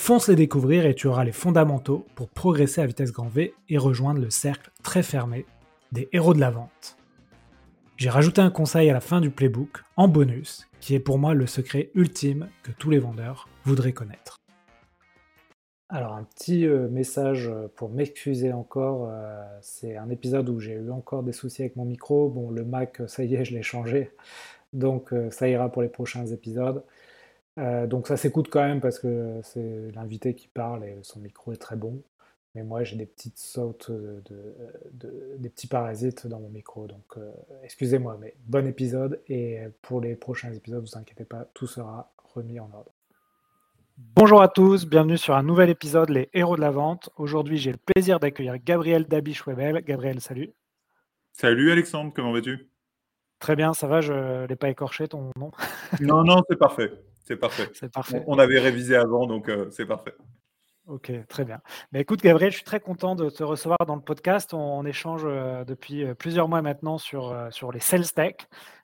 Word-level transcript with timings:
Fonce 0.00 0.28
les 0.28 0.36
découvrir 0.36 0.86
et 0.86 0.94
tu 0.94 1.06
auras 1.06 1.24
les 1.24 1.32
fondamentaux 1.32 2.06
pour 2.14 2.30
progresser 2.30 2.80
à 2.80 2.86
vitesse 2.86 3.12
grand 3.12 3.28
V 3.28 3.52
et 3.68 3.76
rejoindre 3.76 4.20
le 4.20 4.30
cercle 4.30 4.70
très 4.82 5.02
fermé 5.02 5.44
des 5.92 6.08
héros 6.12 6.32
de 6.32 6.40
la 6.40 6.50
vente. 6.50 6.96
J'ai 7.98 8.08
rajouté 8.08 8.40
un 8.40 8.48
conseil 8.48 8.88
à 8.88 8.94
la 8.94 9.00
fin 9.00 9.20
du 9.20 9.28
playbook, 9.28 9.82
en 9.96 10.08
bonus, 10.08 10.66
qui 10.80 10.94
est 10.94 11.00
pour 11.00 11.18
moi 11.18 11.34
le 11.34 11.46
secret 11.46 11.90
ultime 11.94 12.48
que 12.62 12.70
tous 12.70 12.88
les 12.88 13.00
vendeurs 13.00 13.48
voudraient 13.64 13.92
connaître. 13.92 14.38
Alors 15.90 16.14
un 16.14 16.22
petit 16.22 16.64
euh, 16.64 16.88
message 16.88 17.50
pour 17.74 17.90
m'excuser 17.90 18.52
encore, 18.52 19.10
euh, 19.10 19.42
c'est 19.60 19.96
un 19.96 20.08
épisode 20.08 20.48
où 20.48 20.58
j'ai 20.58 20.74
eu 20.74 20.90
encore 20.90 21.22
des 21.22 21.32
soucis 21.32 21.62
avec 21.62 21.76
mon 21.76 21.84
micro. 21.84 22.30
Bon, 22.30 22.50
le 22.50 22.64
Mac, 22.64 23.02
ça 23.08 23.24
y 23.24 23.34
est, 23.34 23.44
je 23.44 23.52
l'ai 23.52 23.62
changé, 23.62 24.12
donc 24.72 25.12
euh, 25.12 25.30
ça 25.30 25.48
ira 25.48 25.70
pour 25.70 25.82
les 25.82 25.88
prochains 25.88 26.26
épisodes. 26.26 26.82
Donc 27.86 28.06
ça 28.06 28.16
s'écoute 28.16 28.48
quand 28.50 28.62
même 28.62 28.80
parce 28.80 28.98
que 28.98 29.40
c'est 29.42 29.90
l'invité 29.94 30.34
qui 30.34 30.48
parle 30.48 30.84
et 30.84 30.98
son 31.02 31.20
micro 31.20 31.52
est 31.52 31.56
très 31.56 31.76
bon. 31.76 32.02
Mais 32.54 32.62
moi, 32.62 32.82
j'ai 32.82 32.96
des 32.96 33.06
petites 33.06 33.38
sautes, 33.38 33.90
de, 33.90 34.56
des 35.38 35.48
petits 35.50 35.66
parasites 35.66 36.26
dans 36.26 36.40
mon 36.40 36.48
micro. 36.48 36.86
Donc, 36.86 37.04
euh, 37.16 37.30
excusez-moi, 37.62 38.16
mais 38.20 38.34
bon 38.46 38.66
épisode. 38.66 39.20
Et 39.28 39.60
pour 39.82 40.00
les 40.00 40.16
prochains 40.16 40.52
épisodes, 40.52 40.82
vous 40.82 40.98
inquiétez 40.98 41.24
pas, 41.24 41.46
tout 41.54 41.66
sera 41.66 42.10
remis 42.34 42.58
en 42.58 42.70
ordre. 42.72 42.90
Bonjour 43.98 44.40
à 44.40 44.48
tous, 44.48 44.86
bienvenue 44.86 45.18
sur 45.18 45.34
un 45.34 45.42
nouvel 45.42 45.70
épisode, 45.70 46.08
Les 46.08 46.30
Héros 46.32 46.56
de 46.56 46.60
la 46.60 46.70
Vente. 46.70 47.10
Aujourd'hui, 47.16 47.58
j'ai 47.58 47.72
le 47.72 47.78
plaisir 47.78 48.20
d'accueillir 48.20 48.56
Gabriel 48.58 49.04
Dabisch-Webel. 49.04 49.82
Gabriel, 49.84 50.20
salut. 50.20 50.52
Salut 51.32 51.70
Alexandre, 51.70 52.12
comment 52.14 52.32
vas-tu? 52.32 52.70
Très 53.40 53.56
bien, 53.56 53.74
ça 53.74 53.86
va, 53.86 54.00
je 54.00 54.12
ne 54.12 54.46
l'ai 54.46 54.56
pas 54.56 54.70
écorché 54.70 55.08
ton 55.08 55.30
nom 55.36 55.50
Non, 56.00 56.24
non, 56.24 56.42
c'est 56.48 56.58
parfait. 56.58 56.92
C'est 57.28 57.36
parfait. 57.36 57.68
C'est 57.74 57.92
parfait. 57.92 58.24
On 58.26 58.38
avait 58.38 58.58
révisé 58.58 58.96
avant, 58.96 59.26
donc 59.26 59.48
euh, 59.48 59.68
c'est 59.70 59.86
parfait. 59.86 60.14
Ok, 60.88 61.12
très 61.28 61.44
bien. 61.44 61.60
Mais 61.92 62.00
écoute, 62.00 62.22
Gabriel, 62.22 62.50
je 62.50 62.56
suis 62.56 62.64
très 62.64 62.80
content 62.80 63.14
de 63.14 63.28
te 63.28 63.42
recevoir 63.42 63.76
dans 63.86 63.94
le 63.94 64.00
podcast. 64.00 64.54
On, 64.54 64.86
échange 64.86 65.20
euh, 65.26 65.62
depuis 65.62 66.02
euh, 66.02 66.14
plusieurs 66.14 66.48
mois 66.48 66.62
maintenant 66.62 66.96
sur, 66.96 67.30
euh, 67.30 67.50
sur 67.50 67.70
les 67.72 67.78
sales 67.78 68.10
tech. 68.10 68.36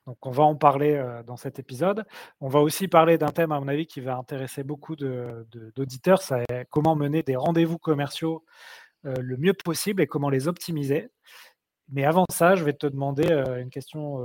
Donc, 0.05 0.23
on 0.23 0.29
va 0.29 0.43
en 0.43 0.55
parler 0.55 1.03
dans 1.25 1.35
cet 1.35 1.57
épisode. 1.57 2.05
On 2.41 2.47
va 2.47 2.59
aussi 2.59 2.87
parler 2.87 3.17
d'un 3.17 3.29
thème, 3.29 3.51
à 3.51 3.59
mon 3.59 3.67
avis, 3.67 3.87
qui 3.87 4.01
va 4.01 4.17
intéresser 4.17 4.63
beaucoup 4.63 4.95
d'auditeurs. 4.95 6.21
c'est 6.21 6.45
comment 6.69 6.95
mener 6.95 7.23
des 7.23 7.35
rendez-vous 7.35 7.79
commerciaux 7.79 8.45
le 9.03 9.37
mieux 9.37 9.53
possible 9.53 10.03
et 10.03 10.07
comment 10.07 10.29
les 10.29 10.47
optimiser. 10.47 11.09
Mais 11.89 12.05
avant 12.05 12.25
ça, 12.31 12.53
je 12.53 12.63
vais 12.63 12.73
te 12.73 12.85
demander 12.85 13.31
une 13.59 13.71
question 13.71 14.19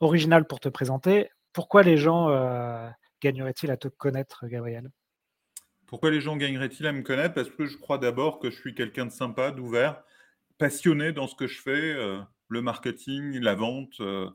originale 0.00 0.46
pour 0.46 0.58
te 0.58 0.70
présenter. 0.70 1.28
Pourquoi 1.56 1.82
les 1.82 1.96
gens 1.96 2.28
gagneraient-ils 3.22 3.70
à 3.70 3.78
te 3.78 3.88
connaître, 3.88 4.46
Gabriel? 4.46 4.90
Pourquoi 5.86 6.10
les 6.10 6.20
gens 6.20 6.36
gagneraient-ils 6.36 6.86
à 6.86 6.92
me 6.92 7.00
connaître? 7.00 7.32
Parce 7.32 7.48
que 7.48 7.64
je 7.64 7.78
crois 7.78 7.96
d'abord 7.96 8.40
que 8.40 8.50
je 8.50 8.56
suis 8.56 8.74
quelqu'un 8.74 9.06
de 9.06 9.10
sympa, 9.10 9.52
d'ouvert, 9.52 10.02
passionné 10.58 11.12
dans 11.12 11.26
ce 11.26 11.34
que 11.34 11.46
je 11.46 11.58
fais, 11.58 11.94
euh, 11.94 12.20
le 12.48 12.60
marketing, 12.60 13.40
la 13.40 13.54
vente, 13.54 14.00
euh, 14.00 14.28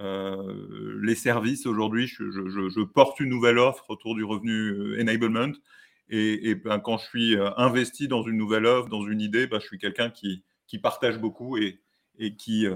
euh, 0.00 1.00
les 1.02 1.14
services. 1.14 1.64
Aujourd'hui, 1.64 2.08
je, 2.08 2.84
porte 2.84 3.20
une 3.20 3.30
nouvelle 3.30 3.58
offre 3.58 3.88
autour 3.88 4.14
du 4.14 4.22
revenu 4.22 5.00
enablement. 5.00 5.52
Et, 6.10 6.56
ben, 6.56 6.78
quand 6.78 6.98
je 6.98 7.06
suis 7.06 7.36
investi 7.56 8.06
dans 8.06 8.22
une 8.22 8.36
nouvelle 8.36 8.66
offre, 8.66 8.90
dans 8.90 9.06
une 9.06 9.22
idée, 9.22 9.46
ben, 9.46 9.60
je 9.60 9.66
suis 9.66 9.78
quelqu'un 9.78 10.10
qui, 10.10 10.44
partage 10.82 11.18
beaucoup 11.18 11.56
et, 11.56 11.80
qui 12.36 12.66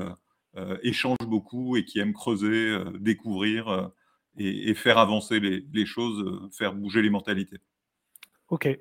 échange 0.83 1.19
beaucoup 1.27 1.77
et 1.77 1.84
qui 1.84 2.00
aime 2.00 2.12
creuser, 2.12 2.77
découvrir 2.99 3.91
et, 4.37 4.75
faire 4.75 4.99
avancer 4.99 5.41
les 5.41 5.87
choses, 5.87 6.50
faire 6.53 6.75
bouger 6.75 7.03
les 7.03 7.11
mentalités. 7.11 7.61
Ok. 8.50 8.66
Et 8.66 8.81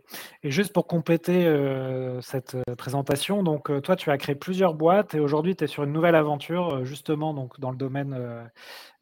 juste 0.49 0.73
pour 0.73 0.87
compléter 0.87 1.45
euh, 1.45 2.19
cette 2.21 2.55
euh, 2.55 2.75
présentation, 2.75 3.43
donc 3.43 3.69
euh, 3.69 3.81
toi, 3.81 3.95
tu 3.95 4.09
as 4.09 4.17
créé 4.17 4.33
plusieurs 4.33 4.73
boîtes 4.73 5.13
et 5.13 5.19
aujourd'hui, 5.19 5.55
tu 5.55 5.63
es 5.63 5.67
sur 5.67 5.83
une 5.83 5.93
nouvelle 5.93 6.15
aventure, 6.15 6.83
justement 6.85 7.35
donc 7.35 7.59
dans 7.59 7.69
le 7.69 7.77
domaine 7.77 8.49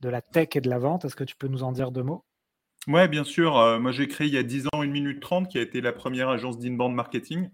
de 0.02 0.10
la 0.10 0.22
tech 0.22 0.50
et 0.56 0.62
de 0.62 0.70
la 0.70 0.78
vente. 0.78 1.06
Est-ce 1.06 1.16
que 1.16 1.24
tu 1.24 1.38
peux 1.38 1.48
nous 1.48 1.64
en 1.64 1.72
dire 1.72 1.92
deux 1.92 2.04
mots? 2.04 2.26
Oui, 2.88 3.08
bien 3.08 3.24
sûr. 3.24 3.80
moi, 3.80 3.92
j'ai 3.92 4.08
créé 4.08 4.28
il 4.28 4.34
y 4.34 4.38
a 4.38 4.44
10 4.44 4.68
ans 4.74 4.84
une 4.84 4.92
minute 4.92 5.22
30 5.22 5.48
qui 5.48 5.58
a 5.58 5.62
été 5.62 5.80
la 5.80 5.94
première 5.94 6.30
agence 6.30 6.60
d'inbound 6.60 6.94
marketing 6.94 7.50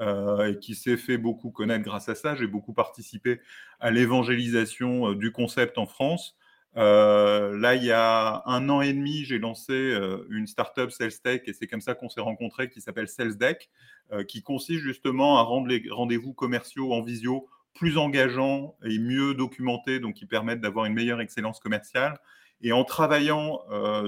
et 0.00 0.58
qui 0.60 0.74
s'est 0.74 0.96
fait 0.96 1.16
beaucoup 1.16 1.50
connaître 1.50 1.84
grâce 1.84 2.08
à 2.08 2.14
ça. 2.14 2.34
J'ai 2.34 2.46
beaucoup 2.46 2.72
participé 2.72 3.40
à 3.80 3.90
l'évangélisation 3.90 5.12
du 5.12 5.32
concept 5.32 5.78
en 5.78 5.86
France. 5.86 6.36
Euh, 6.76 7.56
là, 7.58 7.74
il 7.74 7.84
y 7.84 7.92
a 7.92 8.42
un 8.44 8.68
an 8.68 8.82
et 8.82 8.92
demi, 8.92 9.24
j'ai 9.24 9.38
lancé 9.38 9.72
euh, 9.72 10.26
une 10.28 10.46
startup 10.46 10.90
SalesTech 10.90 11.48
et 11.48 11.54
c'est 11.54 11.66
comme 11.66 11.80
ça 11.80 11.94
qu'on 11.94 12.10
s'est 12.10 12.20
rencontrés 12.20 12.68
qui 12.68 12.82
s'appelle 12.82 13.08
SalesDeck, 13.08 13.70
euh, 14.12 14.24
qui 14.24 14.42
consiste 14.42 14.82
justement 14.82 15.38
à 15.38 15.42
rendre 15.42 15.68
les 15.68 15.82
rendez-vous 15.90 16.34
commerciaux 16.34 16.92
en 16.92 17.00
visio 17.00 17.48
plus 17.72 17.96
engageants 17.96 18.76
et 18.84 18.98
mieux 18.98 19.34
documentés, 19.34 20.00
donc 20.00 20.14
qui 20.14 20.26
permettent 20.26 20.60
d'avoir 20.60 20.84
une 20.84 20.94
meilleure 20.94 21.20
excellence 21.20 21.60
commerciale. 21.60 22.18
Et 22.62 22.72
en 22.72 22.84
travaillant 22.84 23.60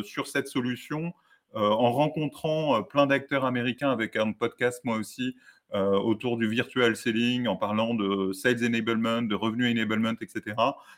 sur 0.03 0.27
cette 0.27 0.49
solution, 0.49 1.13
en 1.53 1.93
rencontrant 1.93 2.83
plein 2.83 3.07
d'acteurs 3.07 3.45
américains 3.45 3.91
avec 3.91 4.17
un 4.17 4.33
podcast 4.33 4.81
moi 4.85 4.97
aussi, 4.97 5.35
euh, 5.35 5.35
autour 5.75 6.39
du 6.39 6.49
virtual 6.49 6.97
selling, 6.97 7.47
en 7.47 7.57
parlant 7.57 7.95
de 7.95 8.33
sales 8.33 8.65
enablement, 8.65 9.23
de 9.23 9.35
revenu 9.35 9.71
enablement, 9.71 10.15
etc. 10.21 10.57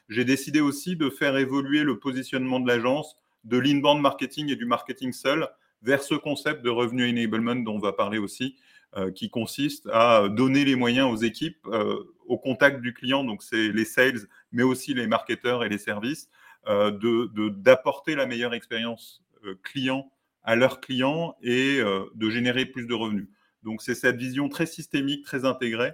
J'ai 0.08 0.24
décidé 0.24 0.60
aussi 0.60 0.96
de 0.96 1.10
faire 1.10 1.36
évoluer 1.36 1.82
le 1.82 1.98
positionnement 1.98 2.60
de 2.60 2.68
l'agence 2.68 3.16
de 3.44 3.58
l'inbound 3.58 4.00
marketing 4.00 4.50
et 4.50 4.56
du 4.56 4.66
marketing 4.66 5.12
seul 5.12 5.48
vers 5.82 6.02
ce 6.02 6.14
concept 6.14 6.62
de 6.62 6.70
revenu 6.70 7.08
enablement 7.08 7.56
dont 7.56 7.76
on 7.76 7.78
va 7.78 7.92
parler 7.92 8.18
aussi, 8.18 8.56
euh, 8.96 9.10
qui 9.10 9.30
consiste 9.30 9.88
à 9.92 10.28
donner 10.28 10.64
les 10.64 10.76
moyens 10.76 11.10
aux 11.10 11.16
équipes 11.16 11.66
euh, 11.66 12.04
au 12.26 12.38
contact 12.38 12.80
du 12.80 12.92
client, 12.92 13.24
donc 13.24 13.42
c'est 13.42 13.72
les 13.72 13.84
sales, 13.84 14.20
mais 14.52 14.62
aussi 14.62 14.94
les 14.94 15.06
marketeurs 15.06 15.64
et 15.64 15.68
les 15.68 15.78
services, 15.78 16.28
d'apporter 16.66 18.14
la 18.14 18.26
meilleure 18.26 18.52
expérience 18.52 19.22
client 19.62 20.12
à 20.42 20.54
leurs 20.54 20.80
clients 20.80 21.34
et 21.42 21.80
de 22.14 22.30
générer 22.30 22.66
plus 22.66 22.86
de 22.86 22.92
revenus. 22.92 23.28
Donc 23.62 23.82
c'est 23.82 23.94
cette 23.94 24.16
vision 24.16 24.48
très 24.48 24.66
systémique, 24.66 25.24
très 25.24 25.44
intégrée 25.44 25.92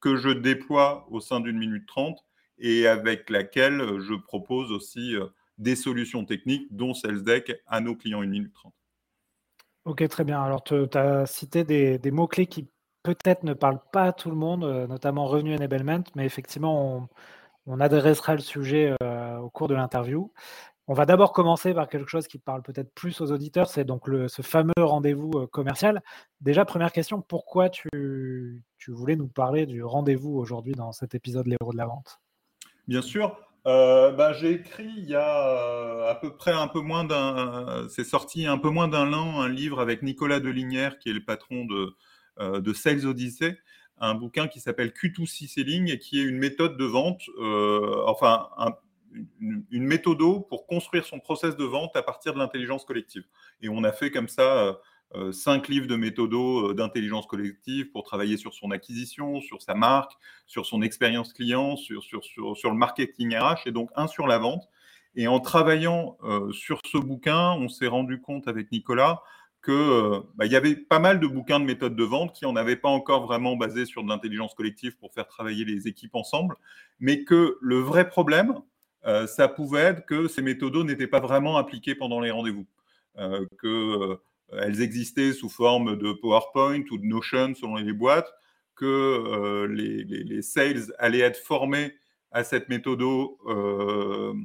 que 0.00 0.16
je 0.16 0.30
déploie 0.30 1.06
au 1.10 1.20
sein 1.20 1.40
d'une 1.40 1.58
minute 1.58 1.86
trente 1.86 2.24
et 2.58 2.86
avec 2.86 3.30
laquelle 3.30 4.00
je 4.00 4.14
propose 4.14 4.72
aussi 4.72 5.16
euh, 5.16 5.26
des 5.58 5.76
solutions 5.76 6.24
techniques, 6.24 6.74
dont 6.74 6.94
SalesDeck, 6.94 7.60
à 7.66 7.80
nos 7.80 7.96
clients 7.96 8.22
une 8.22 8.30
minute 8.30 8.52
trente. 8.52 8.74
Ok, 9.84 10.06
très 10.08 10.24
bien. 10.24 10.42
Alors 10.42 10.62
tu 10.62 10.74
as 10.94 11.26
cité 11.26 11.64
des, 11.64 12.10
mots-clés 12.10 12.46
qui 12.46 12.68
peut-être 13.02 13.42
ne 13.42 13.54
parlent 13.54 13.82
pas 13.92 14.04
à 14.04 14.12
tout 14.12 14.30
le 14.30 14.36
monde, 14.36 14.64
euh, 14.64 14.86
notamment 14.86 15.26
revenu 15.26 15.54
enablement, 15.54 16.04
mais 16.14 16.26
effectivement, 16.26 17.08
on, 17.66 17.80
adressera 17.80 18.34
le 18.34 18.40
sujet 18.40 18.94
euh, 19.02 19.38
au 19.38 19.50
cours 19.50 19.68
de 19.68 19.74
l'interview. 19.74 20.32
On 20.90 20.94
va 20.94 21.04
d'abord 21.04 21.34
commencer 21.34 21.74
par 21.74 21.86
quelque 21.86 22.08
chose 22.08 22.26
qui 22.26 22.38
parle 22.38 22.62
peut-être 22.62 22.94
plus 22.94 23.20
aux 23.20 23.30
auditeurs, 23.30 23.68
c'est 23.68 23.84
donc 23.84 24.04
ce 24.06 24.40
fameux 24.40 24.72
rendez-vous 24.78 25.32
euh, 25.34 25.46
commercial. 25.46 26.02
Déjà, 26.40 26.64
première 26.64 26.92
question, 26.92 27.20
pourquoi 27.20 27.68
tu, 27.68 27.90
voulais 28.88 29.14
nous 29.14 29.28
parler 29.28 29.66
du 29.66 29.84
rendez-vous 29.84 30.38
aujourd'hui 30.38 30.72
dans 30.72 30.92
cet 30.92 31.14
épisode 31.14 31.46
L'héros 31.46 31.72
de 31.72 31.76
la 31.76 31.84
vente? 31.84 32.20
Bien 32.88 33.02
sûr. 33.02 33.38
Euh, 33.66 34.12
bah, 34.12 34.32
j'ai 34.32 34.52
écrit 34.52 34.90
il 34.96 35.04
y 35.04 35.14
a 35.14 35.50
euh, 35.50 36.10
à 36.10 36.14
peu 36.14 36.34
près 36.34 36.52
un 36.52 36.68
peu 36.68 36.80
moins 36.80 37.04
d'un, 37.04 37.86
c'est 37.90 38.04
sorti 38.04 38.46
un 38.46 38.56
peu 38.56 38.70
moins 38.70 38.88
d'un 38.88 39.12
an, 39.12 39.42
un 39.42 39.48
livre 39.50 39.80
avec 39.80 40.02
Nicolas 40.02 40.40
Delinière, 40.40 40.98
qui 40.98 41.10
est 41.10 41.12
le 41.12 41.22
patron 41.22 41.66
de, 41.66 42.72
Sales 42.72 43.04
Odyssey, 43.04 43.58
un 43.98 44.14
bouquin 44.14 44.48
qui 44.48 44.60
s'appelle 44.60 44.92
Q2C 44.92 45.48
Selling 45.48 45.90
et 45.90 45.98
qui 45.98 46.18
est 46.18 46.24
une 46.24 46.38
méthode 46.38 46.78
de 46.78 46.84
vente, 46.86 47.24
enfin 48.06 48.48
un, 48.56 48.72
une, 49.40 49.64
une 49.70 49.98
pour 50.48 50.66
construire 50.66 51.04
son 51.04 51.20
process 51.20 51.56
de 51.56 51.64
vente 51.64 51.96
à 51.96 52.02
partir 52.02 52.34
de 52.34 52.38
l'intelligence 52.38 52.84
collective. 52.84 53.24
Et 53.60 53.68
on 53.68 53.84
a 53.84 53.92
fait 53.92 54.10
comme 54.10 54.28
ça 54.28 54.42
euh, 54.42 54.72
euh, 55.14 55.32
cinq 55.32 55.68
livres 55.68 55.86
de 55.86 55.96
méthodo 55.96 56.70
euh, 56.70 56.74
d'intelligence 56.74 57.26
collective 57.26 57.90
pour 57.90 58.02
travailler 58.02 58.36
sur 58.36 58.54
son 58.54 58.70
acquisition, 58.70 59.40
sur 59.40 59.62
sa 59.62 59.74
marque, 59.74 60.12
sur 60.46 60.66
son 60.66 60.82
expérience 60.82 61.32
client, 61.32 61.76
sur, 61.76 62.02
sur, 62.02 62.24
sur, 62.24 62.70
le 62.70 62.76
marketing 62.76 63.36
RH 63.36 63.66
et 63.66 63.72
donc 63.72 63.90
un 63.96 64.06
sur 64.06 64.26
la 64.26 64.38
vente. 64.38 64.68
Et 65.14 65.26
en 65.26 65.40
travaillant 65.40 66.16
sur 66.52 66.80
ce 66.84 66.98
bouquin, 66.98 67.52
on 67.52 67.68
s'est 67.68 67.88
rendu 67.88 68.20
compte 68.20 68.46
avec 68.46 68.70
Nicolas 68.70 69.22
qu'il 69.64 69.74
euh, 69.74 70.20
bah, 70.36 70.46
y 70.46 70.56
avait 70.56 70.76
pas 70.76 70.98
mal 70.98 71.20
de 71.20 71.26
bouquins 71.26 71.60
de 71.60 71.64
méthodes 71.64 71.96
de 71.96 72.04
vente 72.04 72.34
qui 72.34 72.44
n'en 72.44 72.56
avaient 72.56 72.76
pas 72.76 72.88
encore 72.88 73.26
vraiment 73.26 73.56
basé 73.56 73.84
sur 73.86 74.02
de 74.02 74.08
l'intelligence 74.08 74.54
collective 74.54 74.96
pour 74.98 75.12
faire 75.12 75.26
travailler 75.26 75.64
les 75.64 75.88
équipes 75.88 76.14
ensemble, 76.14 76.56
mais 77.00 77.24
que 77.24 77.58
le 77.60 77.78
vrai 77.78 78.08
problème, 78.08 78.54
euh, 79.06 79.26
ça 79.26 79.48
pouvait 79.48 79.80
être 79.80 80.06
que 80.06 80.28
ces 80.28 80.42
méthodos 80.42 80.84
n'étaient 80.84 81.06
pas 81.06 81.20
vraiment 81.20 81.56
appliquées 81.56 81.94
pendant 81.94 82.20
les 82.20 82.30
rendez-vous, 82.30 82.66
euh, 83.18 83.46
qu'elles 83.60 84.82
existaient 84.82 85.32
sous 85.32 85.48
forme 85.48 85.96
de 85.96 86.12
PowerPoint 86.12 86.82
ou 86.90 86.98
de 86.98 87.04
Notion 87.04 87.54
selon 87.54 87.76
les 87.76 87.92
boîtes, 87.92 88.32
que 88.76 89.66
les, 89.66 90.04
les, 90.04 90.42
sales 90.42 90.92
allaient 90.98 91.18
être 91.20 91.38
formés 91.38 91.94
à 92.30 92.44
cette 92.44 92.68
méthode 92.68 93.02
au 93.02 94.36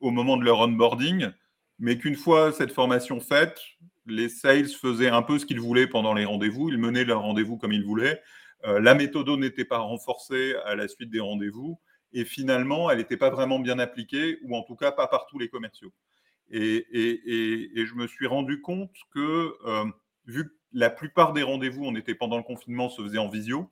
moment 0.00 0.36
de 0.36 0.44
leur 0.44 0.58
onboarding, 0.58 1.30
mais 1.78 1.96
qu'une 1.96 2.16
fois 2.16 2.50
cette 2.52 2.72
formation 2.72 3.20
faite, 3.20 3.60
les 4.06 4.28
sales 4.28 4.68
faisaient 4.68 5.10
un 5.10 5.22
peu 5.22 5.38
ce 5.38 5.46
qu'ils 5.46 5.60
voulaient 5.60 5.86
pendant 5.86 6.14
les 6.14 6.24
rendez-vous, 6.24 6.70
ils 6.70 6.78
menaient 6.78 7.04
leurs 7.04 7.22
rendez-vous 7.22 7.56
comme 7.56 7.72
ils 7.72 7.84
voulaient. 7.84 8.20
Euh, 8.64 8.80
la 8.80 8.94
méthode 8.94 9.28
n'était 9.28 9.64
pas 9.64 9.78
renforcée 9.78 10.54
à 10.64 10.74
la 10.74 10.88
suite 10.88 11.10
des 11.10 11.20
rendez-vous 11.20 11.78
et 12.16 12.24
finalement, 12.24 12.90
elle 12.90 12.98
n'était 12.98 13.16
pas 13.16 13.30
vraiment 13.30 13.58
bien 13.58 13.78
appliquée, 13.78 14.38
ou 14.42 14.56
en 14.56 14.62
tout 14.62 14.76
cas 14.76 14.92
pas 14.92 15.06
par 15.06 15.26
tous 15.26 15.38
les 15.38 15.48
commerciaux. 15.48 15.92
Et, 16.50 16.86
je 16.92 17.94
me 17.94 18.06
suis 18.06 18.26
rendu 18.26 18.60
compte 18.60 18.94
que, 19.12 19.54
euh, 19.66 19.84
vu 20.26 20.48
que 20.48 20.54
la 20.72 20.90
plupart 20.90 21.32
des 21.32 21.42
rendez-vous, 21.42 21.84
on 21.84 21.94
était 21.94 22.14
pendant 22.14 22.36
le 22.36 22.42
confinement, 22.42 22.88
se 22.88 23.02
faisaient 23.02 23.18
en 23.18 23.28
visio, 23.28 23.70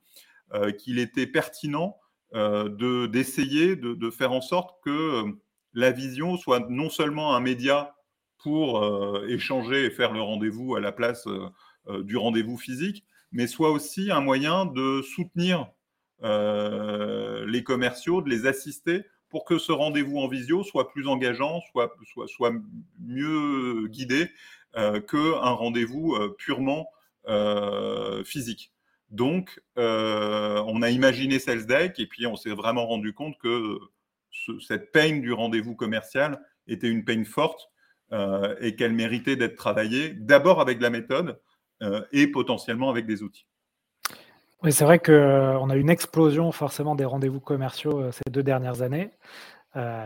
euh, 0.53 0.71
qu'il 0.71 0.99
était 0.99 1.27
pertinent 1.27 1.97
d'essayer 2.33 3.77
de, 3.77 4.09
faire 4.09 4.33
en 4.33 4.41
sorte 4.41 4.75
que 4.83 5.23
la 5.73 5.91
vision 5.91 6.35
soit 6.35 6.69
non 6.69 6.89
seulement 6.89 7.33
un 7.33 7.39
média 7.39 7.95
pour 8.45 8.83
euh, 8.83 9.25
échanger 9.27 9.85
et 9.85 9.89
faire 9.89 10.11
le 10.11 10.21
rendez-vous 10.21 10.75
à 10.75 10.79
la 10.79 10.91
place 10.91 11.25
euh, 11.27 11.49
euh, 11.87 12.03
du 12.03 12.15
rendez-vous 12.15 12.57
physique, 12.57 13.03
mais 13.31 13.47
soit 13.47 13.71
aussi 13.71 14.11
un 14.11 14.21
moyen 14.21 14.65
de 14.65 15.01
soutenir 15.01 15.71
les 16.21 17.63
commerciaux, 17.63 18.21
de 18.21 18.29
les 18.29 18.45
assister 18.45 19.03
pour 19.29 19.45
que 19.45 19.57
ce 19.57 19.71
rendez-vous 19.71 20.17
en 20.17 20.27
visio 20.27 20.63
soit 20.63 20.89
plus 20.89 21.07
engageant, 21.07 21.61
soit, 21.71 22.53
mieux 22.99 23.87
guidé 23.87 24.29
qu'un 24.73 25.49
rendez-vous 25.49 26.17
purement 26.37 26.89
physique. 28.23 28.71
Donc, 29.09 29.61
on 29.75 30.81
a 30.81 30.89
imaginé 30.89 31.39
Sales 31.39 31.65
Deck 31.65 31.99
et 31.99 32.07
puis 32.07 32.25
on 32.27 32.35
s'est 32.35 32.51
vraiment 32.51 32.87
rendu 32.87 33.13
compte 33.13 33.37
que 33.37 33.77
cette 34.67 34.91
peine 34.91 35.21
du 35.21 35.33
rendez-vous 35.33 35.75
commercial 35.75 36.41
était 36.67 36.89
une 36.89 37.05
peine 37.05 37.25
forte 37.25 37.69
euh, 38.11 38.55
et 38.59 38.75
qu'elle 38.75 38.93
méritait 38.93 39.35
d'être 39.35 39.55
travaillée 39.55 40.09
d'abord 40.09 40.61
avec 40.61 40.81
la 40.81 40.89
méthode 40.89 41.39
euh, 41.81 42.01
et 42.11 42.27
potentiellement 42.27 42.89
avec 42.89 43.05
des 43.05 43.23
outils. 43.23 43.47
C'est 44.71 44.85
vrai 44.85 44.99
qu'on 44.99 45.11
euh, 45.11 45.69
a 45.69 45.75
eu 45.75 45.79
une 45.79 45.89
explosion 45.89 46.51
forcément 46.51 46.95
des 46.95 47.05
rendez-vous 47.05 47.39
commerciaux 47.39 48.11
ces 48.11 48.29
deux 48.31 48.43
dernières 48.43 48.81
années, 48.81 49.11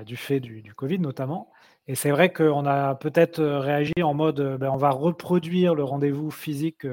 du 0.06 0.18
fait 0.18 0.40
du, 0.40 0.74
Covid 0.76 1.00
notamment. 1.00 1.52
Et 1.88 1.96
c'est 1.96 2.12
vrai 2.12 2.32
qu'on 2.34 2.66
a 2.66 2.96
peut-être 2.96 3.44
réagi 3.44 3.94
en 4.04 4.14
mode 4.14 4.58
ben, 4.60 4.70
on 4.72 4.78
va 4.78 4.90
reproduire 4.90 5.76
le 5.76 5.84
rendez-vous 5.84 6.32
physique 6.32 6.86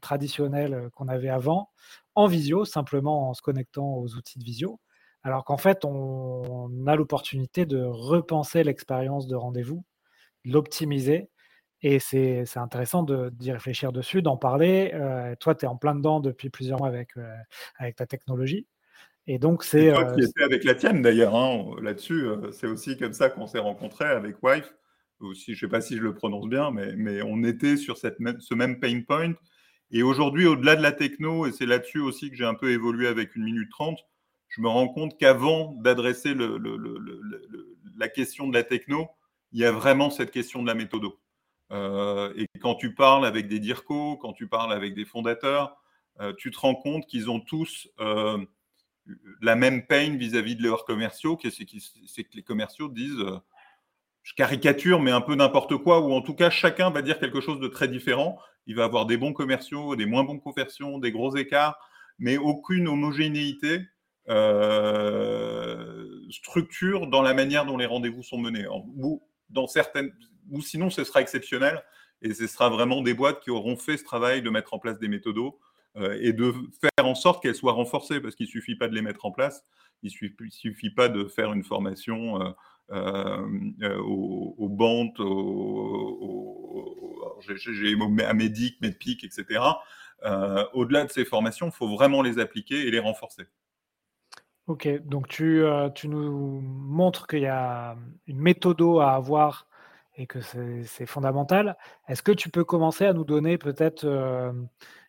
traditionnel 0.00 0.88
qu'on 0.94 1.08
avait 1.08 1.28
avant 1.28 1.70
en 2.14 2.26
visio, 2.26 2.64
simplement 2.64 3.30
en 3.30 3.34
se 3.34 3.42
connectant 3.42 3.94
aux 3.96 4.14
outils 4.14 4.38
de 4.38 4.44
visio. 4.44 4.80
Alors 5.22 5.44
qu'en 5.44 5.56
fait, 5.58 5.84
on 5.84 6.86
a 6.86 6.96
l'opportunité 6.96 7.66
de 7.66 7.82
repenser 7.82 8.64
l'expérience 8.64 9.26
de 9.26 9.36
rendez-vous 9.36 9.84
l'optimiser. 10.44 11.29
Et 11.82 11.98
c'est 11.98 12.44
intéressant 12.56 13.02
d'y 13.02 13.52
réfléchir 13.52 13.92
dessus, 13.92 14.20
d'en 14.20 14.36
parler. 14.36 14.90
Euh, 14.94 15.34
toi, 15.36 15.54
tu 15.54 15.64
es 15.64 15.68
en 15.68 15.76
plein 15.76 15.94
dedans 15.94 16.20
depuis 16.20 16.50
plusieurs 16.50 16.78
mois 16.78 16.88
avec, 16.88 17.16
euh, 17.16 17.34
avec 17.78 17.96
ta 17.96 18.06
technologie. 18.06 18.66
Et 19.26 19.38
donc, 19.38 19.64
c'est. 19.64 19.90
Toi 19.90 20.12
qui 20.12 20.20
euh, 20.20 20.26
étais 20.26 20.42
avec 20.42 20.64
la 20.64 20.74
tienne 20.74 21.00
d'ailleurs, 21.00 21.34
hein, 21.34 21.64
là-dessus, 21.82 22.26
c'est 22.52 22.66
aussi 22.66 22.96
comme 22.98 23.12
ça 23.12 23.30
qu'on 23.30 23.46
s'est 23.46 23.58
rencontrés 23.58 24.08
avec 24.08 24.42
Wife. 24.42 24.74
Aussi, 25.20 25.54
je 25.54 25.64
ne 25.64 25.68
sais 25.68 25.70
pas 25.70 25.80
si 25.80 25.96
je 25.96 26.02
le 26.02 26.14
prononce 26.14 26.48
bien, 26.48 26.70
mais, 26.70 26.94
mais 26.96 27.22
on 27.22 27.44
était 27.44 27.76
sur 27.76 27.98
cette 27.98 28.16
ce 28.38 28.54
même 28.54 28.80
pain 28.80 29.00
point. 29.06 29.34
Et 29.90 30.02
aujourd'hui, 30.02 30.46
au-delà 30.46 30.76
de 30.76 30.82
la 30.82 30.92
techno, 30.92 31.46
et 31.46 31.52
c'est 31.52 31.66
là-dessus 31.66 32.00
aussi 32.00 32.30
que 32.30 32.36
j'ai 32.36 32.44
un 32.44 32.54
peu 32.54 32.70
évolué 32.70 33.06
avec 33.06 33.36
une 33.36 33.44
minute 33.44 33.70
trente, 33.70 33.98
je 34.48 34.60
me 34.60 34.68
rends 34.68 34.88
compte 34.88 35.18
qu'avant 35.18 35.74
d'adresser 35.80 36.34
le, 36.34 36.58
la 37.96 38.08
question 38.08 38.48
de 38.48 38.54
la 38.54 38.64
techno, 38.64 39.08
il 39.52 39.60
y 39.60 39.64
a 39.64 39.72
vraiment 39.72 40.10
cette 40.10 40.30
question 40.30 40.62
de 40.62 40.66
la 40.66 40.74
méthode. 40.74 41.04
Euh, 41.72 42.32
et 42.36 42.46
quand 42.60 42.74
tu 42.74 42.94
parles 42.94 43.24
avec 43.24 43.48
des 43.48 43.60
DIRCO, 43.60 44.16
quand 44.16 44.32
tu 44.32 44.48
parles 44.48 44.72
avec 44.72 44.94
des 44.94 45.04
fondateurs, 45.04 45.76
euh, 46.20 46.32
tu 46.36 46.50
te 46.50 46.58
rends 46.58 46.74
compte 46.74 47.06
qu'ils 47.06 47.30
ont 47.30 47.40
tous 47.40 47.88
euh, 48.00 48.38
la 49.40 49.54
même 49.54 49.86
peine 49.86 50.16
vis-à-vis 50.16 50.56
de 50.56 50.62
leurs 50.62 50.84
commerciaux, 50.84 51.38
c'est 51.42 51.64
que 52.24 52.36
les 52.36 52.42
commerciaux 52.42 52.88
disent, 52.88 53.24
je 54.22 54.34
caricature, 54.34 55.00
mais 55.00 55.10
un 55.10 55.20
peu 55.20 55.34
n'importe 55.34 55.76
quoi, 55.78 56.00
ou 56.00 56.12
en 56.12 56.20
tout 56.20 56.34
cas, 56.34 56.50
chacun 56.50 56.90
va 56.90 57.02
dire 57.02 57.18
quelque 57.18 57.40
chose 57.40 57.60
de 57.60 57.68
très 57.68 57.88
différent. 57.88 58.38
Il 58.66 58.76
va 58.76 58.84
avoir 58.84 59.06
des 59.06 59.16
bons 59.16 59.32
commerciaux, 59.32 59.96
des 59.96 60.06
moins 60.06 60.24
bons 60.24 60.38
commerciaux, 60.38 61.00
des 61.00 61.10
gros 61.10 61.34
écarts, 61.36 61.78
mais 62.18 62.36
aucune 62.36 62.88
homogénéité 62.88 63.80
structure 66.30 67.08
dans 67.08 67.22
la 67.22 67.34
manière 67.34 67.66
dont 67.66 67.76
les 67.76 67.86
rendez-vous 67.86 68.22
sont 68.22 68.38
menés 68.38 68.66
dans 69.48 69.66
certaines, 69.66 70.12
ou 70.50 70.60
sinon 70.60 70.90
ce 70.90 71.04
sera 71.04 71.20
exceptionnel 71.20 71.82
et 72.22 72.34
ce 72.34 72.46
sera 72.46 72.68
vraiment 72.68 73.02
des 73.02 73.14
boîtes 73.14 73.40
qui 73.40 73.50
auront 73.50 73.76
fait 73.76 73.96
ce 73.96 74.04
travail 74.04 74.42
de 74.42 74.50
mettre 74.50 74.74
en 74.74 74.78
place 74.78 74.98
des 74.98 75.08
méthodos 75.08 75.58
euh, 75.96 76.16
et 76.20 76.32
de 76.32 76.52
faire 76.80 77.06
en 77.06 77.14
sorte 77.14 77.42
qu'elles 77.42 77.54
soient 77.54 77.72
renforcées 77.72 78.20
parce 78.20 78.36
qu'il 78.36 78.46
ne 78.46 78.50
suffit 78.50 78.76
pas 78.76 78.88
de 78.88 78.94
les 78.94 79.02
mettre 79.02 79.26
en 79.26 79.32
place, 79.32 79.64
il 80.02 80.12
ne 80.12 80.50
suffit, 80.50 80.90
pas 80.90 81.08
de 81.08 81.24
faire 81.24 81.52
une 81.52 81.64
formation 81.64 82.40
euh, 82.40 82.52
euh, 83.82 83.98
aux, 83.98 84.68
bandes, 84.68 85.16
j'ai 87.40 87.96
à 88.24 88.34
Médic, 88.34 88.80
Medpic, 88.80 89.24
etc. 89.24 89.60
Au-delà 90.72 91.04
de 91.04 91.10
ces 91.10 91.24
formations, 91.24 91.66
il 91.66 91.72
faut 91.72 91.88
vraiment 91.88 92.22
les 92.22 92.38
appliquer 92.38 92.86
et 92.86 92.90
les 92.90 93.00
renforcer. 93.00 93.46
Ok, 94.68 94.88
donc 95.04 95.26
tu, 95.26 95.64
tu 95.96 96.08
nous 96.08 96.60
montres 96.60 97.26
qu'il 97.26 97.40
y 97.40 97.46
a 97.46 97.96
une 98.28 98.38
méthode 98.38 98.80
à 99.00 99.14
avoir 99.14 99.66
et 100.16 100.26
que 100.26 100.40
c'est 100.40 101.06
fondamental. 101.06 101.76
Est-ce 102.08 102.22
que 102.22 102.32
tu 102.32 102.50
peux 102.50 102.64
commencer 102.64 103.06
à 103.06 103.12
nous 103.12 103.24
donner 103.24 103.58
peut-être 103.58 104.06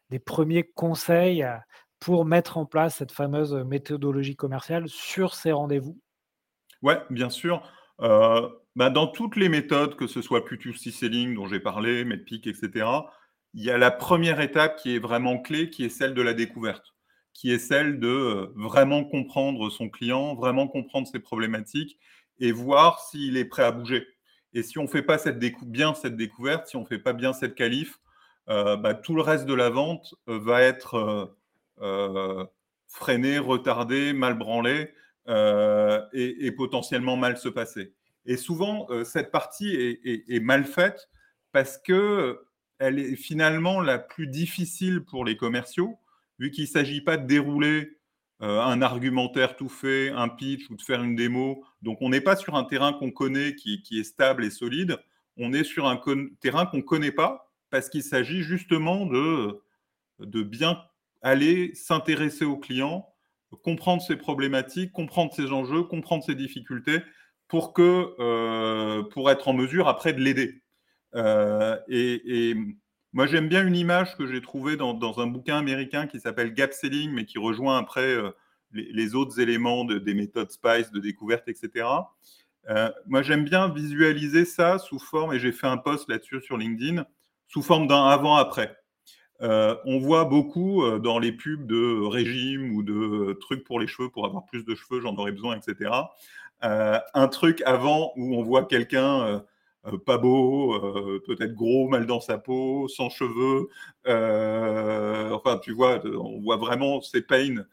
des 0.09 0.19
premiers 0.19 0.63
conseils 0.63 1.45
pour 1.99 2.25
mettre 2.25 2.57
en 2.57 2.65
place 2.65 2.97
cette 2.97 3.11
fameuse 3.11 3.53
méthodologie 3.53 4.35
commerciale 4.35 4.87
sur 4.87 5.35
ces 5.35 5.51
rendez-vous? 5.51 5.99
Oui, 6.81 6.93
bien 7.09 7.29
sûr. 7.29 7.61
Bah, 7.99 8.89
dans 8.89 9.07
toutes 9.07 9.35
les 9.35 9.49
méthodes, 9.49 9.95
que 9.95 10.07
ce 10.07 10.21
soit 10.21 10.45
P2C 10.45 10.91
Selling 10.91 11.35
dont 11.35 11.47
j'ai 11.47 11.59
parlé, 11.59 12.05
MedPeak, 12.05 12.47
etc., 12.47 12.87
il 13.53 13.63
y 13.63 13.69
a 13.69 13.77
la 13.77 13.91
première 13.91 14.39
étape 14.39 14.77
qui 14.77 14.95
est 14.95 14.99
vraiment 14.99 15.37
clé, 15.37 15.69
qui 15.69 15.83
est 15.83 15.89
celle 15.89 16.13
de 16.13 16.21
la 16.21 16.33
découverte 16.33 16.93
qui 17.33 17.51
est 17.51 17.59
celle 17.59 17.99
de 17.99 18.51
vraiment 18.55 19.03
comprendre 19.03 19.69
son 19.69 19.89
client, 19.89 20.35
vraiment 20.35 20.67
comprendre 20.67 21.07
ses 21.07 21.19
problématiques 21.19 21.97
et 22.39 22.51
voir 22.51 22.99
s'il 22.99 23.37
est 23.37 23.45
prêt 23.45 23.63
à 23.63 23.71
bouger. 23.71 24.05
Et 24.53 24.63
si 24.63 24.77
on 24.77 24.83
ne 24.83 24.87
fait 24.87 25.01
pas 25.01 25.17
cette 25.17 25.39
bien 25.39 25.93
cette 25.93 26.15
découverte, 26.15 26.67
si 26.67 26.75
on 26.75 26.81
ne 26.81 26.85
fait 26.85 26.99
pas 26.99 27.13
bien 27.13 27.33
cette 27.33 27.55
qualif, 27.55 27.99
euh, 28.49 28.75
bah, 28.75 28.93
tout 28.93 29.15
le 29.15 29.21
reste 29.21 29.45
de 29.45 29.53
la 29.53 29.69
vente 29.69 30.15
euh, 30.27 30.39
va 30.39 30.61
être 30.61 31.35
freiné, 32.87 33.39
retardé, 33.39 34.13
mal 34.13 34.37
branlé 34.37 34.93
et, 36.13 36.51
potentiellement 36.51 37.15
mal 37.17 37.37
se 37.37 37.49
passer. 37.49 37.93
Et 38.25 38.37
souvent, 38.37 38.87
cette 39.03 39.31
partie 39.31 39.99
est, 40.03 40.43
mal 40.43 40.65
faite 40.65 41.09
parce 41.51 41.77
que 41.77 42.39
elle 42.77 42.99
est 42.99 43.15
finalement 43.15 43.79
la 43.79 43.97
plus 43.97 44.27
difficile 44.27 45.03
pour 45.03 45.23
les 45.23 45.37
commerciaux 45.37 45.97
vu 46.41 46.49
qu'il 46.51 46.63
ne 46.63 46.69
s'agit 46.69 47.01
pas 47.01 47.17
de 47.17 47.27
dérouler 47.27 47.79
euh, 47.81 48.00
un 48.41 48.81
argumentaire 48.81 49.55
tout 49.55 49.69
fait, 49.69 50.09
un 50.09 50.27
pitch 50.27 50.69
ou 50.69 50.75
de 50.75 50.81
faire 50.81 51.03
une 51.03 51.15
démo, 51.15 51.63
donc 51.81 51.99
on 52.01 52.09
n'est 52.09 52.21
pas 52.21 52.35
sur 52.35 52.55
un 52.55 52.63
terrain 52.63 52.91
qu'on 52.93 53.11
connaît 53.11 53.55
qui, 53.55 53.83
est 53.91 54.03
stable 54.03 54.43
et 54.43 54.49
solide, 54.49 54.97
on 55.37 55.53
est 55.53 55.63
sur 55.63 55.87
un 55.87 56.01
terrain 56.39 56.65
qu'on 56.65 56.77
ne 56.77 56.81
connaît 56.81 57.11
pas 57.11 57.51
parce 57.69 57.89
qu'il 57.89 58.03
s'agit 58.03 58.43
justement 58.43 59.05
de, 59.05 59.61
bien 60.43 60.81
aller 61.21 61.73
s'intéresser 61.75 62.45
au 62.45 62.57
client, 62.57 63.07
comprendre 63.63 64.01
ses 64.01 64.15
problématiques, 64.15 64.91
comprendre 64.91 65.33
ses 65.33 65.51
enjeux, 65.51 65.83
comprendre 65.83 66.23
ses 66.23 66.35
difficultés 66.35 66.99
pour, 67.47 67.73
que, 67.73 68.15
euh, 68.19 69.03
pour 69.03 69.29
être 69.29 69.47
en 69.47 69.53
mesure 69.53 69.87
après 69.87 70.13
de 70.13 70.19
l'aider. 70.19 70.61
Euh, 71.15 71.77
et, 71.87 72.55
moi, 73.13 73.27
j'aime 73.27 73.49
bien 73.49 73.65
une 73.65 73.75
image 73.75 74.15
que 74.15 74.25
j'ai 74.25 74.41
trouvée 74.41 74.77
dans, 74.77 75.19
un 75.19 75.27
bouquin 75.27 75.57
américain 75.57 76.07
qui 76.07 76.19
s'appelle 76.19 76.53
Gap 76.53 76.71
Selling, 76.71 77.11
mais 77.11 77.25
qui 77.25 77.39
rejoint 77.39 77.77
après 77.77 78.13
euh, 78.13 78.31
les, 78.71 79.15
autres 79.15 79.39
éléments 79.41 79.83
des 79.83 80.13
méthodes 80.13 80.49
SPICE, 80.49 80.91
de 80.91 80.99
découverte, 80.99 81.47
etc. 81.49 81.87
Euh, 82.69 82.89
moi, 83.07 83.21
j'aime 83.21 83.43
bien 83.43 83.67
visualiser 83.67 84.45
ça 84.45 84.77
sous 84.79 84.99
forme, 84.99 85.33
et 85.33 85.39
j'ai 85.39 85.51
fait 85.51 85.67
un 85.67 85.77
post 85.77 86.07
là-dessus 86.09 86.41
sur 86.41 86.57
LinkedIn, 86.57 87.05
sous 87.49 87.61
forme 87.61 87.87
d'un 87.87 88.05
avant-après. 88.05 88.77
on 89.41 89.99
voit 89.99 90.23
beaucoup 90.23 90.87
dans 90.99 91.19
les 91.19 91.33
pubs 91.33 91.67
de 91.67 92.07
régime 92.07 92.73
ou 92.73 92.81
de 92.81 93.33
trucs 93.41 93.65
pour 93.65 93.79
les 93.79 93.87
cheveux, 93.87 94.09
pour 94.09 94.25
avoir 94.25 94.45
plus 94.45 94.63
de 94.63 94.73
cheveux, 94.73 95.01
j'en 95.01 95.15
aurais 95.17 95.33
besoin, 95.33 95.57
etc. 95.57 95.91
un 96.61 97.27
truc 97.27 97.61
avant 97.65 98.13
où 98.15 98.35
on 98.37 98.43
voit 98.43 98.63
quelqu'un 98.63 99.43
euh, 99.87 99.97
pas 99.97 100.17
beau, 100.17 100.75
euh, 100.75 101.23
peut-être 101.25 101.55
gros, 101.55 101.87
mal 101.87 102.05
dans 102.05 102.19
sa 102.19 102.37
peau, 102.37 102.87
sans 102.87 103.09
cheveux. 103.09 103.69
Euh, 104.07 105.31
enfin, 105.31 105.57
tu 105.57 105.71
vois, 105.71 106.01
on 106.05 106.39
voit 106.41 106.57
vraiment 106.57 107.01
ces 107.01 107.21
pains 107.21 107.65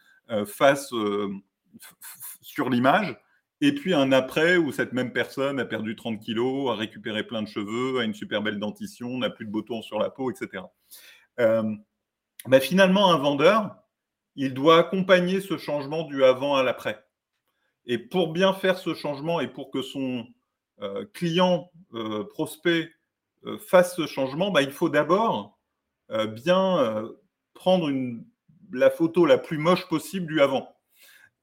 face 0.46 0.92
sur 2.42 2.68
l'image. 2.70 3.16
Et 3.60 3.74
puis 3.74 3.94
un 3.94 4.12
après 4.12 4.56
où 4.56 4.72
cette 4.72 4.92
même 4.92 5.12
personne 5.12 5.58
a 5.58 5.64
perdu 5.64 5.96
30 5.96 6.20
kilos, 6.20 6.70
a 6.70 6.74
récupéré 6.74 7.24
plein 7.26 7.42
de 7.42 7.48
cheveux, 7.48 7.98
a 7.98 8.04
une 8.04 8.14
super 8.14 8.42
belle 8.42 8.58
dentition, 8.58 9.18
n'a 9.18 9.30
plus 9.30 9.46
de 9.46 9.50
boutons 9.50 9.82
sur 9.82 9.98
la 9.98 10.10
peau, 10.10 10.30
etc. 10.30 10.64
Ben, 11.36 12.60
finalement, 12.60 13.12
un 13.12 13.18
vendeur, 13.18 13.76
il 14.36 14.54
doit 14.54 14.78
accompagner 14.78 15.40
ce 15.40 15.58
changement 15.58 16.04
du 16.04 16.24
avant 16.24 16.56
à 16.56 16.62
l'après. 16.62 17.04
Et 17.86 17.98
pour 17.98 18.32
bien 18.32 18.52
faire 18.52 18.78
ce 18.78 18.94
changement 18.94 19.40
et 19.40 19.48
pour 19.48 19.70
que 19.70 19.82
son, 19.82 20.26
euh, 20.80 21.04
client, 21.12 21.72
euh, 21.94 22.22
prospect 22.22 22.88
euh, 23.46 23.58
fasse 23.58 23.96
ce 23.96 24.06
changement, 24.06 24.52
bah, 24.52 24.62
il 24.62 24.70
faut 24.70 24.88
d'abord 24.88 25.58
bien 26.28 27.06
prendre 27.52 27.92
la 28.72 28.88
photo 28.88 29.26
la 29.26 29.36
plus 29.36 29.58
moche 29.58 29.86
possible 29.88 30.26
du 30.26 30.40
avant. 30.40 30.74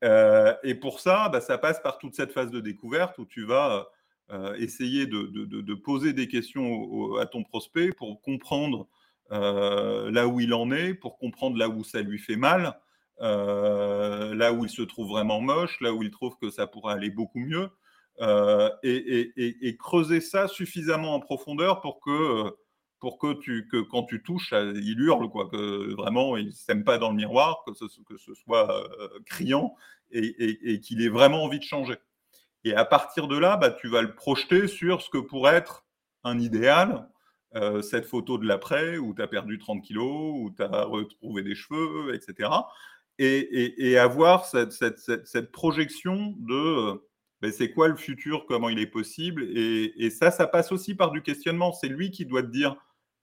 et 0.01 0.74
pour 0.74 1.00
ça, 1.00 1.30
bah, 1.30 1.39
ça 1.39 1.60
passe 1.60 1.80
par 1.84 2.00
toute 2.00 2.15
cette 2.15 2.32
phase 2.32 2.50
de 2.50 2.60
découverte 2.60 3.15
où 3.20 3.27
tu 3.27 3.46
vas 3.46 3.88
essayer 4.58 5.06
de, 5.06 5.74
poser 5.75 6.13
des 6.13 6.27
questions 6.27 7.15
à 7.18 7.27
ton 7.27 7.44
prospect 7.44 7.92
pour 7.92 8.24
comprendre 8.24 8.88
là 9.30 10.25
où 10.25 10.39
il 10.39 10.51
en 10.51 10.72
est, 10.72 10.96
pour 10.96 11.20
comprendre 11.20 11.58
là 11.58 11.70
où 11.70 11.84
ça 11.84 12.01
lui 12.01 12.18
fait 12.18 12.36
mal, 12.36 12.80
là 13.20 14.51
où 14.51 14.65
il 14.65 14.72
se 14.72 14.82
trouve 14.82 15.10
vraiment 15.10 15.42
moche, 15.42 15.80
là 15.80 15.94
où 15.94 16.01
il 16.01 16.10
trouve 16.10 16.36
que 16.42 16.50
ça 16.50 16.65
pourrait 16.65 16.96
aller 16.96 17.12
beaucoup 17.12 17.38
mieux. 17.38 17.70
Euh, 18.22 18.69
et, 18.84 19.75
creuser 19.77 20.22
ça 20.22 20.48
suffisamment 20.48 21.15
en 21.15 21.19
profondeur 21.19 21.81
pour 21.81 22.00
que, 22.00 22.55
pour 23.00 23.17
que, 23.19 23.34
tu, 23.34 23.67
que 23.67 23.81
quand 23.81 24.03
tu 24.03 24.24
touches, 24.24 24.53
il 24.53 25.00
hurle, 25.00 25.29
quoi, 25.29 25.50
que 25.50 25.93
vraiment 25.95 26.38
il 26.38 26.48
ne 26.48 26.51
s'aime 26.51 26.84
pas 26.84 26.98
dans 26.98 27.10
le 27.10 27.17
miroir, 27.17 27.63
que 27.65 27.74
ce, 27.74 27.86
que 28.07 28.17
ce 28.17 28.34
soit 28.34 28.72
euh, 28.72 29.10
criant 29.25 29.75
et, 30.12 30.79
qu'il 30.79 31.01
ait 31.01 31.10
vraiment 31.10 31.43
envie 31.43 31.60
de 31.60 31.63
changer. 31.65 31.98
Et 32.63 32.74
à 32.74 32.86
partir 32.86 33.27
de 33.27 33.38
là, 33.38 33.57
bah, 33.57 33.69
tu 33.69 33.89
vas 33.89 34.01
le 34.01 34.15
projeter 34.15 34.67
sur 34.67 35.01
ce 35.01 35.10
que 35.10 35.17
pourrait 35.17 35.55
être 35.55 35.86
un 36.24 36.39
idéal, 36.39 37.10
euh, 37.55 37.81
cette 37.81 38.05
photo 38.05 38.38
de 38.38 38.48
l'après 38.48 38.98
où 38.98 39.13
tu 39.13 39.22
as 39.22 39.27
perdu 39.27 39.60
30 39.60 39.84
kilos, 39.84 40.34
où 40.36 40.53
tu 40.55 40.63
as 40.63 40.84
retrouvé 40.84 41.43
des 41.43 41.55
cheveux, 41.55 42.15
etc. 42.15 42.50
Et, 43.19 43.98
avoir 43.98 44.45
cette, 44.45 44.72
cette, 44.72 45.00
cette 45.00 45.51
projection 45.51 46.34
de 46.38 47.01
c'est 47.51 47.72
quoi 47.72 47.88
le 47.88 47.96
futur, 47.96 48.46
comment 48.48 48.70
il 48.70 48.80
est 48.80 48.88
possible? 48.88 49.44
Et, 49.44 50.10
ça, 50.10 50.32
ça 50.32 50.48
passe 50.48 50.72
aussi 50.72 50.96
par 50.96 51.12
du 51.12 51.22
questionnement. 51.22 51.74
C'est 51.74 51.88
lui 51.88 52.12
qui 52.12 52.25
doit 52.25 52.42
te 52.42 52.48
dire 52.48 52.75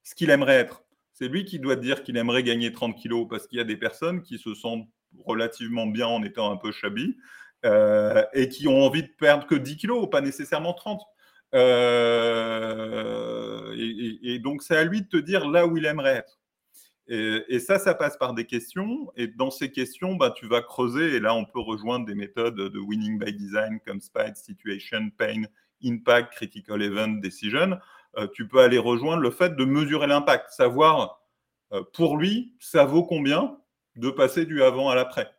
ce 0.03 0.15
qu'il 0.15 0.31
aimerait 0.31 0.57
être. 0.57 0.85
C'est 1.13 1.29
lui 1.29 1.45
qui 1.45 1.59
doit 1.59 1.77
te 1.77 1.81
dire 1.81 2.03
qu'il 2.03 2.17
aimerait 2.17 2.43
gagner 2.43 2.73
30 2.73 2.97
kilos 2.97 3.27
parce 3.29 3.47
qu'il 3.47 3.59
y 3.59 3.61
a 3.61 3.65
des 3.65 3.77
personnes 3.77 4.23
qui 4.23 4.39
se 4.39 4.55
sentent 4.55 4.89
relativement 5.25 5.87
bien 5.87 6.07
en 6.07 6.23
étant 6.23 6.51
un 6.51 6.57
peu 6.57 6.73
shabby 6.73 7.17
euh, 7.65 8.25
et 8.33 8.49
qui 8.49 8.67
ont 8.67 8.83
envie 8.83 9.03
de 9.03 9.11
perdre 9.19 9.47
que 9.47 9.55
10 9.55 9.77
kilos, 9.77 10.09
pas 10.11 10.21
nécessairement 10.21 10.73
30. 10.73 11.01
Euh, 11.55 12.43
et, 13.77 14.39
donc, 14.39 14.63
c'est 14.63 14.77
à 14.77 14.85
lui 14.85 15.03
de 15.03 15.09
te 15.09 15.17
dire 15.17 15.49
là 15.49 15.67
où 15.67 15.77
il 15.77 15.85
aimerait 15.85 16.17
être. 16.17 16.41
Et, 17.09 17.59
ça, 17.59 17.79
ça 17.79 17.95
passe 17.95 18.17
par 18.17 18.33
des 18.33 18.47
questions. 18.47 19.13
Et 19.17 19.27
dans 19.27 19.51
ces 19.51 19.71
questions, 19.71 20.15
bah, 20.15 20.33
tu 20.35 20.47
vas 20.47 20.63
creuser. 20.63 21.17
Et 21.17 21.21
là, 21.21 21.35
on 21.35 21.45
peut 21.45 21.61
rejoindre 21.61 22.07
des 22.07 22.15
méthodes 22.15 22.55
de 22.55 22.79
winning 22.79 23.19
by 23.19 23.33
design 23.33 23.81
comme 23.85 24.01
SPIDE, 24.01 24.37
Situation, 24.37 25.11
Pain, 25.17 25.43
Impact, 25.85 26.33
Critical 26.33 26.81
Event, 26.83 27.21
Decision. 27.21 27.79
Euh, 28.19 28.27
tu 28.33 28.47
peux 28.47 28.61
aller 28.61 28.79
rejoindre 28.79 29.23
le 29.23 29.31
fait 29.31 29.57
de 29.57 29.65
mesurer 29.65 30.07
l'impact, 30.07 30.51
savoir 30.51 31.23
euh, 31.73 31.83
pour 31.95 32.17
lui, 32.17 32.55
ça 32.61 32.85
vaut 32.85 33.05
combien 33.05 33.59
de 33.97 34.11
passer 34.11 34.45
du 34.45 34.63
avant 34.63 34.91
à 34.91 34.95
l'après. 34.95 35.31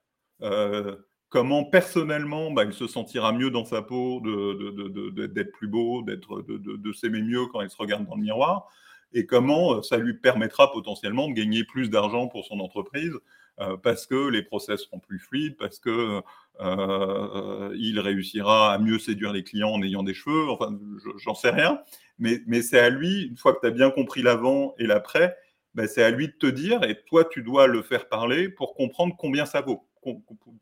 Euh, 0.42 0.96
comment 1.30 1.64
personnellement 1.64 2.52
bah, 2.52 2.66
il 2.66 2.74
se 2.74 2.88
sentira 2.88 3.32
mieux 3.32 3.52
dans 3.52 3.66
sa 3.66 3.82
peau, 3.82 4.22
d'être 4.22 5.52
plus 5.54 5.68
beau, 5.68 6.04
de 6.04 6.94
s'aimer 6.94 7.22
mieux 7.22 7.46
quand 7.48 7.62
il 7.62 7.70
se 7.70 7.78
regarde 7.78 8.06
dans 8.06 8.16
le 8.16 8.22
miroir 8.22 8.70
et 9.14 9.26
comment 9.26 9.76
euh, 9.76 9.82
ça 9.82 9.98
lui 9.98 10.14
permettra 10.14 10.72
potentiellement 10.72 11.28
de 11.28 11.34
gagner 11.34 11.64
plus 11.64 11.90
d'argent 11.90 12.28
pour 12.28 12.46
son 12.46 12.60
entreprise 12.60 13.14
euh, 13.60 13.78
parce 13.78 14.08
que 14.08 14.30
les 14.30 14.42
process 14.42 14.82
seront 14.82 15.00
plus 15.00 15.20
fluides, 15.20 15.58
parce 15.58 15.80
que 15.80 16.22
euh, 16.60 17.76
il 17.78 18.00
réussira 18.00 18.74
à 18.74 18.80
mieux 18.80 18.98
séduire 18.98 19.32
les 19.32 19.44
clients 19.44 19.70
en 19.70 19.84
ayant 19.84 20.02
des 20.02 20.16
cheveux. 20.16 20.50
Enfin, 20.50 20.78
j'en 21.18 21.36
sais 21.36 21.52
rien, 21.52 21.80
mais, 22.18 22.42
mais 22.48 22.64
c'est 22.64 22.80
à 22.80 22.90
lui, 22.90 23.24
une 23.24 23.38
fois 23.38 23.54
que 23.54 23.60
tu 23.62 23.68
as 23.68 23.72
bien 23.72 23.92
compris 23.92 24.24
l'avant 24.24 24.74
et 24.80 24.88
l'après, 24.88 25.38
ben, 25.76 25.88
c'est 25.88 26.04
à 26.04 26.10
lui 26.10 26.28
de 26.28 26.34
te 26.34 26.48
dire, 26.48 26.84
et 26.84 27.04
toi, 27.06 27.26
tu 27.26 27.44
dois 27.44 27.68
le 27.68 27.84
faire 27.84 28.10
parler 28.10 28.50
pour 28.50 28.74
comprendre 28.74 29.16
combien 29.18 29.46
ça 29.46 29.62
vaut, 29.62 29.88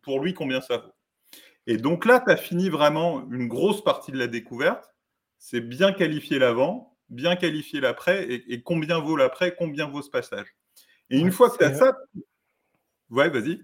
pour 0.01 0.19
lui, 0.19 0.33
combien 0.33 0.59
ça 0.59 0.77
vaut. 0.77 0.93
Et 1.67 1.77
donc 1.77 2.05
là, 2.05 2.19
tu 2.19 2.31
as 2.31 2.37
fini 2.37 2.69
vraiment 2.69 3.25
une 3.31 3.47
grosse 3.47 3.83
partie 3.83 4.11
de 4.11 4.17
la 4.17 4.27
découverte. 4.27 4.93
C'est 5.37 5.61
bien 5.61 5.91
qualifier 5.93 6.39
l'avant, 6.39 6.90
bien 7.11 7.35
qualifier 7.35 7.81
l'après 7.81 8.25
et, 8.31 8.61
combien 8.63 8.99
vaut 8.99 9.15
l'après, 9.15 9.53
combien 9.55 9.87
vaut 9.87 10.01
ce 10.01 10.09
passage. 10.09 10.47
Et 11.09 11.19
une 11.19 11.31
fois 11.31 11.49
que 11.49 11.57
tu 11.57 11.63
as 11.65 11.75
ça, 11.75 11.97
ouais, 13.09 13.29
vas-y. 13.29 13.61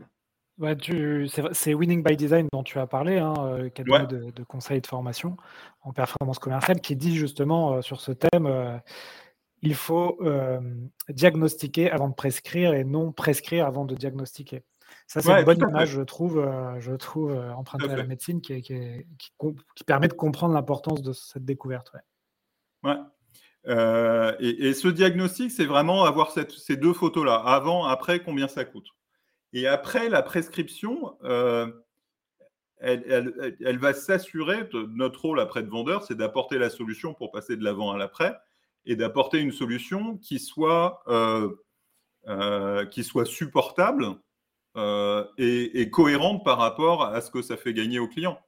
Ouais, 0.60 0.76
c'est 1.54 1.74
Winning 1.74 2.04
by 2.04 2.18
Design 2.18 2.48
dont 2.52 2.64
tu 2.64 2.80
as 2.80 2.88
parlé, 2.88 3.20
hein, 3.20 3.34
euh, 3.38 3.70
cabinet 3.70 4.08
de, 4.08 4.32
de, 4.32 4.44
conseil 4.44 4.82
de 4.82 4.88
formation 4.88 5.38
en 5.82 5.94
performance 5.94 6.40
commerciale, 6.40 6.82
qui 6.82 6.96
dit 6.96 7.16
justement 7.16 7.76
euh, 7.76 7.82
sur 7.82 8.02
ce 8.02 8.12
thème 8.12 8.48
euh, 8.48 8.78
il 9.62 9.74
faut 9.74 10.20
diagnostiquer 11.10 11.90
avant 11.90 12.10
de 12.10 12.14
prescrire 12.14 12.76
et 12.76 12.84
non 12.84 13.12
prescrire 13.12 13.66
avant 13.66 13.86
de 13.86 13.96
diagnostiquer. 13.96 14.64
Ça, 15.08 15.20
c'est 15.20 15.32
une 15.32 15.46
bonne 15.46 15.58
image, 15.58 15.90
je 15.90 16.02
trouve, 16.02 16.48
je 16.78 16.94
trouve 16.94 17.36
empruntée 17.56 17.90
à, 17.90 17.96
la 17.96 18.04
médecine 18.04 18.40
qui, 18.40 18.62
qui, 18.62 18.74
permet 19.88 20.10
de 20.10 20.14
comprendre 20.14 20.54
l'importance 20.54 21.02
de 21.02 21.12
cette 21.12 21.44
découverte. 21.44 21.92
Ouais. 22.84 22.94
Euh, 23.68 24.34
et, 24.40 24.74
ce 24.74 24.88
diagnostic, 24.88 25.52
c'est 25.52 25.66
vraiment 25.66 26.06
avoir 26.06 26.32
ces 26.32 26.78
deux 26.78 26.94
photos-là, 26.94 27.36
avant, 27.36 27.86
après, 27.86 28.22
combien 28.22 28.48
ça 28.48 28.64
coûte. 28.64 28.88
Et 29.54 29.68
après, 29.68 30.10
la 30.10 30.22
prescription, 30.22 31.18
euh, 31.24 31.68
elle, 32.80 33.78
va 33.80 33.94
s'assurer, 33.94 34.70
notre 34.94 35.22
rôle 35.22 35.40
après 35.40 35.64
de 35.64 35.70
vendeur, 35.70 36.04
c'est 36.04 36.16
d'apporter 36.16 36.58
la 36.58 36.70
solution 36.70 37.14
pour 37.14 37.32
passer 37.32 37.58
de 37.58 37.64
l'avant 37.64 37.92
à 37.92 37.98
l'après, 37.98 38.38
et 38.86 38.96
d'apporter 38.96 39.40
une 39.40 39.52
solution 39.52 40.18
qui 40.18 40.40
soit, 40.40 41.04
euh, 41.08 42.86
qui 42.86 43.04
soit 43.04 43.26
supportable 43.26 44.16
et, 45.38 45.90
cohérente 45.92 46.46
par 46.46 46.58
rapport 46.58 47.04
à 47.04 47.20
ce 47.20 47.32
que 47.32 47.42
ça 47.42 47.58
fait 47.58 47.74
gagner 47.74 48.00
au 48.00 48.08
client. 48.08 48.40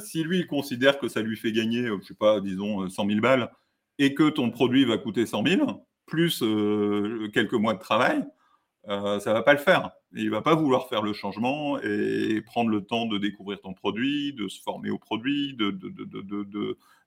si 0.00 0.22
lui, 0.22 0.40
il 0.40 0.46
considère 0.46 0.98
que 0.98 1.08
ça 1.08 1.22
lui 1.22 1.36
fait 1.36 1.52
gagner, 1.52 1.86
je 1.86 1.94
ne 1.94 2.02
sais 2.02 2.14
pas, 2.14 2.40
disons 2.40 2.90
100 2.90 3.06
000 3.06 3.20
balles, 3.20 3.50
et 3.98 4.14
que 4.14 4.30
ton 4.30 4.50
produit 4.50 4.84
va 4.84 4.98
coûter 4.98 5.26
100 5.26 5.46
000, 5.46 5.86
plus 6.06 6.42
euh, 6.42 7.28
quelques 7.32 7.54
mois 7.54 7.74
de 7.74 7.78
travail, 7.78 8.24
euh, 8.88 9.20
ça 9.20 9.30
ne 9.30 9.34
va 9.34 9.42
pas 9.42 9.52
le 9.52 9.58
faire. 9.58 9.90
il 10.12 10.26
ne 10.26 10.30
va 10.30 10.40
pas 10.40 10.54
vouloir 10.54 10.88
faire 10.88 11.02
le 11.02 11.12
changement 11.12 11.78
et 11.80 12.40
prendre 12.40 12.70
le 12.70 12.80
temps 12.82 13.06
de 13.06 13.18
découvrir 13.18 13.60
ton 13.60 13.74
produit, 13.74 14.32
de 14.32 14.48
se 14.48 14.62
former 14.62 14.90
au 14.90 14.98
produit, 14.98 15.56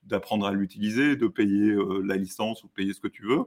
d'apprendre 0.03 0.45
à 0.45 0.51
l'utiliser, 0.51 1.15
de 1.15 1.27
payer 1.27 1.71
euh, 1.71 2.01
la 2.05 2.17
licence 2.17 2.63
ou 2.63 2.67
payer 2.67 2.93
ce 2.93 3.00
que 3.00 3.07
tu 3.07 3.25
veux, 3.25 3.45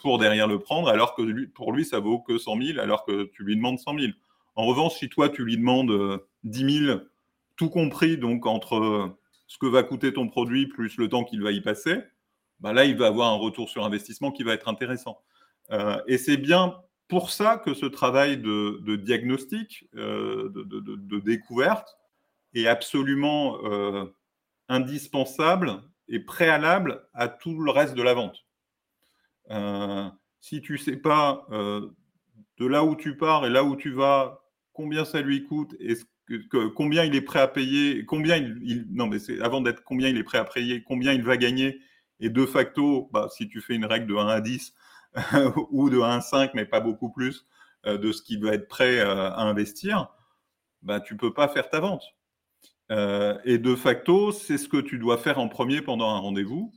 pour 0.00 0.18
derrière 0.18 0.46
le 0.46 0.58
prendre, 0.58 0.88
alors 0.88 1.14
que 1.14 1.46
pour 1.46 1.72
lui, 1.72 1.84
ça 1.84 2.00
vaut 2.00 2.20
que 2.20 2.38
100 2.38 2.62
000, 2.62 2.78
alors 2.78 3.04
que 3.04 3.24
tu 3.24 3.44
lui 3.44 3.56
demandes 3.56 3.78
100 3.78 3.98
000. 3.98 4.12
En 4.56 4.64
revanche, 4.64 4.94
si 4.94 5.08
toi, 5.08 5.28
tu 5.28 5.44
lui 5.44 5.56
demandes 5.56 6.22
10 6.44 6.84
000, 6.86 7.00
tout 7.56 7.68
compris, 7.68 8.16
donc 8.16 8.46
entre 8.46 9.14
ce 9.50 9.58
que 9.58 9.66
va 9.66 9.82
coûter 9.82 10.12
ton 10.12 10.28
produit 10.28 10.68
plus 10.68 10.96
le 10.96 11.08
temps 11.08 11.24
qu'il 11.24 11.42
va 11.42 11.50
y 11.50 11.60
passer, 11.60 11.98
bah 12.60 12.72
là, 12.72 12.84
il 12.84 12.96
va 12.96 13.08
avoir 13.08 13.32
un 13.32 13.36
retour 13.36 13.68
sur 13.68 13.84
investissement 13.84 14.30
qui 14.30 14.44
va 14.44 14.54
être 14.54 14.68
intéressant. 14.68 15.20
Euh, 15.72 16.00
et 16.06 16.18
c'est 16.18 16.36
bien 16.36 16.76
pour 17.08 17.32
ça 17.32 17.56
que 17.56 17.74
ce 17.74 17.86
travail 17.86 18.38
de, 18.38 18.94
diagnostic, 18.94 19.88
euh, 19.96 20.50
de, 20.54 21.18
découverte, 21.18 21.98
est 22.54 22.68
absolument 22.68 23.58
euh, 23.64 24.04
indispensable 24.68 25.82
et 26.06 26.20
préalable 26.20 27.08
à 27.12 27.26
tout 27.26 27.60
le 27.60 27.72
reste 27.72 27.96
de 27.96 28.04
la 28.04 28.14
vente. 28.14 28.38
si 30.38 30.60
tu 30.60 30.74
ne 30.74 30.78
sais 30.78 30.96
pas 30.96 31.44
de 31.50 32.66
là 32.66 32.84
où 32.84 32.94
tu 32.94 33.16
pars 33.16 33.44
et 33.46 33.50
là 33.50 33.64
où 33.64 33.74
tu 33.74 33.90
vas, 33.90 34.44
combien 34.72 35.04
ça 35.04 35.20
lui 35.22 35.44
coûte 35.44 35.74
et 35.80 35.96
combien 36.74 37.04
il 37.04 37.14
est 37.14 37.20
prêt 37.20 37.40
à 37.40 37.48
payer, 37.48 38.04
combien 38.04 38.36
il, 38.36 38.86
non 38.90 39.06
mais 39.06 39.18
c'est 39.18 39.40
avant 39.40 39.60
d'être 39.60 39.82
combien 39.84 40.08
il 40.08 40.16
est 40.16 40.24
prêt 40.24 40.38
à 40.38 40.44
payer, 40.44 40.82
combien 40.82 41.12
il 41.12 41.22
va 41.22 41.36
gagner 41.36 41.80
Et 42.20 42.30
de 42.30 42.46
facto, 42.46 43.08
bah, 43.12 43.28
si 43.30 43.48
tu 43.48 43.60
fais 43.60 43.74
une 43.74 43.84
règle 43.84 44.06
de 44.06 44.14
1 44.14 44.26
à 44.28 44.40
10 44.40 44.74
ou 45.70 45.90
de 45.90 46.00
1 46.00 46.18
à 46.18 46.20
5, 46.20 46.54
mais 46.54 46.64
pas 46.64 46.80
beaucoup 46.80 47.10
plus 47.10 47.46
euh, 47.86 47.98
de 47.98 48.12
ce 48.12 48.22
qui 48.22 48.36
va 48.36 48.54
être 48.54 48.68
prêt 48.68 49.00
euh, 49.00 49.30
à 49.30 49.42
investir, 49.42 50.08
bah, 50.82 51.00
tu 51.00 51.16
peux 51.16 51.32
pas 51.32 51.48
faire 51.48 51.68
ta 51.68 51.80
vente. 51.80 52.04
Euh, 52.90 53.38
et 53.44 53.58
de 53.58 53.74
facto, 53.74 54.32
c'est 54.32 54.58
ce 54.58 54.68
que 54.68 54.80
tu 54.80 54.98
dois 54.98 55.18
faire 55.18 55.38
en 55.38 55.48
premier 55.48 55.82
pendant 55.82 56.10
un 56.10 56.18
rendez-vous, 56.18 56.72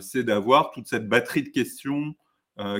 c'est 0.00 0.22
d'avoir 0.22 0.70
toute 0.70 0.86
cette 0.86 1.08
batterie 1.08 1.42
de 1.42 1.48
questions 1.48 2.14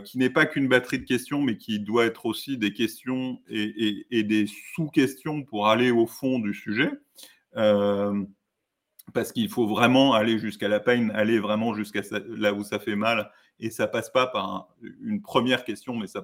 qui 0.05 0.19
n'est 0.19 0.31
pas 0.31 0.47
qu'une 0.47 0.69
batterie 0.69 1.01
de 1.01 1.05
questions, 1.05 1.43
mais 1.43 1.59
qui 1.59 1.81
doit 1.81 2.07
être 2.07 2.27
aussi 2.27 2.57
des 2.57 2.73
questions 2.73 3.41
et, 3.49 4.23
des 4.23 4.47
sous-questions 4.75 5.43
pour 5.43 5.67
aller 5.67 5.91
au 5.91 6.07
fond 6.07 6.39
du 6.39 6.55
sujet. 6.55 6.93
parce 9.13 9.33
qu'il 9.33 9.49
faut 9.49 9.67
vraiment 9.67 10.15
aller 10.15 10.39
jusqu'à 10.39 10.69
la 10.69 10.81
peine, 10.81 11.11
aller 11.11 11.41
vraiment 11.41 11.75
jusqu'à 11.75 12.03
là 12.29 12.55
où 12.55 12.63
ça 12.63 12.79
fait 12.79 12.95
mal, 12.95 13.31
et 13.61 13.71
ça 13.71 13.87
passe 13.87 14.11
pas 14.11 14.27
par 14.27 14.69
une 15.03 15.23
première 15.23 15.65
question, 15.65 15.95
mais 15.97 16.07
ça, 16.07 16.23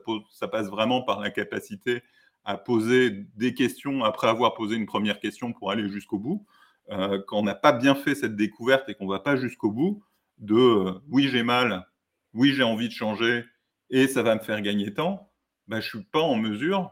passe 0.48 0.68
vraiment 0.68 1.02
par 1.02 1.20
la 1.20 1.30
capacité 1.30 2.02
à 2.44 2.56
poser 2.56 3.10
des 3.36 3.54
questions 3.54 4.02
après 4.02 4.28
avoir 4.28 4.54
posé 4.54 4.76
une 4.76 4.86
première 4.86 5.20
question 5.20 5.52
pour 5.52 5.70
aller 5.70 5.88
jusqu'au 5.88 6.18
bout. 6.18 6.44
Euh, 6.90 7.20
quand 7.26 7.38
on 7.38 7.42
n'a 7.42 7.54
pas 7.54 7.72
bien 7.72 7.94
fait 7.94 8.14
cette 8.14 8.34
découverte 8.34 8.88
et 8.88 8.94
qu'on 8.94 9.04
ne 9.04 9.10
va 9.10 9.20
pas 9.20 9.36
jusqu'au 9.36 9.70
bout, 9.70 10.02
de 10.38 10.54
euh, 10.54 10.92
oui 11.08 11.28
j'ai 11.28 11.42
mal, 11.42 11.86
oui 12.34 12.52
j'ai 12.54 12.62
envie 12.62 12.88
de 12.88 12.92
changer 12.92 13.44
et 13.90 14.06
ça 14.06 14.22
va 14.22 14.34
me 14.34 14.40
faire 14.40 14.60
gagner 14.62 14.94
temps, 14.94 15.32
bah, 15.68 15.80
je 15.80 15.96
ne 15.96 16.02
suis 16.02 16.10
pas 16.10 16.20
en 16.20 16.36
mesure 16.36 16.90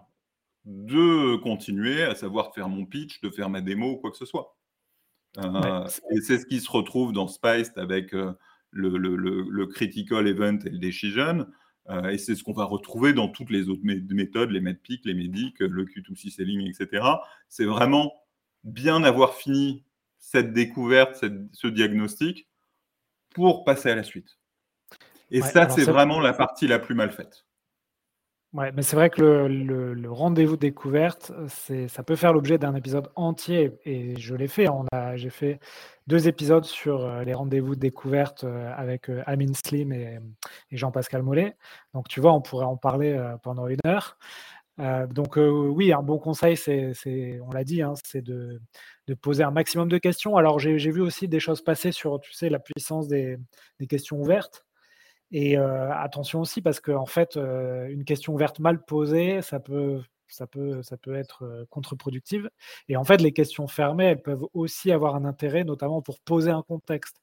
de 0.65 1.37
continuer 1.37 2.03
à 2.03 2.15
savoir 2.15 2.55
faire 2.55 2.69
mon 2.69 2.85
pitch, 2.85 3.21
de 3.21 3.31
faire 3.31 3.49
ma 3.49 3.61
démo 3.61 3.93
ou 3.93 3.97
quoi 3.97 4.11
que 4.11 4.17
ce 4.17 4.27
soit. 4.27 4.57
Euh, 5.39 5.89
et 6.11 6.21
c'est 6.21 6.39
ce 6.39 6.47
qui 6.47 6.61
se 6.61 6.71
retrouve 6.71 7.13
dans 7.13 7.29
Spice 7.29 7.73
avec 7.77 8.13
le, 8.71 9.65
critical 9.67 10.27
event 10.27 10.59
et 10.65 10.71
le 10.71 10.79
decision. 10.79 11.47
Euh, 11.91 12.11
et 12.11 12.19
c'est 12.19 12.35
ce 12.35 12.45
qu'on 12.45 12.53
va 12.53 12.65
retrouver 12.65 13.15
dans 13.15 13.29
toutes 13.29 13.51
les 13.51 13.69
autres 13.69 13.83
méthodes, 13.83 14.51
les 14.51 14.61
medpic, 14.61 15.05
les 15.07 15.15
médics, 15.15 15.61
le 15.61 15.85
Q2C 15.85 16.31
selling, 16.31 16.69
etc. 16.69 17.03
C'est 17.49 17.65
vraiment 17.65 18.13
bien 18.65 19.03
avoir 19.05 19.35
fini 19.35 19.85
cette 20.19 20.53
découverte, 20.53 21.25
ce 21.53 21.67
diagnostic 21.67 22.49
pour 23.31 23.65
passer 23.65 23.91
à 23.91 23.95
la 23.95 24.03
suite. 24.03 24.39
Et 25.31 25.43
ça, 25.43 25.69
c'est 25.69 25.85
vraiment 25.85 26.21
la 26.21 26.33
partie 26.33 26.67
la 26.67 26.79
plus 26.79 26.95
mal 26.95 27.11
faite. 27.11 27.45
Ouais, 28.55 28.73
mais 28.73 28.81
c'est 28.81 28.97
vrai 28.97 29.11
que 29.11 29.23
le, 29.23 30.11
rendez-vous 30.11 30.57
découverte, 30.57 31.33
ça 31.49 32.03
peut 32.03 32.17
faire 32.17 32.33
l'objet 32.33 32.57
d'un 32.57 32.75
épisode 32.75 33.11
entier, 33.15 33.79
et 33.85 34.19
je 34.19 34.35
l'ai 34.35 34.49
fait. 34.49 34.71
On 34.71 34.87
a, 34.91 35.17
j'ai 35.17 35.29
fait 35.29 35.61
deux 36.07 36.29
épisodes 36.29 36.65
sur 36.65 37.05
euh, 37.05 37.25
les 37.25 37.35
rendez-vous 37.35 37.77
découvertes 37.77 38.45
euh, 38.45 38.73
avec 38.75 39.11
euh, 39.11 39.23
Amin 39.27 39.53
Slim 39.53 39.93
et, 39.93 40.19
Jean-Pascal 40.73 41.23
Mollet. 41.23 41.57
Donc, 41.93 42.09
tu 42.09 42.21
vois, 42.21 42.33
on 42.33 42.41
pourrait 42.41 42.65
en 42.65 42.79
parler 42.79 43.21
pendant 43.43 43.67
une 43.69 43.81
heure. 43.87 44.19
donc, 45.11 45.37
oui, 45.37 45.93
un 45.93 46.03
bon 46.03 46.19
conseil, 46.19 46.57
c'est, 46.57 47.41
on 47.43 47.51
l'a 47.51 47.65
dit, 47.65 47.83
hein, 47.83 47.95
c'est 48.05 48.23
de, 48.23 48.61
poser 49.21 49.45
un 49.45 49.51
maximum 49.51 49.89
de 49.89 49.99
questions. 49.99 50.37
Alors, 50.37 50.59
j'ai, 50.59 50.77
vu 50.77 51.03
aussi 51.03 51.29
des 51.29 51.41
choses 51.41 51.63
passer 51.63 51.93
sur, 51.93 52.21
tu 52.21 52.33
sais, 52.33 52.49
la 52.49 52.61
puissance 52.61 53.09
des 53.09 53.39
questions 53.89 54.19
ouvertes. 54.21 54.68
Et 55.31 55.57
attention 55.57 56.41
aussi 56.41 56.63
parce 56.63 56.81
qu'en 56.81 57.03
en 57.03 57.07
fait, 57.07 57.37
une 57.37 58.05
question 58.05 58.35
ouverte 58.35 58.61
mal 58.61 58.85
posée, 58.85 59.43
ça 59.43 59.61
peut, 59.61 60.01
ça 60.27 60.47
peut, 60.47 60.83
ça 60.83 60.97
peut 60.97 61.15
être 61.15 61.67
contre-productive. 61.71 62.49
Et 62.89 62.97
en 62.97 63.05
fait, 63.05 63.21
les 63.21 63.33
questions 63.33 63.69
fermées, 63.69 64.07
elles 64.07 64.23
peuvent 64.23 64.47
aussi 64.55 64.91
avoir 64.91 65.17
un 65.17 65.25
intérêt, 65.25 65.65
notamment 65.65 66.01
pour 66.01 66.21
poser 66.21 66.51
un 66.51 66.63
contexte. 66.63 67.21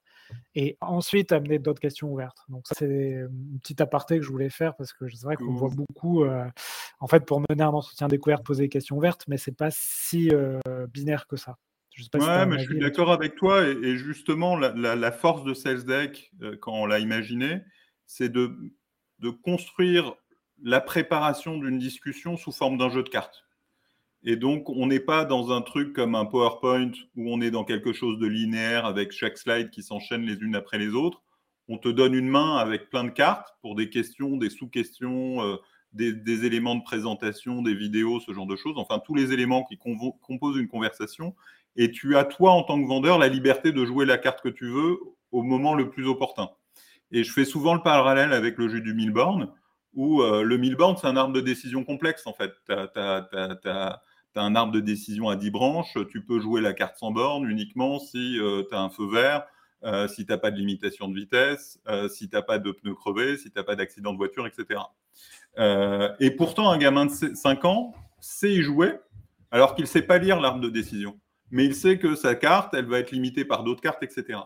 Et 0.55 0.77
ensuite, 0.81 1.31
amener 1.31 1.59
d'autres 1.59 1.79
questions 1.79 2.11
ouvertes. 2.11 2.39
Donc, 2.49 2.67
ça, 2.67 2.75
c'est 2.79 3.11
une 3.11 3.59
petite 3.59 3.81
aparté 3.81 4.17
que 4.17 4.23
je 4.23 4.29
voulais 4.29 4.49
faire 4.49 4.75
parce 4.75 4.91
que 4.91 5.07
c'est 5.09 5.25
vrai 5.25 5.35
qu'on 5.35 5.53
voit 5.53 5.69
beaucoup, 5.69 6.25
en 6.25 7.07
fait, 7.07 7.25
pour 7.25 7.41
mener 7.49 7.63
un 7.63 7.69
entretien 7.69 8.07
découverte, 8.07 8.45
poser 8.45 8.63
des 8.63 8.69
questions 8.69 8.97
ouvertes, 8.97 9.25
mais 9.27 9.37
c'est 9.37 9.55
pas 9.55 9.69
si 9.71 10.31
binaire 10.93 11.27
que 11.27 11.37
ça. 11.37 11.57
Je 11.95 12.03
ouais, 12.19 12.45
mais 12.45 12.59
je 12.59 12.65
suis 12.65 12.79
d'accord 12.79 13.11
avec 13.11 13.35
toi. 13.35 13.65
Et, 13.65 13.95
justement, 13.95 14.57
la, 14.57 14.95
la, 14.95 15.11
force 15.11 15.43
de 15.43 15.53
SalesDeck, 15.53 16.31
quand 16.59 16.73
on 16.73 16.85
l'a 16.85 16.99
imaginé, 16.99 17.61
c'est 18.07 18.29
de, 18.29 18.55
construire 19.43 20.15
la 20.61 20.79
préparation 20.79 21.57
d'une 21.57 21.79
discussion 21.79 22.37
sous 22.37 22.51
forme 22.51 22.77
d'un 22.77 22.89
jeu 22.89 23.03
de 23.03 23.09
cartes. 23.09 23.43
Et 24.23 24.35
donc, 24.35 24.69
on 24.69 24.87
n'est 24.87 24.99
pas 24.99 25.25
dans 25.25 25.51
un 25.51 25.61
truc 25.61 25.93
comme 25.93 26.15
un 26.15 26.25
PowerPoint 26.25 26.91
où 27.15 27.31
on 27.31 27.41
est 27.41 27.51
dans 27.51 27.63
quelque 27.63 27.93
chose 27.93 28.17
de 28.17 28.27
linéaire 28.27 28.85
avec 28.85 29.11
chaque 29.11 29.37
slide 29.37 29.69
qui 29.69 29.83
s'enchaîne 29.83 30.23
les 30.23 30.35
unes 30.35 30.55
après 30.55 30.77
les 30.77 30.89
autres. 30.89 31.21
On 31.67 31.77
te 31.77 31.89
donne 31.89 32.13
une 32.13 32.27
main 32.27 32.57
avec 32.57 32.89
plein 32.89 33.03
de 33.03 33.09
cartes 33.09 33.55
pour 33.61 33.75
des 33.75 33.89
questions, 33.89 34.37
des 34.37 34.49
sous-questions, 34.49 35.41
euh, 35.43 35.57
des, 35.93 36.45
éléments 36.45 36.75
de 36.75 36.83
présentation, 36.83 37.61
des 37.61 37.73
vidéos, 37.73 38.19
ce 38.19 38.33
genre 38.33 38.47
de 38.47 38.55
choses. 38.55 38.77
Enfin, 38.77 38.99
tous 38.99 39.15
les 39.15 39.31
éléments 39.31 39.63
qui 39.63 39.77
composent 39.77 40.57
une 40.57 40.67
conversation. 40.67 41.35
Et 41.75 41.91
tu 41.91 42.15
as, 42.15 42.25
toi, 42.25 42.51
en 42.51 42.63
tant 42.63 42.81
que 42.81 42.87
vendeur, 42.87 43.17
la 43.17 43.27
liberté 43.27 43.71
de 43.71 43.85
jouer 43.85 44.05
la 44.05 44.17
carte 44.17 44.41
que 44.41 44.49
tu 44.49 44.69
veux 44.69 44.99
au 45.31 45.43
moment 45.43 45.73
le 45.73 45.89
plus 45.89 46.07
opportun. 46.07 46.49
Et 47.15 47.23
je 47.23 47.31
fais 47.31 47.45
souvent 47.45 47.73
le 47.73 47.81
parallèle 47.81 48.33
avec 48.33 48.57
le 48.57 48.67
jeu 48.67 48.81
du 48.81 48.93
Milborn, 48.93 49.47
où 49.93 50.21
euh, 50.21 50.43
le 50.43 50.57
Milborn, 50.57 50.97
c'est 50.97 51.07
un 51.07 51.15
arbre 51.15 51.31
de 51.31 51.39
décision 51.39 51.85
complexe, 51.85 52.27
en 52.27 52.33
fait. 52.33 52.51
Tu 52.67 52.73
as, 52.73 54.01
un 54.35 54.53
arbre 54.53 54.73
de 54.73 54.81
décision 54.81 55.29
à 55.29 55.37
10 55.37 55.49
branches, 55.49 55.97
tu 56.11 56.25
peux 56.25 56.41
jouer 56.41 56.59
la 56.59 56.73
carte 56.73 56.97
sans 56.97 57.11
borne 57.11 57.49
uniquement 57.49 57.99
si 57.99 58.37
euh, 58.37 58.63
tu 58.69 58.75
as 58.75 58.81
un 58.81 58.89
feu 58.89 59.09
vert, 59.09 59.45
euh, 59.85 60.09
si 60.09 60.25
tu 60.25 60.31
n'as 60.33 60.37
pas 60.37 60.51
de 60.51 60.57
limitation 60.57 61.07
de 61.07 61.15
vitesse, 61.15 61.79
si 62.09 62.27
tu 62.27 62.35
n'as 62.35 62.41
pas 62.41 62.59
de 62.59 62.69
pneus 62.69 62.95
crevés, 62.95 63.37
si 63.37 63.49
tu 63.49 63.57
n'as 63.57 63.63
pas 63.63 63.77
d'accident 63.77 64.11
de 64.11 64.17
voiture, 64.17 64.45
etc. 64.45 64.81
et 66.19 66.31
pourtant, 66.31 66.69
un 66.69 66.77
gamin 66.77 67.05
de 67.05 67.11
5 67.11 67.63
ans 67.63 67.93
sait 68.19 68.51
y 68.51 68.61
jouer, 68.61 68.91
alors 69.51 69.73
qu'il 69.73 69.85
ne 69.85 69.89
sait 69.89 70.01
pas 70.01 70.17
lire 70.17 70.41
l'arbre 70.41 70.59
de 70.59 70.69
décision. 70.69 71.17
Mais 71.49 71.63
il 71.63 71.75
sait 71.75 71.97
que 71.97 72.13
sa 72.15 72.35
carte, 72.35 72.73
elle 72.73 72.87
va 72.87 72.99
être 72.99 73.11
limitée 73.11 73.45
par 73.45 73.63
d'autres 73.63 73.81
cartes, 73.81 74.03
etc. 74.03 74.37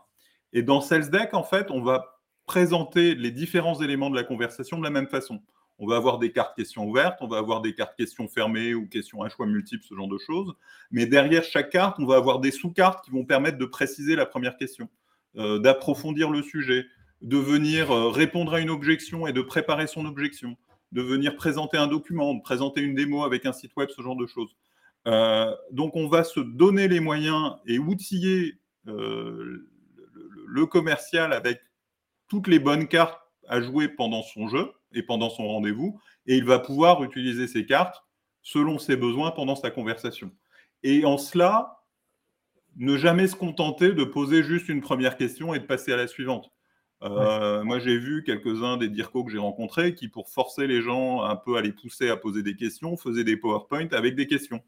Et 0.54 0.62
dans 0.62 0.82
Sales 0.82 1.10
Deck, 1.10 1.34
en 1.34 1.44
fait, 1.44 1.72
on 1.72 1.82
va 1.82 2.19
présenter 2.50 3.14
les 3.14 3.30
différents 3.30 3.80
éléments 3.80 4.10
de 4.10 4.16
la 4.16 4.24
conversation 4.24 4.80
de 4.80 4.84
la 4.84 4.90
même 4.90 5.08
façon. 5.08 5.40
On 5.78 5.86
va 5.86 5.98
avoir 5.98 6.18
des 6.18 6.32
cartes 6.32 6.56
questions 6.56 6.84
ouvertes, 6.84 7.20
on 7.22 7.28
va 7.28 7.38
avoir 7.38 7.62
des 7.62 7.76
cartes 7.76 7.96
questions 7.96 8.28
fermées 8.28 8.74
ou 8.74 8.88
questions 8.88 9.22
à 9.22 9.30
choix 9.30 9.46
multiples, 9.46 9.84
ce 9.88 9.94
genre 9.94 10.08
de 10.08 10.18
choses. 10.18 10.56
Mais 10.90 11.06
derrière 11.06 11.44
chaque 11.44 11.70
carte, 11.70 11.98
on 12.00 12.08
va 12.08 12.16
avoir 12.16 12.40
des 12.40 12.50
sous-cartes 12.50 13.06
qui 13.06 13.12
vont 13.12 13.24
permettre 13.24 13.60
de 13.60 13.66
préciser 13.66 14.16
la 14.16 14.26
première 14.26 14.58
question, 14.58 14.90
euh, 15.38 15.60
d'approfondir 15.60 16.32
le 16.32 16.42
sujet, 16.42 16.88
de 17.22 17.38
venir 17.38 17.92
euh, 17.92 18.10
répondre 18.10 18.56
à 18.56 18.62
une 18.62 18.72
objection 18.72 19.28
et 19.28 19.32
de 19.32 19.44
préparer 19.44 19.86
son 19.86 20.08
objection, 20.08 20.58
de 20.92 21.04
venir 21.04 21.36
présenter 21.36 21.78
un 21.78 21.86
document, 21.86 22.34
de 22.34 22.42
présenter 22.42 22.82
une 22.82 22.96
démo 22.96 23.24
avec 23.26 23.46
un 23.46 23.54
site 23.54 23.76
web, 23.78 23.90
ce 23.96 24.02
genre 24.02 24.18
de 24.18 24.26
choses. 24.26 24.56
Euh, 25.06 25.56
donc 25.72 25.96
on 25.96 26.08
va 26.08 26.24
se 26.24 26.40
donner 26.40 26.88
les 26.88 27.00
moyens 27.00 27.58
et 27.68 27.78
outiller 27.78 28.56
le 28.86 30.66
commercial 30.66 31.32
avec 31.32 31.62
toutes 32.30 32.48
les 32.48 32.60
bonnes 32.60 32.88
cartes 32.88 33.20
à 33.48 33.62
jouer 33.62 33.90
pendant 33.90 34.24
son 34.24 34.48
jeu 34.48 34.72
et 34.94 35.04
pendant 35.04 35.30
son 35.30 35.48
rendez-vous, 35.48 36.00
et 36.26 36.38
il 36.38 36.46
va 36.46 36.60
pouvoir 36.60 37.04
utiliser 37.04 37.48
ces 37.48 37.66
cartes 37.66 38.04
selon 38.42 38.80
ses 38.80 38.96
besoins 38.96 39.32
pendant 39.32 39.56
sa 39.56 39.72
conversation. 39.72 40.32
Et 40.84 41.04
en 41.06 41.18
cela, 41.18 41.80
ne 42.78 42.98
jamais 42.98 43.28
se 43.28 43.36
contenter 43.36 43.92
de 43.92 44.04
poser 44.04 44.44
juste 44.44 44.70
une 44.70 44.82
première 44.82 45.18
question 45.18 45.54
et 45.54 45.60
de 45.60 45.66
passer 45.66 45.92
à 45.92 45.98
la 45.98 46.08
suivante. 46.08 46.52
Euh, 47.02 47.64
moi, 47.64 47.80
j'ai 47.80 47.98
vu 47.98 48.24
quelques-uns 48.24 48.78
des 48.78 48.90
DIRCO 48.90 49.24
que 49.24 49.32
j'ai 49.32 49.38
rencontrés 49.38 49.96
qui, 49.96 50.08
pour 50.08 50.30
forcer 50.30 50.68
les 50.68 50.82
gens 50.82 51.24
un 51.24 51.36
peu 51.36 51.58
à 51.58 51.62
les 51.62 51.72
pousser 51.72 52.10
à 52.10 52.18
poser 52.18 52.44
des 52.44 52.56
questions, 52.56 52.98
faisaient 52.98 53.24
des 53.24 53.38
PowerPoint 53.38 53.88
avec 53.92 54.16
des 54.16 54.28
questions. 54.28 54.62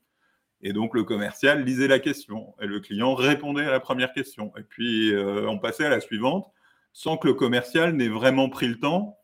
Et 0.61 0.73
donc, 0.73 0.93
le 0.93 1.03
commercial 1.03 1.63
lisait 1.63 1.87
la 1.87 1.99
question 1.99 2.53
et 2.61 2.67
le 2.67 2.79
client 2.79 3.15
répondait 3.15 3.65
à 3.65 3.71
la 3.71 3.79
première 3.79 4.13
question. 4.13 4.53
Et 4.57 4.63
puis, 4.63 5.13
euh, 5.13 5.47
on 5.49 5.57
passait 5.57 5.85
à 5.85 5.89
la 5.89 5.99
suivante 5.99 6.51
sans 6.93 7.17
que 7.17 7.27
le 7.27 7.33
commercial 7.33 7.95
n'ait 7.95 8.09
vraiment 8.09 8.49
pris 8.49 8.67
le 8.67 8.79
temps 8.79 9.17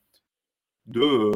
de, 0.85 1.31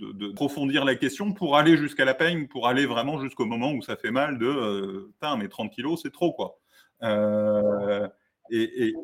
de, 0.00 0.30
approfondir 0.30 0.84
la 0.84 0.94
question 0.94 1.32
pour 1.32 1.56
aller 1.56 1.76
jusqu'à 1.76 2.04
la 2.04 2.14
peine, 2.14 2.48
pour 2.48 2.68
aller 2.68 2.86
vraiment 2.86 3.20
jusqu'au 3.20 3.46
moment 3.46 3.72
où 3.72 3.82
ça 3.82 3.96
fait 3.96 4.10
mal 4.10 4.38
de 4.38 4.46
euh, 4.46 5.36
mais 5.38 5.48
30 5.48 5.70
kilos, 5.70 6.00
c'est 6.02 6.12
trop, 6.12 6.32
quoi. 6.32 6.58
Euh, 7.02 8.08
et, 8.50 8.94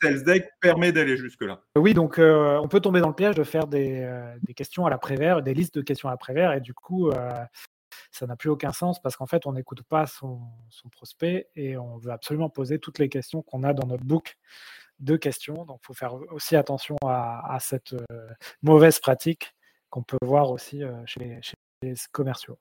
SalesDeck 0.00 0.48
permet 0.60 0.92
d'aller 0.92 1.16
jusque-là. 1.16 1.60
Oui, 1.76 1.92
donc 1.92 2.20
euh, 2.20 2.56
on 2.62 2.68
peut 2.68 2.78
tomber 2.78 3.00
dans 3.00 3.08
le 3.08 3.14
piège 3.14 3.34
de 3.34 3.42
faire 3.42 3.66
des, 3.66 4.00
euh, 4.02 4.32
des 4.42 4.54
questions 4.54 4.86
à 4.86 4.90
l'après-vert, 4.90 5.42
des 5.42 5.54
listes 5.54 5.74
de 5.74 5.82
questions 5.82 6.08
à 6.08 6.12
l'après-vert, 6.12 6.52
et 6.52 6.60
du 6.60 6.72
coup, 6.72 7.10
ça 8.12 8.26
n'a 8.26 8.36
plus 8.36 8.48
aucun 8.48 8.72
sens 8.72 9.02
parce 9.02 9.16
qu'en 9.16 9.26
fait, 9.26 9.44
on 9.44 9.54
n'écoute 9.54 9.82
pas 9.82 10.06
son, 10.06 10.40
son, 10.70 10.88
prospect 10.88 11.48
et 11.56 11.76
on 11.76 11.98
veut 11.98 12.12
absolument 12.12 12.48
poser 12.48 12.78
toutes 12.78 13.00
les 13.00 13.08
questions 13.08 13.42
qu'on 13.42 13.64
a 13.64 13.72
dans 13.72 13.88
notre 13.88 14.04
book 14.04 14.36
deux 14.98 15.18
questions. 15.18 15.64
Donc, 15.64 15.80
il 15.82 15.86
faut 15.86 15.94
faire 15.94 16.14
aussi 16.32 16.56
attention 16.56 16.96
à, 17.04 17.58
cette 17.60 17.92
euh, 17.92 18.28
mauvaise 18.62 18.98
pratique 18.98 19.54
qu'on 19.90 20.02
peut 20.02 20.18
voir 20.22 20.50
aussi 20.50 20.82
euh, 20.82 20.92
chez, 21.06 21.40
les 21.82 21.94
commerciaux. 22.12 22.58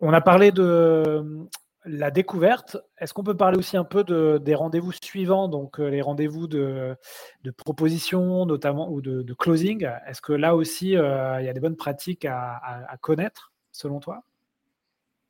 On 0.00 0.12
a 0.12 0.20
parlé 0.20 0.50
de, 0.52 1.48
la 1.84 2.10
découverte, 2.10 2.76
est-ce 2.98 3.12
qu'on 3.14 3.24
peut 3.24 3.36
parler 3.36 3.58
aussi 3.58 3.76
un 3.76 3.84
peu 3.84 4.04
de, 4.04 4.38
des 4.42 4.54
rendez-vous 4.54 4.92
suivants, 4.92 5.48
donc 5.48 5.78
les 5.78 6.02
rendez-vous 6.02 6.46
de, 6.46 6.96
proposition 7.56 8.46
notamment 8.46 8.90
ou 8.90 9.00
de, 9.00 9.34
closing 9.34 9.88
Est-ce 10.06 10.22
que 10.22 10.32
là 10.32 10.56
aussi, 10.56 10.90
il 10.90 10.92
y 10.92 11.48
a 11.48 11.52
des 11.52 11.60
bonnes 11.60 11.76
pratiques 11.76 12.24
à, 12.24 12.96
connaître, 13.00 13.52
selon 13.72 14.00
toi? 14.00 14.22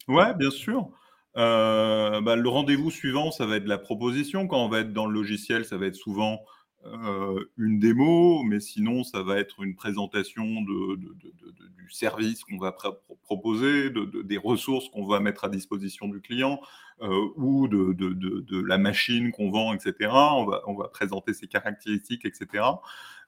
Ouais, 0.09 0.35
bien 0.35 0.51
sûr. 0.51 0.91
Bah, 1.35 2.37
le 2.37 2.49
rendez-vous 2.49 2.91
suivant, 2.91 3.31
ça 3.31 3.47
va 3.47 3.57
être 3.57 3.67
la 3.67 3.79
proposition. 3.79 4.47
Quand 4.47 4.65
on 4.65 4.69
va 4.69 4.81
être 4.81 4.93
dans 4.93 5.07
le 5.07 5.15
logiciel, 5.15 5.65
ça 5.65 5.77
va 5.77 5.87
être 5.87 5.97
souvent 5.97 6.41
euh, 6.87 7.45
une 7.59 7.79
démo, 7.79 8.43
mais 8.43 8.59
sinon, 8.59 9.05
ça 9.05 9.23
va 9.23 9.39
être 9.39 9.63
une 9.63 9.75
présentation 9.75 10.63
du 10.63 11.91
service 11.91 12.43
qu'on 12.45 12.57
va 12.57 12.75
proposer, 13.23 13.91
des 14.25 14.39
ressources 14.39 14.89
qu'on 14.89 15.07
va 15.07 15.21
mettre 15.21 15.45
à 15.45 15.49
disposition 15.51 16.09
du 16.09 16.23
client 16.23 16.61
euh, 17.03 17.29
ou 17.37 17.69
de, 17.69 18.67
la 18.67 18.79
machine 18.79 19.31
qu'on 19.31 19.51
vend, 19.51 19.75
etc. 19.75 20.11
On 20.11 20.47
va, 20.47 20.63
on 20.67 20.75
va 20.75 20.89
présenter 20.89 21.35
ses 21.35 21.49
caractéristiques, 21.49 22.25
etc. 22.25 22.65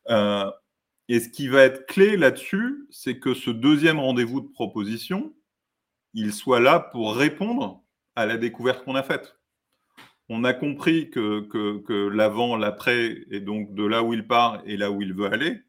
Euh, 0.09 0.51
et 1.09 1.21
ce 1.21 1.29
qui 1.29 1.49
va 1.49 1.63
être 1.65 1.87
clé 1.87 2.17
là-dessus, 2.17 2.87
c'est 2.91 3.19
que 3.19 3.35
ce 3.35 3.51
deuxième 3.51 3.99
rendez-vous 3.99 4.41
de 4.41 4.49
proposition, 4.49 5.35
il 6.15 6.33
soit 6.33 6.61
là 6.61 6.81
pour 6.81 7.17
répondre 7.17 7.82
à 8.17 8.27
la 8.27 8.37
découverte 8.37 8.85
qu'on 8.85 8.95
a 8.95 9.03
faite 9.03 9.37
on 10.29 10.45
a 10.45 10.55
compris 10.55 11.11
que, 11.11 12.09
l'avant, 12.09 12.57
l'après, 12.57 13.25
et 13.31 13.41
donc 13.41 13.75
de 13.75 13.85
là 13.85 14.03
où 14.03 14.15
il 14.15 14.27
part 14.27 14.63
et 14.65 14.77
là 14.77 14.91
où 14.91 15.03
il 15.03 15.13
veut 15.13 15.31
aller, 15.31 15.61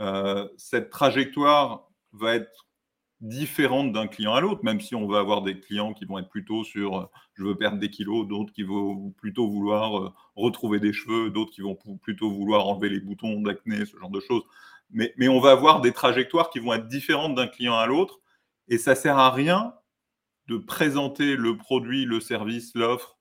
euh, 0.00 0.48
cette 0.56 0.90
trajectoire 0.90 1.88
va 2.12 2.34
être 2.34 2.66
différente 3.20 3.92
d'un 3.92 4.08
client 4.08 4.34
à 4.34 4.40
l'autre, 4.40 4.62
même 4.62 4.80
si 4.80 4.94
on 4.94 5.06
va 5.06 5.20
avoir 5.20 5.42
des 5.42 5.58
clients 5.58 5.94
qui 5.94 6.04
vont 6.04 6.18
être 6.18 6.28
plutôt 6.28 6.64
sur 6.64 6.98
euh, 6.98 7.04
je 7.34 7.44
veux 7.44 7.56
perdre 7.56 7.78
des 7.78 7.88
kilos, 7.88 8.26
d'autres 8.26 8.52
qui 8.52 8.62
vont 8.62 9.10
plutôt 9.10 9.48
vouloir 9.48 9.98
euh, 9.98 10.12
retrouver 10.34 10.80
des 10.80 10.92
cheveux, 10.92 11.30
d'autres 11.30 11.52
qui 11.52 11.62
vont 11.62 11.76
plutôt 12.02 12.30
vouloir 12.30 12.66
enlever 12.66 12.90
les 12.90 13.00
boutons 13.00 13.40
d'acné, 13.40 13.86
ce 13.86 13.96
genre 13.96 14.10
de 14.10 14.20
choses. 14.20 14.42
Mais, 14.90 15.14
mais 15.16 15.28
on 15.28 15.40
va 15.40 15.52
avoir 15.52 15.80
des 15.80 15.92
trajectoires 15.92 16.50
qui 16.50 16.58
vont 16.58 16.74
être 16.74 16.88
différentes 16.88 17.34
d'un 17.34 17.46
client 17.46 17.76
à 17.76 17.86
l'autre, 17.86 18.20
et 18.68 18.78
ça 18.78 18.94
sert 18.94 19.16
à 19.16 19.30
rien 19.30 19.74
de 20.48 20.56
présenter 20.56 21.36
le 21.36 21.56
produit, 21.56 22.04
le 22.04 22.20
service, 22.20 22.74
l'offre 22.74 23.16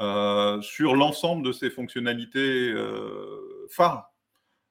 euh, 0.00 0.60
sur 0.62 0.94
l'ensemble 0.94 1.44
de 1.44 1.50
ces 1.50 1.70
fonctionnalités 1.70 2.70
euh, 2.70 3.66
phares. 3.68 4.12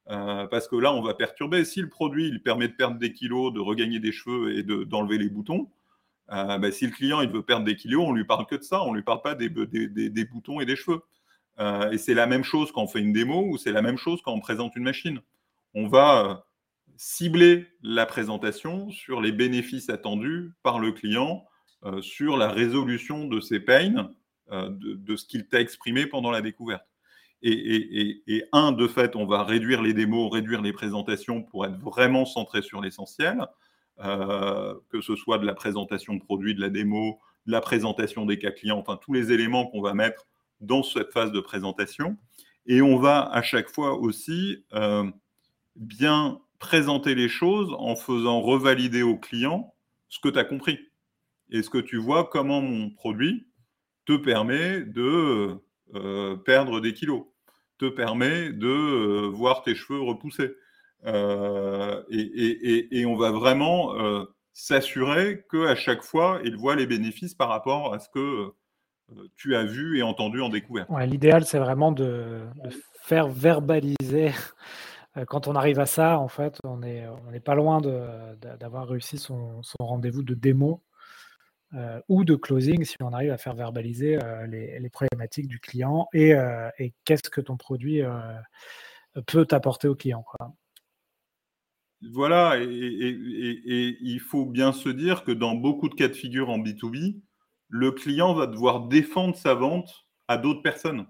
Euh, 0.08 0.46
parce 0.46 0.68
que 0.68 0.76
là, 0.76 0.94
on 0.94 1.02
va 1.02 1.12
perturber. 1.12 1.66
Si 1.66 1.82
le 1.82 1.90
produit 1.90 2.38
permet 2.38 2.68
de 2.68 2.72
perdre 2.72 2.98
des 2.98 3.12
kilos, 3.12 3.52
de 3.52 3.60
regagner 3.60 4.00
des 4.00 4.12
cheveux 4.12 4.56
et 4.56 4.62
d'enlever 4.62 5.18
les 5.18 5.28
boutons, 5.28 5.70
bah, 6.28 6.70
si 6.70 6.86
le 6.86 6.92
client 6.92 7.20
il 7.20 7.30
veut 7.30 7.42
perdre 7.42 7.64
des 7.64 7.76
kilos, 7.76 8.04
on 8.06 8.12
lui 8.12 8.24
parle 8.24 8.46
que 8.46 8.56
de 8.56 8.62
ça, 8.62 8.82
on 8.82 8.92
lui 8.92 9.02
parle 9.02 9.22
pas 9.22 9.34
des, 9.34 9.48
boutons 9.48 10.60
et 10.60 10.66
des 10.66 10.76
cheveux. 10.76 11.02
et 11.90 11.98
c'est 11.98 12.14
la 12.14 12.26
même 12.26 12.44
chose 12.44 12.70
quand 12.70 12.82
on 12.82 12.86
fait 12.86 13.00
une 13.00 13.14
démo 13.14 13.46
ou 13.48 13.56
c'est 13.56 13.72
la 13.72 13.80
même 13.80 13.96
chose 13.96 14.20
quand 14.22 14.32
on 14.32 14.40
présente 14.40 14.76
une 14.76 14.84
machine. 14.84 15.20
On 15.74 15.88
va 15.88 16.46
cibler 16.96 17.66
la 17.82 18.04
présentation 18.04 18.90
sur 18.90 19.20
les 19.20 19.32
bénéfices 19.32 19.88
attendus 19.88 20.52
par 20.62 20.78
le 20.78 20.92
client, 20.92 21.46
sur 22.00 22.36
la 22.36 22.48
résolution 22.48 23.26
de 23.26 23.40
ses 23.40 23.60
pains 23.60 24.10
euh, 24.50 24.70
de, 24.70 25.14
ce 25.14 25.26
qu'il 25.26 25.46
t'a 25.46 25.60
exprimé 25.60 26.06
pendant 26.06 26.30
la 26.30 26.40
découverte. 26.40 26.86
Et, 27.42 28.44
un, 28.52 28.72
de 28.72 28.88
fait, 28.88 29.14
on 29.14 29.26
va 29.26 29.44
réduire 29.44 29.82
les 29.82 29.92
démos, 29.92 30.32
réduire 30.32 30.62
les 30.62 30.72
présentations 30.72 31.42
pour 31.42 31.66
être 31.66 31.78
vraiment 31.78 32.24
centré 32.24 32.62
sur 32.62 32.80
l'essentiel, 32.80 33.46
euh, 34.00 34.74
que 34.88 35.02
ce 35.02 35.16
soit 35.16 35.36
de 35.36 35.44
la 35.44 35.54
présentation 35.54 36.14
de 36.14 36.20
produits, 36.20 36.54
de 36.54 36.62
la 36.62 36.70
démo, 36.70 37.20
de 37.46 37.52
la 37.52 37.60
présentation 37.60 38.24
des 38.24 38.38
cas 38.38 38.50
clients, 38.50 38.78
enfin 38.78 38.98
tous 39.00 39.12
les 39.12 39.32
éléments 39.32 39.66
qu'on 39.66 39.82
va 39.82 39.92
mettre 39.92 40.26
dans 40.62 40.82
cette 40.82 41.12
phase 41.12 41.30
de 41.30 41.40
présentation. 41.40 42.16
Et 42.64 42.80
on 42.80 42.96
va 42.96 43.30
à 43.30 43.42
chaque 43.42 43.68
fois 43.68 43.98
aussi 43.98 44.64
euh, 44.72 45.04
bien 45.76 46.40
présenter 46.58 47.14
les 47.14 47.28
choses 47.28 47.74
en 47.78 47.96
faisant 47.96 48.40
revalider 48.40 49.02
au 49.02 49.16
client 49.16 49.74
ce 50.08 50.20
que 50.20 50.30
tu 50.30 50.38
as 50.38 50.44
compris. 50.44 50.87
Et 51.50 51.62
ce 51.62 51.70
que 51.70 51.78
tu 51.78 51.96
vois, 51.96 52.28
comment 52.30 52.60
mon 52.60 52.90
produit, 52.90 53.48
te 54.08 54.16
permet 54.16 54.80
de 54.80 55.54
euh, 55.94 56.36
perdre 56.36 56.80
des 56.80 56.94
kilos, 56.94 57.24
te 57.76 57.84
permet 57.86 58.50
de 58.50 58.66
euh, 58.66 59.28
voir 59.28 59.62
tes 59.62 59.74
cheveux 59.74 60.00
repousser. 60.00 60.54
Euh, 61.04 62.02
et, 62.10 63.04
on 63.06 63.16
va 63.16 63.30
vraiment 63.30 63.92
s'assurer 64.52 65.44
qu'à 65.50 65.76
chaque 65.76 66.02
fois, 66.02 66.40
il 66.44 66.56
voit 66.56 66.74
les 66.74 66.86
bénéfices 66.86 67.34
par 67.34 67.48
rapport 67.48 67.94
à 67.94 67.98
ce 67.98 68.08
que 68.08 68.52
tu 69.36 69.54
as 69.54 69.64
vu 69.64 69.98
et 69.98 70.02
entendu 70.02 70.40
en 70.40 70.48
découverte. 70.48 70.88
L'idéal, 71.06 71.44
c'est 71.44 71.58
vraiment 71.58 71.92
de, 71.92 72.40
faire 73.02 73.28
verbaliser. 73.28 74.32
Quand 75.28 75.48
on 75.48 75.54
arrive 75.54 75.80
à 75.80 75.86
ça, 75.86 76.18
en 76.18 76.28
fait, 76.28 76.58
on 76.64 76.78
n'est 76.78 77.06
on 77.06 77.40
pas 77.40 77.54
loin 77.54 77.80
d'avoir 77.80 78.88
réussi 78.88 79.18
son 79.18 79.62
rendez-vous 79.78 80.22
de 80.22 80.34
démo 80.34 80.82
euh, 81.74 82.00
ou 82.08 82.24
de 82.24 82.34
closing 82.34 82.82
si 82.82 82.96
on 83.02 83.12
arrive 83.12 83.30
à 83.30 83.36
faire 83.36 83.54
verbaliser 83.54 84.18
euh, 84.22 84.46
les, 84.46 84.88
problématiques 84.88 85.48
du 85.48 85.60
client 85.60 86.08
et, 86.14 86.34
euh, 86.34 86.70
qu'est-ce 87.04 87.28
que 87.28 87.42
ton 87.42 87.58
produit 87.58 88.00
peut 89.26 89.46
apporter 89.50 89.86
au 89.86 89.94
client. 89.94 90.24
Voilà, 92.10 92.58
et, 92.58 93.98
il 94.00 94.20
faut 94.20 94.46
bien 94.46 94.72
se 94.72 94.88
dire 94.88 95.24
que 95.24 95.32
dans 95.32 95.54
beaucoup 95.54 95.90
de 95.90 95.94
cas 95.94 96.08
de 96.08 96.14
figure 96.14 96.48
en 96.48 96.58
B2B, 96.58 97.20
le 97.68 97.92
client 97.92 98.32
va 98.32 98.46
devoir 98.46 98.86
défendre 98.86 99.36
sa 99.36 99.52
vente 99.52 100.06
à 100.26 100.38
d'autres 100.38 100.62
personnes. 100.62 101.06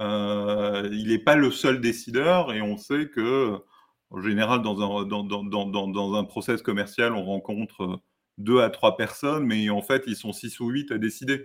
il 0.00 1.06
n'est 1.06 1.22
pas 1.22 1.36
le 1.36 1.52
seul 1.52 1.80
décideur 1.80 2.52
et 2.52 2.62
on 2.62 2.76
sait 2.76 3.08
que, 3.10 3.62
en 4.10 4.20
général, 4.22 4.60
dans 4.60 6.14
un 6.14 6.24
process 6.24 6.62
commercial, 6.62 7.12
on 7.12 7.24
rencontre 7.24 8.00
deux 8.38 8.62
à 8.62 8.70
trois 8.70 8.96
personnes, 8.96 9.44
mais 9.44 9.68
en 9.68 9.82
fait, 9.82 10.04
ils 10.06 10.16
sont 10.16 10.32
six 10.32 10.58
ou 10.60 10.68
huit 10.68 10.90
à 10.92 10.98
décider, 10.98 11.44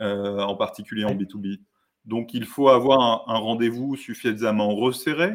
euh, 0.00 0.40
en 0.40 0.56
particulier 0.56 1.04
en 1.04 1.14
B2B. 1.14 1.60
Donc, 2.06 2.34
il 2.34 2.46
faut 2.46 2.68
avoir 2.68 3.30
un, 3.30 3.38
rendez-vous 3.38 3.96
suffisamment 3.96 4.74
resserré, 4.74 5.34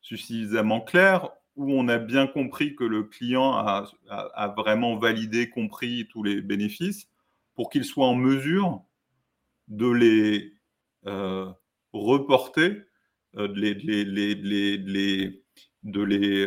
suffisamment 0.00 0.80
clair, 0.80 1.28
où 1.56 1.72
on 1.72 1.88
a 1.88 1.98
bien 1.98 2.26
compris 2.26 2.74
que 2.74 2.84
le 2.84 3.04
client 3.04 3.52
a, 3.54 4.54
vraiment 4.56 4.96
validé, 4.96 5.50
compris 5.50 6.08
tous 6.10 6.22
les 6.22 6.40
bénéfices, 6.40 7.08
pour 7.54 7.70
qu'il 7.70 7.84
soit 7.84 8.06
en 8.06 8.14
mesure 8.14 8.82
de 9.68 9.90
les 9.90 10.54
euh, 11.06 11.50
reporter, 11.92 12.82
de, 13.34 13.46
les, 13.46 13.74
de, 13.74 14.02
les, 16.02 16.46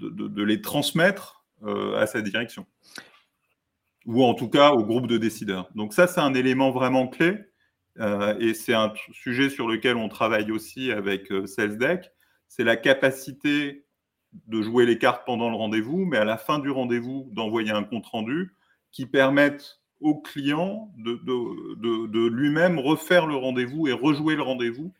de 0.00 0.42
les 0.42 0.60
transmettre 0.60 1.37
à 1.66 2.06
sa 2.06 2.20
direction 2.22 2.66
ou 4.08 4.24
en 4.24 4.34
tout 4.34 4.48
cas 4.48 4.72
au 4.72 4.84
groupe 4.84 5.06
de 5.06 5.18
décideurs. 5.18 5.68
Donc 5.74 5.92
ça, 5.92 6.06
c'est 6.06 6.20
un 6.20 6.34
élément 6.34 6.70
vraiment 6.70 7.06
clé 7.06 7.36
euh, 8.00 8.36
et 8.40 8.54
c'est 8.54 8.74
un 8.74 8.92
sujet 9.12 9.50
sur 9.50 9.68
lequel 9.68 9.96
on 9.96 10.08
travaille 10.08 10.50
aussi 10.50 10.90
avec 10.90 11.30
euh, 11.30 11.46
SalesDeck. 11.46 12.10
C'est 12.48 12.64
la 12.64 12.76
capacité 12.76 13.84
de 14.46 14.62
jouer 14.62 14.86
les 14.86 14.98
cartes 14.98 15.24
pendant 15.26 15.50
le 15.50 15.56
rendez-vous, 15.56 16.06
mais 16.06 16.16
à 16.16 16.24
la 16.24 16.38
fin 16.38 16.58
du 16.58 16.70
rendez-vous, 16.70 17.28
d'envoyer 17.32 17.70
un 17.70 17.84
compte-rendu 17.84 18.54
qui 18.92 19.04
permette 19.04 19.80
au 20.00 20.14
client 20.14 20.90
de, 20.96 21.16
de 21.16 22.28
lui-même 22.28 22.78
refaire 22.78 23.26
le 23.26 23.36
rendez-vous 23.36 23.88
et 23.88 23.92
rejouer 23.92 24.36
le 24.36 24.42
rendez-vous 24.42 24.92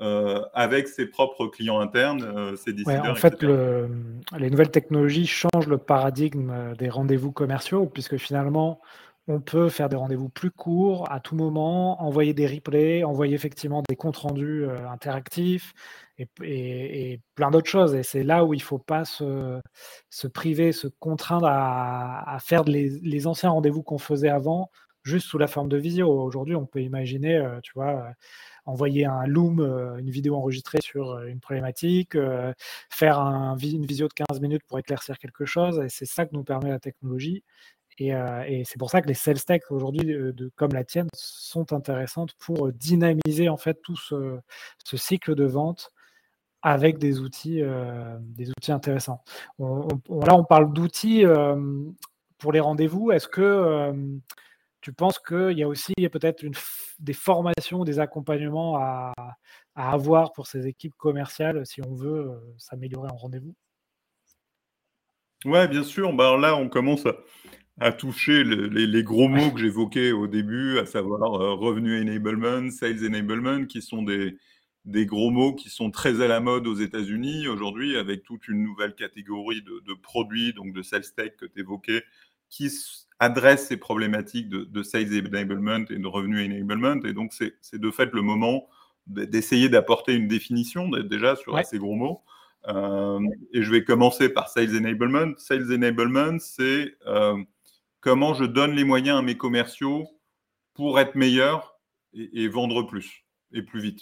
euh, 0.00 0.42
avec 0.54 0.88
ses 0.88 1.06
propres 1.06 1.46
clients 1.46 1.78
internes, 1.78 2.24
euh, 2.24 2.56
ses 2.56 2.72
décideurs. 2.72 3.12
en 3.12 3.14
fait, 3.14 3.40
les 3.44 4.50
nouvelles 4.50 4.72
technologies 4.72 5.28
changent 5.28 5.68
le 5.68 5.78
paradigme 5.78 6.50
euh, 6.50 6.74
des 6.74 6.88
rendez-vous 6.88 7.30
commerciaux, 7.30 7.86
puisque 7.86 8.16
finalement, 8.16 8.80
on 9.28 9.40
peut 9.40 9.68
faire 9.68 9.88
des 9.88 9.94
rendez-vous 9.94 10.28
plus 10.28 10.50
courts 10.50 11.10
à 11.12 11.20
tout 11.20 11.36
moment, 11.36 12.02
envoyer 12.02 12.34
des 12.34 12.48
replays, 12.48 13.04
envoyer 13.04 13.36
effectivement 13.36 13.84
des 13.88 13.94
comptes 13.94 14.16
rendus 14.16 14.66
interactifs 14.90 15.72
et, 16.18 17.20
plein 17.36 17.52
d'autres 17.52 17.70
choses. 17.70 17.94
Et 17.94 18.02
c'est 18.02 18.24
là 18.24 18.44
où 18.44 18.52
il 18.52 18.58
ne 18.58 18.62
faut 18.62 18.78
pas 18.78 19.04
se, 19.04 19.60
priver, 20.34 20.72
se 20.72 20.88
contraindre 20.88 21.46
à, 21.48 22.36
faire 22.40 22.64
les, 22.64 22.90
les 23.00 23.26
anciens 23.26 23.50
rendez-vous 23.50 23.82
qu'on 23.82 23.96
faisait 23.96 24.28
avant, 24.28 24.70
juste 25.04 25.28
sous 25.28 25.38
la 25.38 25.46
forme 25.46 25.70
de 25.70 25.78
visio. 25.78 26.06
Aujourd'hui, 26.10 26.56
on 26.56 26.66
peut 26.66 26.82
imaginer, 26.82 27.42
tu 27.62 27.72
vois 27.74 28.12
envoyer 28.66 29.04
un 29.04 29.26
Loom, 29.26 29.60
euh, 29.60 29.96
une 29.98 30.10
vidéo 30.10 30.36
enregistrée 30.36 30.78
sur 30.82 31.12
euh, 31.12 31.26
une 31.26 31.40
problématique, 31.40 32.14
euh, 32.14 32.52
faire 32.90 33.18
un, 33.18 33.56
une 33.56 33.86
visio 33.86 34.08
de 34.08 34.14
15 34.14 34.40
minutes 34.40 34.62
pour 34.66 34.78
éclaircir 34.78 35.18
quelque 35.18 35.44
chose. 35.44 35.82
C'est 35.88 36.06
ça 36.06 36.26
que 36.26 36.34
nous 36.34 36.44
permet 36.44 36.70
la 36.70 36.80
technologie. 36.80 37.44
Et, 37.98 38.12
c'est 38.64 38.76
pour 38.76 38.90
ça 38.90 39.00
que 39.02 39.06
les 39.06 39.14
sales 39.14 39.44
tech 39.44 39.62
aujourd'hui, 39.70 40.16
comme 40.56 40.72
la 40.72 40.82
tienne, 40.82 41.06
sont 41.14 41.72
intéressantes 41.72 42.34
pour 42.40 42.72
dynamiser 42.72 43.48
en 43.48 43.56
fait 43.56 43.80
tout 43.82 43.94
ce, 43.94 44.40
cycle 44.96 45.36
de 45.36 45.44
vente 45.44 45.92
avec 46.62 46.98
des 46.98 47.20
outils, 47.20 47.62
des 48.18 48.50
outils 48.50 48.72
intéressants. 48.72 49.22
là, 49.60 50.34
on 50.34 50.42
parle 50.42 50.72
d'outils 50.72 51.24
pour 52.38 52.50
les 52.50 52.58
rendez-vous. 52.58 53.12
Est-ce 53.12 53.28
que 53.28 53.94
tu 54.84 54.92
penses 54.92 55.18
qu'il 55.18 55.58
y 55.58 55.62
a 55.62 55.68
aussi 55.68 55.94
peut-être 56.12 56.44
des 56.98 57.14
formations, 57.14 57.84
des 57.84 58.00
accompagnements 58.00 58.76
à, 58.76 59.14
avoir 59.74 60.32
pour 60.34 60.46
ces 60.46 60.66
équipes 60.66 60.94
commerciales 60.98 61.64
si 61.66 61.80
on 61.80 61.94
veut 61.94 62.30
s'améliorer 62.58 63.08
en 63.10 63.16
rendez-vous? 63.16 63.56
Ouais, 65.46 65.66
bien 65.68 65.82
sûr. 65.82 66.12
Bah, 66.12 66.36
là, 66.36 66.54
on 66.54 66.68
commence 66.68 67.04
à, 67.80 67.92
toucher 67.92 68.44
les, 68.44 69.02
gros 69.02 69.26
mots 69.26 69.50
que 69.52 69.58
j'évoquais 69.58 70.12
au 70.12 70.26
début, 70.26 70.78
à 70.78 70.84
savoir 70.84 71.40
euh, 71.40 71.54
revenu 71.54 71.98
enablement, 72.00 72.70
sales 72.70 73.06
enablement, 73.06 73.64
qui 73.64 73.80
sont 73.80 74.02
des, 74.02 74.36
des 74.84 75.06
gros 75.06 75.30
mots 75.30 75.54
qui 75.54 75.70
sont 75.70 75.90
très 75.90 76.20
à 76.20 76.28
la 76.28 76.40
mode 76.40 76.66
aux 76.66 76.76
États-Unis. 76.76 77.48
Aujourd'hui, 77.48 77.96
avec 77.96 78.22
toute 78.22 78.48
une 78.48 78.62
nouvelle 78.62 78.94
catégorie 78.94 79.62
de, 79.62 79.94
produits, 79.94 80.52
donc 80.52 80.74
de 80.74 80.82
sales 80.82 81.10
tech 81.16 81.36
que 81.38 81.46
tu 81.46 81.60
évoquais, 81.60 82.04
qui 82.50 82.70
adressent 83.18 83.68
ces 83.68 83.76
problématiques 83.76 84.48
de, 84.48 84.82
sales 84.82 85.26
enablement 85.26 85.84
et 85.90 85.98
de 85.98 86.06
revenu 86.06 86.44
enablement. 86.44 87.00
Et 87.04 87.12
donc, 87.12 87.32
c'est 87.32 87.78
de 87.78 87.90
fait 87.90 88.12
le 88.12 88.22
moment 88.22 88.68
d'essayer 89.06 89.68
d'apporter 89.68 90.14
une 90.14 90.28
définition 90.28 90.88
déjà 90.88 91.36
sur 91.36 91.58
ces 91.64 91.78
gros 91.78 91.94
mots. 91.94 92.22
Euh, 92.68 93.20
et 93.52 93.62
je 93.62 93.70
vais 93.70 93.84
commencer 93.84 94.28
par 94.28 94.48
Sales 94.48 94.76
Enablement. 94.76 95.34
Sales 95.36 95.72
Enablement, 95.72 96.38
c'est 96.38 96.96
euh, 97.06 97.36
comment 98.00 98.34
je 98.34 98.44
donne 98.44 98.72
les 98.72 98.84
moyens 98.84 99.18
à 99.18 99.22
mes 99.22 99.36
commerciaux 99.36 100.08
pour 100.72 100.98
être 100.98 101.14
meilleurs 101.14 101.78
et, 102.14 102.48
vendre 102.48 102.82
plus 102.84 103.24
et 103.52 103.62
plus 103.62 103.80
vite. 103.80 104.00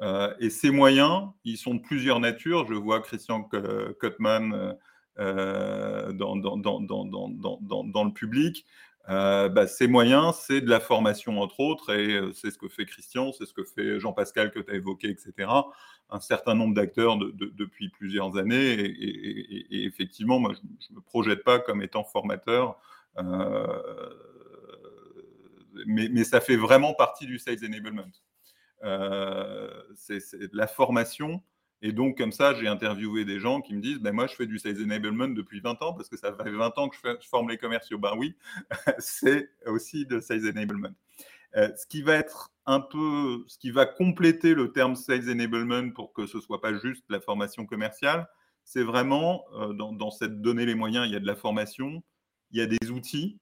Euh, 0.00 0.34
et 0.38 0.50
ces 0.50 0.70
moyens, 0.70 1.28
ils 1.44 1.56
sont 1.56 1.74
de 1.74 1.80
plusieurs 1.80 2.20
natures. 2.20 2.66
Je 2.68 2.74
vois 2.74 3.00
Christian 3.00 3.42
Kotman 3.42 4.76
dans, 5.18 6.36
dans, 6.36 8.04
le 8.04 8.12
public. 8.12 8.64
Bah, 9.06 9.66
ces 9.66 9.86
moyens, 9.86 10.36
c'est 10.46 10.60
de 10.60 10.70
la 10.70 10.80
formation, 10.80 11.40
entre 11.40 11.60
autres, 11.60 11.94
et 11.94 12.20
c'est 12.34 12.50
ce 12.50 12.58
que 12.58 12.68
fait 12.68 12.86
Christian, 12.86 13.32
c'est 13.32 13.46
ce 13.46 13.52
que 13.54 13.64
fait 13.64 14.00
Jean-Pascal 14.00 14.50
que 14.50 14.60
tu 14.60 14.70
as 14.70 14.74
évoqué, 14.74 15.08
etc 15.08 15.46
un 16.10 16.20
certain 16.20 16.54
nombre 16.54 16.74
d'acteurs 16.74 17.16
depuis 17.18 17.88
plusieurs 17.88 18.36
années. 18.36 18.72
Et, 18.74 19.84
effectivement, 19.84 20.38
moi, 20.38 20.52
je 20.54 20.92
ne 20.92 20.96
me 20.96 21.00
projette 21.00 21.44
pas 21.44 21.58
comme 21.58 21.82
étant 21.82 22.04
formateur. 22.04 22.78
Euh, 23.18 23.66
mais, 25.86 26.24
ça 26.24 26.40
fait 26.40 26.56
vraiment 26.56 26.94
partie 26.94 27.26
du 27.26 27.38
sales 27.38 27.64
enablement. 27.64 28.04
Euh, 28.84 29.70
c'est 29.96 30.20
la 30.52 30.66
formation. 30.66 31.42
Et 31.82 31.92
donc, 31.92 32.16
comme 32.16 32.32
ça, 32.32 32.54
j'ai 32.54 32.66
interviewé 32.66 33.24
des 33.24 33.40
gens 33.40 33.60
qui 33.60 33.74
me 33.74 33.80
disent 33.80 33.98
ben, 33.98 34.12
Moi, 34.12 34.26
je 34.26 34.34
fais 34.34 34.46
du 34.46 34.58
sales 34.58 34.82
enablement 34.82 35.28
depuis 35.28 35.60
20 35.60 35.82
ans 35.82 35.92
parce 35.92 36.08
que 36.08 36.16
ça 36.16 36.32
fait 36.32 36.50
20 36.50 36.78
ans 36.78 36.88
que 36.88 36.96
je, 36.96 37.28
forme 37.28 37.50
les 37.50 37.58
commerciaux. 37.58 37.98
Ben 37.98 38.14
oui, 38.16 38.34
c'est 38.98 39.50
aussi 39.66 40.06
de 40.06 40.20
sales 40.20 40.48
enablement. 40.48 40.94
Euh, 41.56 41.70
ce 41.76 41.86
qui 41.86 42.02
va 42.02 42.14
être 42.14 42.50
un 42.66 42.80
peu, 42.80 43.44
ce 43.46 43.58
qui 43.58 43.70
va 43.70 43.86
compléter 43.86 44.54
le 44.54 44.72
terme 44.72 44.96
sales 44.96 45.30
enablement 45.30 45.90
pour 45.90 46.12
que 46.12 46.26
ce 46.26 46.40
soit 46.40 46.60
pas 46.60 46.74
juste 46.74 47.04
la 47.10 47.20
formation 47.20 47.66
commerciale, 47.66 48.28
c'est 48.64 48.82
vraiment 48.82 49.44
euh, 49.54 49.72
dans, 49.74 50.10
cette 50.10 50.40
donner 50.40 50.64
les 50.64 50.74
moyens, 50.74 51.06
il 51.06 51.12
y 51.12 51.16
a 51.16 51.20
de 51.20 51.26
la 51.26 51.36
formation, 51.36 52.02
il 52.50 52.58
y 52.58 52.62
a 52.62 52.66
des 52.66 52.90
outils 52.90 53.38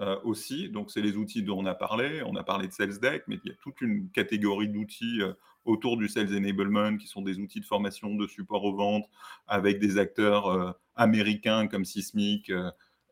euh, 0.00 0.20
aussi. 0.22 0.68
Donc 0.68 0.90
c'est 0.90 1.00
les 1.00 1.16
outils 1.16 1.42
dont 1.42 1.58
on 1.58 1.66
a 1.66 1.74
parlé. 1.74 2.22
On 2.26 2.36
a 2.36 2.44
parlé 2.44 2.68
de 2.68 2.72
Sales 2.72 3.00
Deck, 3.00 3.24
mais 3.26 3.40
il 3.42 3.50
y 3.50 3.54
a 3.54 3.56
toute 3.62 3.80
une 3.80 4.10
catégorie 4.10 4.68
d'outils 4.68 5.22
autour 5.70 5.96
du 5.96 6.08
sales 6.08 6.36
enablement 6.36 6.96
qui 6.96 7.06
sont 7.06 7.22
des 7.22 7.38
outils 7.38 7.60
de 7.60 7.64
formation, 7.64 8.14
de 8.14 8.26
support 8.26 8.64
aux 8.64 8.74
ventes 8.74 9.08
avec 9.46 9.78
des 9.78 9.98
acteurs 9.98 10.76
américains 10.96 11.66
comme 11.66 11.84
Sismic 11.84 12.50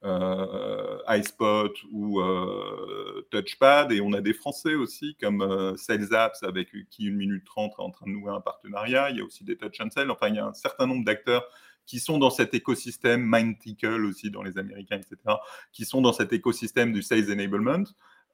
euh, 0.04 0.98
iSpot 1.08 1.72
ou 1.90 2.20
euh, 2.20 3.26
Touchpad. 3.30 3.92
Et 3.92 4.00
on 4.00 4.12
a 4.12 4.20
des 4.20 4.32
Français 4.32 4.74
aussi, 4.74 5.16
comme 5.20 5.42
euh, 5.42 5.76
Sales 5.76 6.14
Apps, 6.14 6.42
avec 6.42 6.68
qui 6.90 7.06
une 7.06 7.16
minute 7.16 7.44
30 7.44 7.72
est 7.72 7.82
en 7.82 7.90
train 7.90 8.06
de 8.06 8.12
nouer 8.12 8.32
un 8.32 8.40
partenariat. 8.40 9.10
Il 9.10 9.18
y 9.18 9.20
a 9.20 9.24
aussi 9.24 9.44
des 9.44 9.56
Touch 9.56 9.80
and 9.80 9.90
Sell. 9.90 10.10
Enfin, 10.10 10.28
il 10.28 10.36
y 10.36 10.38
a 10.38 10.46
un 10.46 10.54
certain 10.54 10.86
nombre 10.86 11.04
d'acteurs 11.04 11.44
qui 11.86 12.00
sont 12.00 12.18
dans 12.18 12.30
cet 12.30 12.52
écosystème, 12.54 13.22
Mindtickle 13.24 14.04
aussi 14.04 14.30
dans 14.30 14.42
les 14.42 14.58
Américains, 14.58 14.96
etc., 14.98 15.16
qui 15.72 15.86
sont 15.86 16.02
dans 16.02 16.12
cet 16.12 16.32
écosystème 16.34 16.92
du 16.92 17.02
Sales 17.02 17.32
Enablement. 17.32 17.84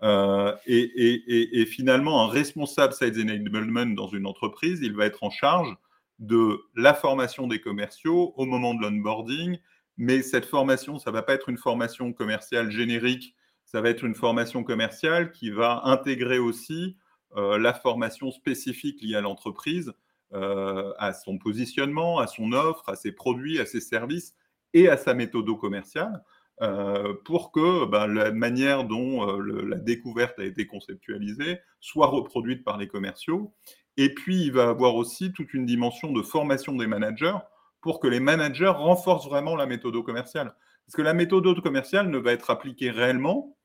Et, 0.02 1.60
et, 1.60 1.66
finalement, 1.66 2.24
un 2.24 2.28
responsable 2.28 2.92
Sales 2.92 3.20
Enablement 3.20 3.86
dans 3.86 4.08
une 4.08 4.26
entreprise, 4.26 4.80
il 4.82 4.94
va 4.94 5.06
être 5.06 5.22
en 5.22 5.30
charge 5.30 5.74
de 6.18 6.60
la 6.76 6.94
formation 6.94 7.46
des 7.46 7.60
commerciaux 7.60 8.34
au 8.36 8.44
moment 8.44 8.74
de 8.74 8.82
l'onboarding. 8.82 9.58
Mais 9.96 10.22
cette 10.22 10.44
formation, 10.44 10.98
ça 10.98 11.10
ne 11.10 11.14
va 11.14 11.22
pas 11.22 11.34
être 11.34 11.48
une 11.48 11.58
formation 11.58 12.12
commerciale 12.12 12.70
générique, 12.70 13.34
ça 13.64 13.80
va 13.80 13.90
être 13.90 14.04
une 14.04 14.14
formation 14.14 14.64
commerciale 14.64 15.32
qui 15.32 15.50
va 15.50 15.82
intégrer 15.84 16.38
aussi 16.38 16.96
euh, 17.36 17.58
la 17.58 17.72
formation 17.72 18.30
spécifique 18.30 19.00
liée 19.02 19.16
à 19.16 19.20
l'entreprise, 19.20 19.92
euh, 20.32 20.92
à 20.98 21.12
son 21.12 21.38
positionnement, 21.38 22.18
à 22.18 22.26
son 22.26 22.52
offre, 22.52 22.88
à 22.88 22.96
ses 22.96 23.12
produits, 23.12 23.60
à 23.60 23.66
ses 23.66 23.80
services 23.80 24.34
et 24.72 24.88
à 24.88 24.96
sa 24.96 25.14
méthode 25.14 25.46
commerciale, 25.58 26.22
euh, 26.62 27.14
pour 27.24 27.52
que 27.52 27.86
ben, 27.86 28.06
la 28.06 28.30
manière 28.32 28.84
dont 28.84 29.24
la 29.36 29.76
découverte 29.76 30.38
a 30.38 30.44
été 30.44 30.66
conceptualisée 30.66 31.58
soit 31.80 32.06
reproduite 32.06 32.64
par 32.64 32.78
les 32.78 32.88
commerciaux. 32.88 33.54
Et 33.96 34.14
puis, 34.14 34.42
il 34.42 34.52
va 34.52 34.68
avoir 34.68 34.96
aussi 34.96 35.32
toute 35.32 35.54
une 35.54 35.66
dimension 35.66 36.12
de 36.12 36.22
formation 36.22 36.74
des 36.74 36.86
managers 36.86 37.36
pour 37.80 38.00
que 38.00 38.08
les 38.08 38.20
managers 38.20 38.66
renforcent 38.66 39.28
vraiment 39.28 39.56
la 39.56 39.66
méthode 39.66 40.02
commerciale. 40.04 40.54
Parce 40.86 40.96
que 40.96 41.02
la 41.02 41.14
méthode 41.14 41.60
commerciale 41.62 42.10
ne 42.10 42.18
va 42.18 42.32
être 42.32 42.50
appliquée 42.50 42.90
réellement 42.90 43.56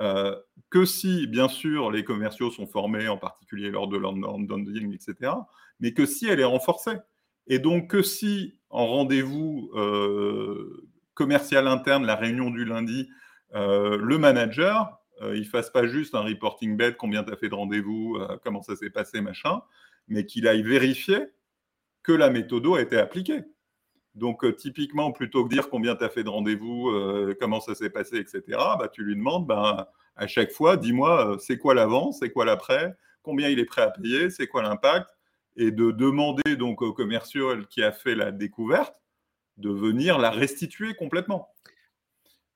euh, 0.00 0.36
que 0.70 0.84
si, 0.84 1.26
bien 1.26 1.48
sûr, 1.48 1.90
les 1.90 2.04
commerciaux 2.04 2.50
sont 2.50 2.66
formés, 2.66 3.08
en 3.08 3.18
particulier 3.18 3.70
lors 3.70 3.88
de 3.88 3.96
leur 3.96 4.12
onboarding, 4.12 4.94
etc., 4.94 5.32
mais 5.80 5.92
que 5.92 6.06
si 6.06 6.28
elle 6.28 6.40
est 6.40 6.44
renforcée. 6.44 6.96
Et 7.46 7.58
donc 7.58 7.90
que 7.90 8.02
si, 8.02 8.60
en 8.70 8.86
rendez-vous 8.86 9.70
euh, 9.74 10.88
commercial 11.18 11.68
interne, 11.68 12.06
la 12.06 12.16
réunion 12.16 12.50
du 12.50 12.64
lundi, 12.64 13.10
euh, 13.54 13.98
le 13.98 14.18
manager, 14.18 14.98
il 15.20 15.40
ne 15.40 15.44
fasse 15.44 15.68
pas 15.68 15.84
juste 15.84 16.14
un 16.14 16.20
reporting 16.20 16.76
bed, 16.76 16.96
combien 16.96 17.24
tu 17.24 17.32
as 17.32 17.36
fait 17.36 17.48
de 17.48 17.54
rendez-vous, 17.56 18.16
comment 18.44 18.62
ça 18.62 18.76
s'est 18.76 18.88
passé, 18.88 19.20
machin, 19.20 19.62
mais 20.06 20.24
qu'il 20.24 20.46
aille 20.46 20.62
vérifier 20.62 21.26
que 22.04 22.12
la 22.12 22.30
méthode 22.30 22.66
a 22.68 22.80
été 22.80 22.96
appliquée. 22.96 23.42
Donc, 24.18 24.44
euh, 24.44 24.52
typiquement, 24.52 25.12
plutôt 25.12 25.44
que 25.44 25.48
dire 25.48 25.70
combien 25.70 25.94
tu 25.94 26.04
as 26.04 26.08
fait 26.08 26.24
de 26.24 26.28
rendez-vous, 26.28 26.90
euh, 26.90 27.36
comment 27.40 27.60
ça 27.60 27.74
s'est 27.74 27.90
passé, 27.90 28.16
etc., 28.16 28.42
bah, 28.78 28.88
tu 28.92 29.04
lui 29.04 29.14
demandes 29.14 29.46
ben, 29.46 29.86
à 30.16 30.26
chaque 30.26 30.50
fois, 30.50 30.76
dis-moi, 30.76 31.34
euh, 31.34 31.38
c'est 31.38 31.56
quoi 31.56 31.74
l'avant, 31.74 32.10
c'est 32.10 32.30
quoi 32.30 32.44
l'après, 32.44 32.96
combien 33.22 33.48
il 33.48 33.60
est 33.60 33.64
prêt 33.64 33.82
à 33.82 33.90
payer, 33.90 34.30
c'est 34.30 34.48
quoi 34.48 34.62
l'impact, 34.62 35.08
et 35.56 35.70
de 35.70 35.92
demander 35.92 36.56
donc 36.56 36.82
au 36.82 36.92
commercial 36.92 37.66
qui 37.68 37.82
a 37.82 37.92
fait 37.92 38.16
la 38.16 38.32
découverte 38.32 38.94
de 39.58 39.70
venir 39.70 40.18
la 40.18 40.30
restituer 40.30 40.94
complètement. 40.94 41.48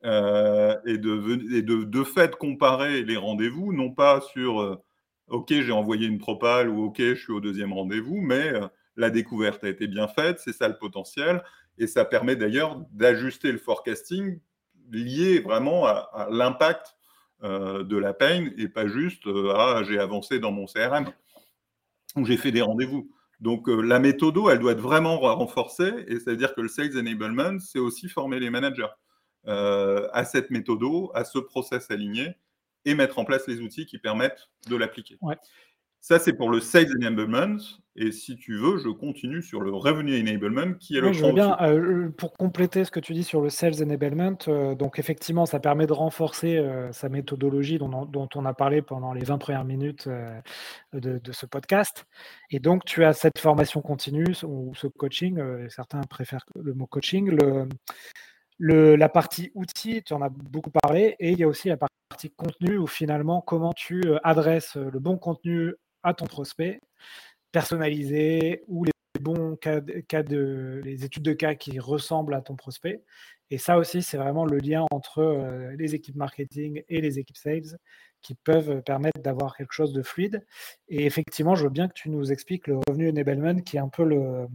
et 0.04 0.98
de, 0.98 1.54
et 1.54 1.62
de, 1.62 2.04
fait 2.04 2.34
comparer 2.36 3.04
les 3.04 3.16
rendez-vous, 3.16 3.72
non 3.72 3.92
pas 3.92 4.20
sur 4.20 4.80
OK, 5.28 5.48
j'ai 5.48 5.72
envoyé 5.72 6.06
une 6.06 6.18
propale 6.18 6.68
ou 6.68 6.84
OK, 6.84 6.98
je 6.98 7.14
suis 7.14 7.32
au 7.32 7.40
deuxième 7.40 7.72
rendez-vous, 7.72 8.20
mais 8.20 8.52
la 8.96 9.10
découverte 9.10 9.62
a 9.64 9.68
été 9.68 9.86
bien 9.86 10.08
faite, 10.08 10.40
c'est 10.40 10.52
ça 10.52 10.68
le 10.68 10.76
potentiel, 10.76 11.42
et 11.78 11.86
ça 11.86 12.04
permet 12.04 12.36
d'ailleurs 12.36 12.80
d'ajuster 12.90 13.52
le 13.52 13.58
forecasting 13.58 14.40
lié 14.90 15.40
vraiment 15.40 15.86
à, 15.86 16.28
l'impact 16.30 16.96
euh, 17.42 17.82
de 17.82 17.96
la 17.96 18.12
peine 18.12 18.52
et 18.56 18.68
pas 18.68 18.86
juste 18.86 19.26
euh, 19.26 19.52
ah 19.54 19.82
j'ai 19.88 19.98
avancé 19.98 20.38
dans 20.38 20.52
mon 20.52 20.66
CRM 20.66 21.06
ou 22.16 22.24
j'ai 22.24 22.36
fait 22.36 22.52
des 22.52 22.62
rendez-vous. 22.62 23.10
Donc 23.42 23.68
euh, 23.68 23.82
la 23.82 23.98
méthode, 23.98 24.38
elle 24.50 24.60
doit 24.60 24.72
être 24.72 24.80
vraiment 24.80 25.18
renforcée, 25.18 26.04
et 26.06 26.18
c'est-à-dire 26.18 26.54
que 26.54 26.60
le 26.60 26.68
sales 26.68 26.96
enablement, 26.96 27.58
c'est 27.58 27.80
aussi 27.80 28.08
former 28.08 28.38
les 28.40 28.48
managers 28.50 28.88
à 29.44 30.24
cette 30.24 30.50
méthode, 30.50 30.84
à 31.14 31.24
ce 31.24 31.40
process 31.40 31.90
aligné, 31.90 32.36
et 32.84 32.94
mettre 32.94 33.18
en 33.18 33.24
place 33.24 33.48
les 33.48 33.60
outils 33.60 33.86
qui 33.86 33.98
permettent 33.98 34.48
de 34.68 34.76
l'appliquer. 34.76 35.18
Ça, 36.02 36.18
c'est 36.18 36.32
pour 36.32 36.50
le 36.50 36.58
Sales 36.58 36.90
Enablement. 36.96 37.58
Et 37.94 38.10
si 38.10 38.34
tu 38.34 38.56
veux, 38.56 38.78
je 38.78 38.88
continue 38.88 39.40
sur 39.40 39.60
le 39.60 39.70
Revenue 39.70 40.20
Enablement, 40.20 40.74
qui 40.74 40.96
est 40.96 41.00
le 41.00 41.12
je 41.12 41.24
veux 41.24 41.32
bien, 41.32 41.56
euh, 41.60 42.10
pour 42.10 42.32
compléter 42.32 42.84
ce 42.84 42.90
que 42.90 42.98
tu 42.98 43.14
dis 43.14 43.22
sur 43.22 43.40
le 43.40 43.50
Sales 43.50 43.80
Enablement, 43.80 44.36
euh, 44.48 44.74
donc 44.74 44.98
effectivement, 44.98 45.46
ça 45.46 45.60
permet 45.60 45.86
de 45.86 45.92
renforcer 45.92 46.56
euh, 46.56 46.90
sa 46.90 47.08
méthodologie 47.08 47.78
dont, 47.78 48.28
on 48.34 48.44
a 48.46 48.52
parlé 48.52 48.82
pendant 48.82 49.12
les 49.12 49.24
20 49.24 49.38
premières 49.38 49.64
minutes 49.64 50.08
de, 50.92 51.20
ce 51.30 51.46
podcast. 51.46 52.04
Et 52.50 52.58
donc, 52.58 52.84
tu 52.84 53.04
as 53.04 53.12
cette 53.12 53.38
formation 53.38 53.80
continue 53.80 54.34
ou 54.42 54.74
ce 54.74 54.88
coaching, 54.88 55.40
certains 55.68 56.00
préfèrent 56.00 56.46
le 56.56 56.74
mot 56.74 56.86
coaching, 56.86 57.30
le, 58.58 58.96
la 58.96 59.08
partie 59.08 59.52
outils, 59.54 60.02
tu 60.02 60.14
en 60.14 60.22
as 60.22 60.30
beaucoup 60.30 60.70
parlé, 60.70 61.14
et 61.20 61.30
il 61.30 61.38
y 61.38 61.44
a 61.44 61.48
aussi 61.48 61.68
la 61.68 61.76
partie 61.76 62.30
contenu 62.30 62.76
où 62.76 62.88
finalement, 62.88 63.40
comment 63.40 63.72
tu 63.72 64.02
adresses 64.24 64.74
le 64.76 64.98
bon 64.98 65.16
contenu 65.16 65.74
à 66.02 66.14
ton 66.14 66.26
prospect, 66.26 66.80
personnalisé 67.52 68.64
ou 68.68 68.84
les 68.84 68.92
bons 69.20 69.56
cas 69.56 69.80
cas 70.08 70.22
de, 70.22 70.80
les 70.84 71.04
études 71.04 71.22
de 71.22 71.32
cas 71.32 71.54
qui 71.54 71.78
ressemblent 71.78 72.34
à 72.34 72.40
ton 72.40 72.56
prospect. 72.56 73.02
Et 73.50 73.58
ça 73.58 73.76
aussi, 73.76 74.02
c'est 74.02 74.16
vraiment 74.16 74.46
le 74.46 74.58
lien 74.58 74.86
entre 74.90 75.74
les 75.76 75.94
équipes 75.94 76.16
marketing 76.16 76.82
et 76.88 77.00
les 77.02 77.18
équipes 77.18 77.36
sales 77.36 77.78
qui 78.22 78.34
peuvent 78.34 78.82
permettre 78.82 79.20
d'avoir 79.20 79.56
quelque 79.56 79.72
chose 79.72 79.92
de 79.92 80.02
fluide. 80.02 80.46
Et 80.88 81.04
effectivement, 81.04 81.54
je 81.54 81.64
veux 81.64 81.70
bien 81.70 81.88
que 81.88 81.92
tu 81.92 82.08
nous 82.08 82.32
expliques 82.32 82.66
le 82.66 82.78
revenu 82.86 83.10
enablement, 83.10 83.60
qui 83.60 83.76
est 83.76 83.80
un 83.80 83.88
peu 83.88 84.04
le, 84.04 84.46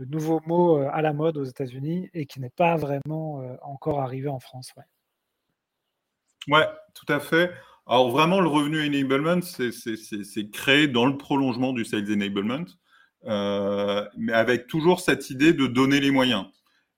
nouveau 0.00 0.40
mot 0.46 0.78
à 0.78 1.02
la 1.02 1.12
mode 1.12 1.36
aux 1.36 1.44
États-Unis 1.44 2.10
et 2.14 2.26
qui 2.26 2.40
n'est 2.40 2.50
pas 2.50 2.74
vraiment 2.76 3.44
encore 3.62 4.00
arrivé 4.00 4.28
en 4.28 4.40
France. 4.40 4.72
Ouais. 4.76 6.56
ouais, 6.56 6.66
tout 6.94 7.06
à 7.12 7.20
fait. 7.20 7.52
Alors 7.86 8.10
vraiment, 8.10 8.40
le 8.40 8.48
revenu 8.48 8.80
enablement, 8.86 9.40
c'est 9.42 10.50
créé 10.50 10.86
dans 10.86 11.06
le 11.06 11.16
prolongement 11.16 11.72
du 11.72 11.84
sales 11.84 12.10
enablement, 12.12 12.64
euh, 13.26 14.06
mais 14.16 14.32
avec 14.32 14.66
toujours 14.68 15.00
cette 15.00 15.30
idée 15.30 15.52
de 15.52 15.66
donner 15.66 16.00
les 16.00 16.10
moyens. 16.10 16.46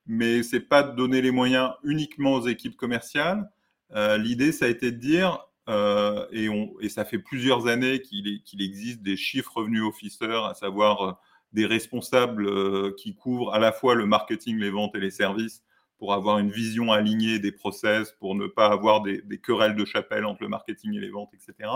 Mais 0.05 0.43
c'est 0.43 0.59
pas 0.59 0.83
de 0.83 0.95
donner 0.95 1.21
les 1.21 1.31
moyens 1.31 1.71
uniquement 1.83 2.33
aux 2.33 2.47
équipes 2.47 2.77
commerciales. 2.77 3.49
Euh, 3.95 4.17
l'idée, 4.17 4.51
ça 4.51 4.65
a 4.65 4.67
été 4.67 4.91
de 4.91 4.97
dire, 4.97 5.39
euh, 5.69 6.27
et, 6.31 6.49
on, 6.49 6.73
et, 6.79 6.89
ça 6.89 7.03
fait 7.03 7.19
plusieurs 7.19 7.65
années 7.67 8.01
qu'il 8.01 8.61
existe 8.61 9.01
des 9.01 9.17
chiffres 9.17 9.57
revenus 9.57 9.81
officers, 9.83 10.45
à 10.45 10.53
savoir 10.53 11.19
des 11.51 11.65
responsables 11.65 12.93
qui 12.95 13.15
couvrent 13.15 13.53
à 13.53 13.59
la 13.59 13.71
fois 13.71 13.95
le 13.95 14.05
marketing, 14.05 14.59
les 14.59 14.69
ventes 14.69 14.95
et 14.95 14.99
les 14.99 15.11
services, 15.11 15.63
pour 15.97 16.13
avoir 16.13 16.39
une 16.39 16.51
vision 16.51 16.91
alignée 16.91 17.39
des 17.39 17.51
process, 17.51 18.11
pour 18.19 18.35
ne 18.35 18.47
pas 18.47 18.67
avoir 18.67 19.01
des, 19.01 19.21
querelles 19.41 19.75
de 19.75 19.85
chapelle 19.85 20.25
entre 20.25 20.43
le 20.43 20.49
marketing 20.49 20.93
et 20.93 20.99
les 20.99 21.09
ventes, 21.09 21.33
etc. 21.33 21.69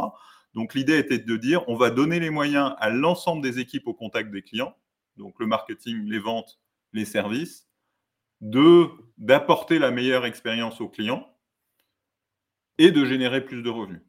Donc 0.53 0.73
l'idée 0.73 0.97
était 0.97 1.19
de 1.19 1.38
dire, 1.38 1.63
on 1.67 1.75
va 1.75 1.89
donner 1.89 2.19
les 2.19 2.29
moyens 2.29 2.73
à 2.79 2.89
l'ensemble 2.89 3.41
des 3.41 3.60
équipes 3.60 3.88
au 3.88 3.93
contact 3.93 4.32
des 4.32 4.41
clients, 4.41 4.75
donc 5.17 5.36
le 5.39 5.45
marketing, 5.45 6.05
les 6.05 6.19
ventes, 6.19 6.60
les 6.93 7.05
services, 7.05 7.67
de 8.41 8.88
d'apporter 9.17 9.79
la 9.79 9.91
meilleure 9.91 10.25
expérience 10.25 10.79
aux 10.79 10.88
clients 10.88 11.27
et 12.77 12.91
de 12.91 13.03
générer 13.03 13.43
plus 13.43 13.62
de 13.62 13.69
revenus. 13.69 14.01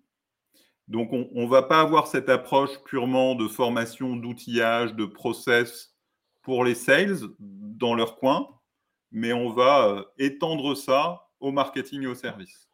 Donc 0.86 1.12
on 1.12 1.28
ne 1.34 1.48
va 1.48 1.62
pas 1.62 1.80
avoir 1.80 2.06
cette 2.06 2.28
approche 2.28 2.82
purement 2.84 3.34
de 3.34 3.48
formation, 3.48 4.16
d'outillage, 4.16 4.94
de 4.94 5.04
process 5.04 5.96
pour 6.42 6.64
les 6.64 6.74
sales 6.74 7.18
dans 7.38 7.94
leur 7.94 8.16
coin, 8.16 8.59
mais 9.10 9.32
on 9.32 9.50
va 9.50 9.88
euh, 9.88 10.04
étendre 10.18 10.74
ça 10.76 11.28
au 11.40 11.52
marketing 11.52 12.02
et 12.02 12.06
au 12.06 12.14
service. 12.14 12.68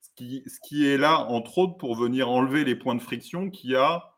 Ce 0.00 0.60
qui, 0.62 0.86
est 0.86 0.98
là, 0.98 1.24
entre 1.30 1.56
autres, 1.56 1.78
pour 1.78 1.96
venir 1.96 2.28
enlever 2.28 2.64
les 2.64 2.74
points 2.74 2.94
de 2.94 3.00
friction 3.00 3.48
qu'il 3.48 3.70
y 3.70 3.76
a 3.76 4.12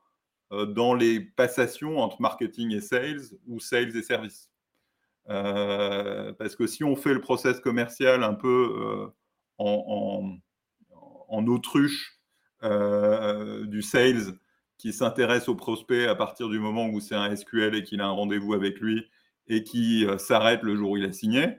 euh, 0.50 0.66
dans 0.66 0.94
les 0.94 1.20
passations 1.20 1.98
entre 1.98 2.20
marketing 2.20 2.72
et 2.72 2.80
sales 2.80 3.22
ou 3.46 3.60
sales 3.60 3.96
et 3.96 4.02
service. 4.02 4.50
Euh, 5.28 6.32
parce 6.32 6.56
que 6.56 6.66
si 6.66 6.82
on 6.82 6.96
fait 6.96 7.14
le 7.14 7.20
process 7.20 7.60
commercial 7.60 8.24
un 8.24 8.34
peu 8.34 9.12
en, 9.58 10.38
autruche 11.46 12.18
du 12.62 13.82
sales 13.82 14.38
qui 14.78 14.92
s'intéresse 14.92 15.48
au 15.48 15.54
prospect 15.54 16.08
à 16.08 16.16
partir 16.16 16.48
du 16.48 16.58
moment 16.58 16.88
où 16.88 16.98
c'est 16.98 17.14
un 17.14 17.34
SQL 17.34 17.76
et 17.76 17.84
qu'il 17.84 18.00
a 18.00 18.06
un 18.06 18.10
rendez-vous 18.10 18.54
avec 18.54 18.80
lui 18.80 19.08
et 19.48 19.64
qui 19.64 20.06
euh, 20.06 20.18
s'arrête 20.18 20.62
le 20.62 20.76
jour 20.76 20.92
où 20.92 20.96
il 20.96 21.04
a 21.04 21.12
signé, 21.12 21.58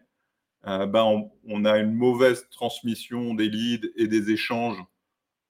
euh, 0.67 0.85
ben 0.85 1.29
on, 1.45 1.65
a 1.65 1.77
une 1.77 1.93
mauvaise 1.93 2.47
transmission 2.49 3.33
des 3.33 3.49
leads 3.49 3.89
et 3.97 4.07
des 4.07 4.31
échanges 4.31 4.81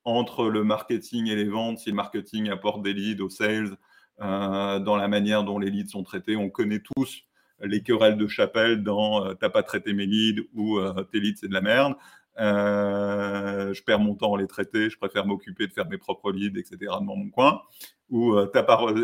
entre 0.06 0.50
le 0.50 0.64
marketing 0.64 1.28
et 1.28 1.36
les 1.36 1.46
ventes. 1.46 1.80
Si 1.80 1.90
le 1.90 1.96
marketing 1.96 2.50
apporte 2.50 2.82
des 2.84 2.94
leads 2.94 3.22
aux 3.24 3.30
sales, 3.30 3.78
euh, 4.22 4.80
dans 4.80 4.96
la 4.96 5.08
manière 5.08 5.44
dont 5.44 5.60
les 5.60 5.70
leads 5.70 5.92
sont 5.92 6.04
traités, 6.04 6.36
on 6.36 6.50
connaît 6.50 6.82
tous 6.96 7.24
les 7.62 7.82
querelles 7.84 8.18
de 8.18 8.28
chapelle 8.28 8.84
dans 8.84 9.36
t'as 9.36 9.50
pas 9.50 9.64
traité 9.64 9.94
mes 9.94 10.06
leads 10.06 10.44
ou 10.54 10.82
tes 11.12 11.20
leads 11.20 11.38
c'est 11.40 11.48
de 11.48 11.54
la 11.54 11.62
merde. 11.62 11.96
Euh, 12.40 13.74
je 13.74 13.84
perds 13.84 14.00
mon 14.00 14.16
temps 14.16 14.34
à 14.34 14.42
les 14.42 14.48
traiter, 14.48 14.90
je 14.90 14.98
préfère 14.98 15.26
m'occuper 15.26 15.68
de 15.68 15.74
faire 15.74 15.88
mes 15.88 15.98
propres 15.98 16.32
leads, 16.32 16.60
etc. 16.60 16.78
dans 17.06 17.16
mon 17.16 17.30
coin. 17.30 17.62
Ou 18.10 18.34
euh, 18.34 18.50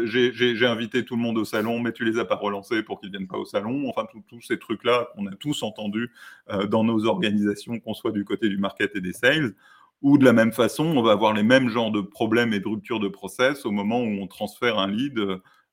j'ai 0.05 0.65
invité 0.65 1.05
tout 1.05 1.15
le 1.15 1.21
monde 1.21 1.37
au 1.37 1.45
salon, 1.45 1.79
mais 1.79 1.91
tu 1.91 2.05
les 2.05 2.19
as 2.19 2.25
pas 2.25 2.35
relancés 2.35 2.83
pour 2.83 2.99
qu'ils 2.99 3.11
viennent 3.11 3.27
pas 3.27 3.37
au 3.37 3.45
salon. 3.45 3.89
Enfin, 3.89 4.07
tous 4.27 4.41
ces 4.41 4.59
trucs-là 4.59 5.09
qu'on 5.15 5.27
a 5.27 5.35
tous 5.35 5.63
entendus 5.63 6.11
euh, 6.49 6.67
dans 6.67 6.83
nos 6.83 7.05
organisations, 7.05 7.79
qu'on 7.79 7.93
soit 7.93 8.11
du 8.11 8.25
côté 8.25 8.49
du 8.49 8.57
market 8.57 8.95
et 8.95 9.01
des 9.01 9.13
sales. 9.13 9.55
Ou 10.01 10.17
de 10.17 10.25
la 10.25 10.33
même 10.33 10.53
façon, 10.53 10.85
on 10.85 11.01
va 11.01 11.11
avoir 11.11 11.33
les 11.33 11.43
mêmes 11.43 11.69
genres 11.69 11.91
de 11.91 12.01
problèmes 12.01 12.53
et 12.53 12.59
de 12.59 12.67
ruptures 12.67 12.99
de 12.99 13.09
process 13.09 13.65
au 13.65 13.71
moment 13.71 13.99
où 13.99 14.07
on 14.21 14.27
transfère 14.27 14.79
un 14.79 14.87
lead 14.87 15.15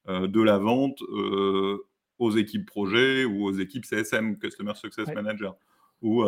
de 0.08 0.42
la 0.42 0.58
vente 0.58 1.00
aux 2.18 2.30
équipes 2.32 2.66
projet 2.66 3.24
ou 3.24 3.44
aux 3.44 3.52
équipes 3.52 3.84
CSM, 3.84 4.36
Customer 4.38 4.74
Success 4.74 5.06
Manager. 5.14 5.54
Ou 6.02 6.24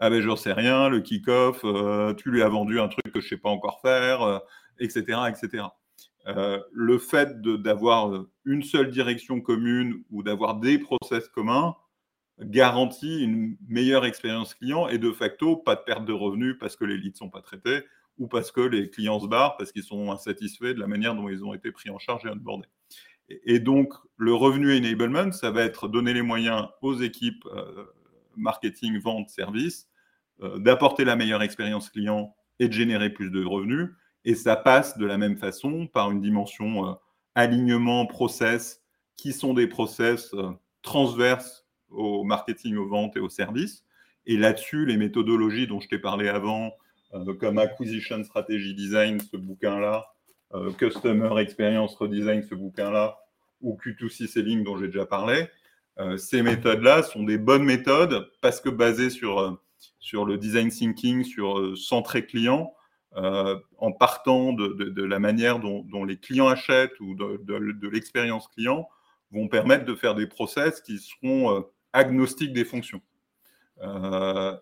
ah 0.00 0.10
ben 0.10 0.22
j'en 0.22 0.36
sais 0.36 0.52
rien, 0.52 0.88
le 0.88 1.00
kick-off, 1.00 1.62
euh, 1.64 2.14
tu 2.14 2.30
lui 2.30 2.42
as 2.42 2.48
vendu 2.48 2.80
un 2.80 2.88
truc 2.88 3.12
que 3.12 3.20
je 3.20 3.26
ne 3.26 3.28
sais 3.30 3.36
pas 3.36 3.48
encore 3.48 3.80
faire, 3.80 4.42
etc. 4.78 5.04
Euh, 5.10 5.26
etc. 5.26 5.64
Euh, 6.28 6.60
le 6.72 6.98
fait 6.98 7.40
d'avoir 7.40 8.24
une 8.44 8.62
seule 8.62 8.90
direction 8.90 9.40
commune 9.40 10.04
ou 10.10 10.22
d'avoir 10.22 10.56
des 10.56 10.78
process 10.78 11.28
communs 11.28 11.74
garantit 12.40 13.22
une 13.22 13.56
meilleure 13.66 14.04
expérience 14.04 14.54
client 14.54 14.88
et 14.88 14.98
de 14.98 15.10
facto 15.10 15.56
pas 15.56 15.74
de 15.74 15.80
perte 15.80 16.04
de 16.04 16.12
revenus 16.12 16.56
parce 16.60 16.76
que 16.76 16.84
les 16.84 16.96
leads 16.96 17.14
ne 17.14 17.16
sont 17.16 17.30
pas 17.30 17.42
traités 17.42 17.80
ou 18.18 18.28
parce 18.28 18.52
que 18.52 18.60
les 18.60 18.90
clients 18.90 19.18
se 19.18 19.26
barrent 19.26 19.56
parce 19.56 19.72
qu'ils 19.72 19.82
sont 19.82 20.12
insatisfaits 20.12 20.74
de 20.74 20.80
la 20.80 20.86
manière 20.86 21.16
dont 21.16 21.28
ils 21.28 21.44
ont 21.44 21.54
été 21.54 21.72
pris 21.72 21.90
en 21.90 21.98
charge 21.98 22.24
et 22.26 22.28
onboardés. 22.28 22.68
Et, 23.28 23.54
et 23.54 23.58
donc, 23.58 23.94
le 24.16 24.34
revenu 24.34 24.76
enablement, 24.76 25.32
ça 25.32 25.50
va 25.50 25.62
être 25.62 25.88
donner 25.88 26.12
les 26.12 26.22
moyens 26.22 26.68
aux 26.82 26.94
équipes 27.00 27.44
marketing, 28.38 28.98
vente, 29.00 29.30
service, 29.30 29.88
euh, 30.42 30.58
d'apporter 30.58 31.04
la 31.04 31.16
meilleure 31.16 31.42
expérience 31.42 31.90
client 31.90 32.34
et 32.58 32.68
de 32.68 32.72
générer 32.72 33.10
plus 33.10 33.30
de 33.30 33.44
revenus. 33.44 33.88
Et 34.24 34.34
ça 34.34 34.56
passe 34.56 34.96
de 34.98 35.06
la 35.06 35.18
même 35.18 35.36
façon 35.36 35.86
par 35.86 36.10
une 36.10 36.20
dimension 36.20 36.88
euh, 36.88 36.92
alignement, 37.34 38.06
process, 38.06 38.82
qui 39.16 39.32
sont 39.32 39.54
des 39.54 39.66
process 39.66 40.32
euh, 40.34 40.50
transverses 40.82 41.66
au 41.90 42.24
marketing, 42.24 42.76
aux 42.76 42.88
ventes 42.88 43.16
et 43.16 43.20
aux 43.20 43.28
services. 43.28 43.84
Et 44.26 44.36
là-dessus, 44.36 44.86
les 44.86 44.96
méthodologies 44.96 45.66
dont 45.66 45.80
je 45.80 45.88
t'ai 45.88 45.98
parlé 45.98 46.28
avant, 46.28 46.72
comme 47.40 47.56
Acquisition 47.56 48.22
Strategy 48.22 48.74
Design, 48.74 49.18
ce 49.20 49.38
bouquin-là, 49.38 50.04
Customer 50.76 51.40
Experience 51.40 51.96
Redesign, 51.96 52.42
ce 52.42 52.54
bouquin-là, 52.54 53.16
ou 53.62 53.78
Q2C 53.82 54.26
Selling 54.26 54.64
dont 54.64 54.76
j'ai 54.76 54.88
déjà 54.88 55.06
parlé, 55.06 55.48
ces 56.16 56.42
méthodes-là 56.42 57.02
sont 57.02 57.24
des 57.24 57.38
bonnes 57.38 57.64
méthodes 57.64 58.30
parce 58.40 58.60
que 58.60 58.68
basées 58.68 59.10
sur, 59.10 59.40
euh, 59.40 59.60
sur 59.98 60.24
le 60.24 60.38
design 60.38 60.70
thinking, 60.70 61.24
sur 61.24 61.58
euh, 61.58 61.76
centré 61.76 62.24
client, 62.24 62.74
en 63.78 63.90
partant 63.90 64.52
de, 64.52 65.02
la 65.02 65.18
manière 65.18 65.58
dont, 65.58 66.04
les 66.04 66.18
clients 66.18 66.46
achètent 66.46 67.00
ou 67.00 67.16
de, 67.16 67.88
l'expérience 67.88 68.46
client, 68.46 68.88
vont 69.32 69.48
permettre 69.48 69.84
de 69.84 69.94
faire 69.96 70.14
des 70.14 70.28
process 70.28 70.80
qui 70.80 70.98
seront 70.98 71.64
agnostiques 71.92 72.52
des 72.52 72.64
fonctions 72.64 73.00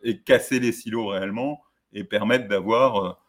et 0.03 0.22
casser 0.25 0.59
les 0.59 0.72
silos 0.72 1.09
réellement 1.09 1.61
et 1.92 2.03
permettre 2.03 2.49
d'avoir 2.49 3.20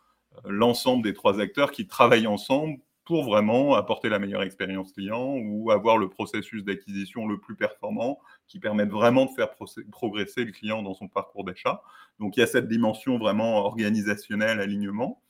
l'ensemble 0.46 1.04
des 1.04 1.14
trois 1.14 1.42
acteurs 1.42 1.72
qui 1.72 1.88
travaillent 1.88 2.28
ensemble 2.28 2.78
pour 3.08 3.24
vraiment 3.24 3.76
apporter 3.76 4.10
la 4.10 4.20
meilleure 4.20 4.44
expérience 4.44 4.92
client 4.92 5.38
ou 5.38 5.72
avoir 5.72 5.98
le 5.98 6.10
processus 6.10 6.66
d'acquisition 6.66 7.26
le 7.26 7.40
plus 7.40 7.56
performant 7.56 8.20
qui 8.50 8.60
permette 8.60 8.90
vraiment 8.90 9.28
de 9.28 9.32
faire 9.32 9.52
progresser 9.94 10.44
le 10.44 10.52
client 10.52 10.84
dans 10.84 10.94
son 10.94 11.08
parcours 11.08 11.46
d'achat. 11.46 11.82
Donc 12.20 12.36
il 12.36 12.42
y 12.42 12.44
a 12.44 12.48
cette 12.48 12.68
dimension 12.68 13.18
vraiment 13.18 13.60
organisationnelle, 13.60 14.60
alignement, 14.60 15.22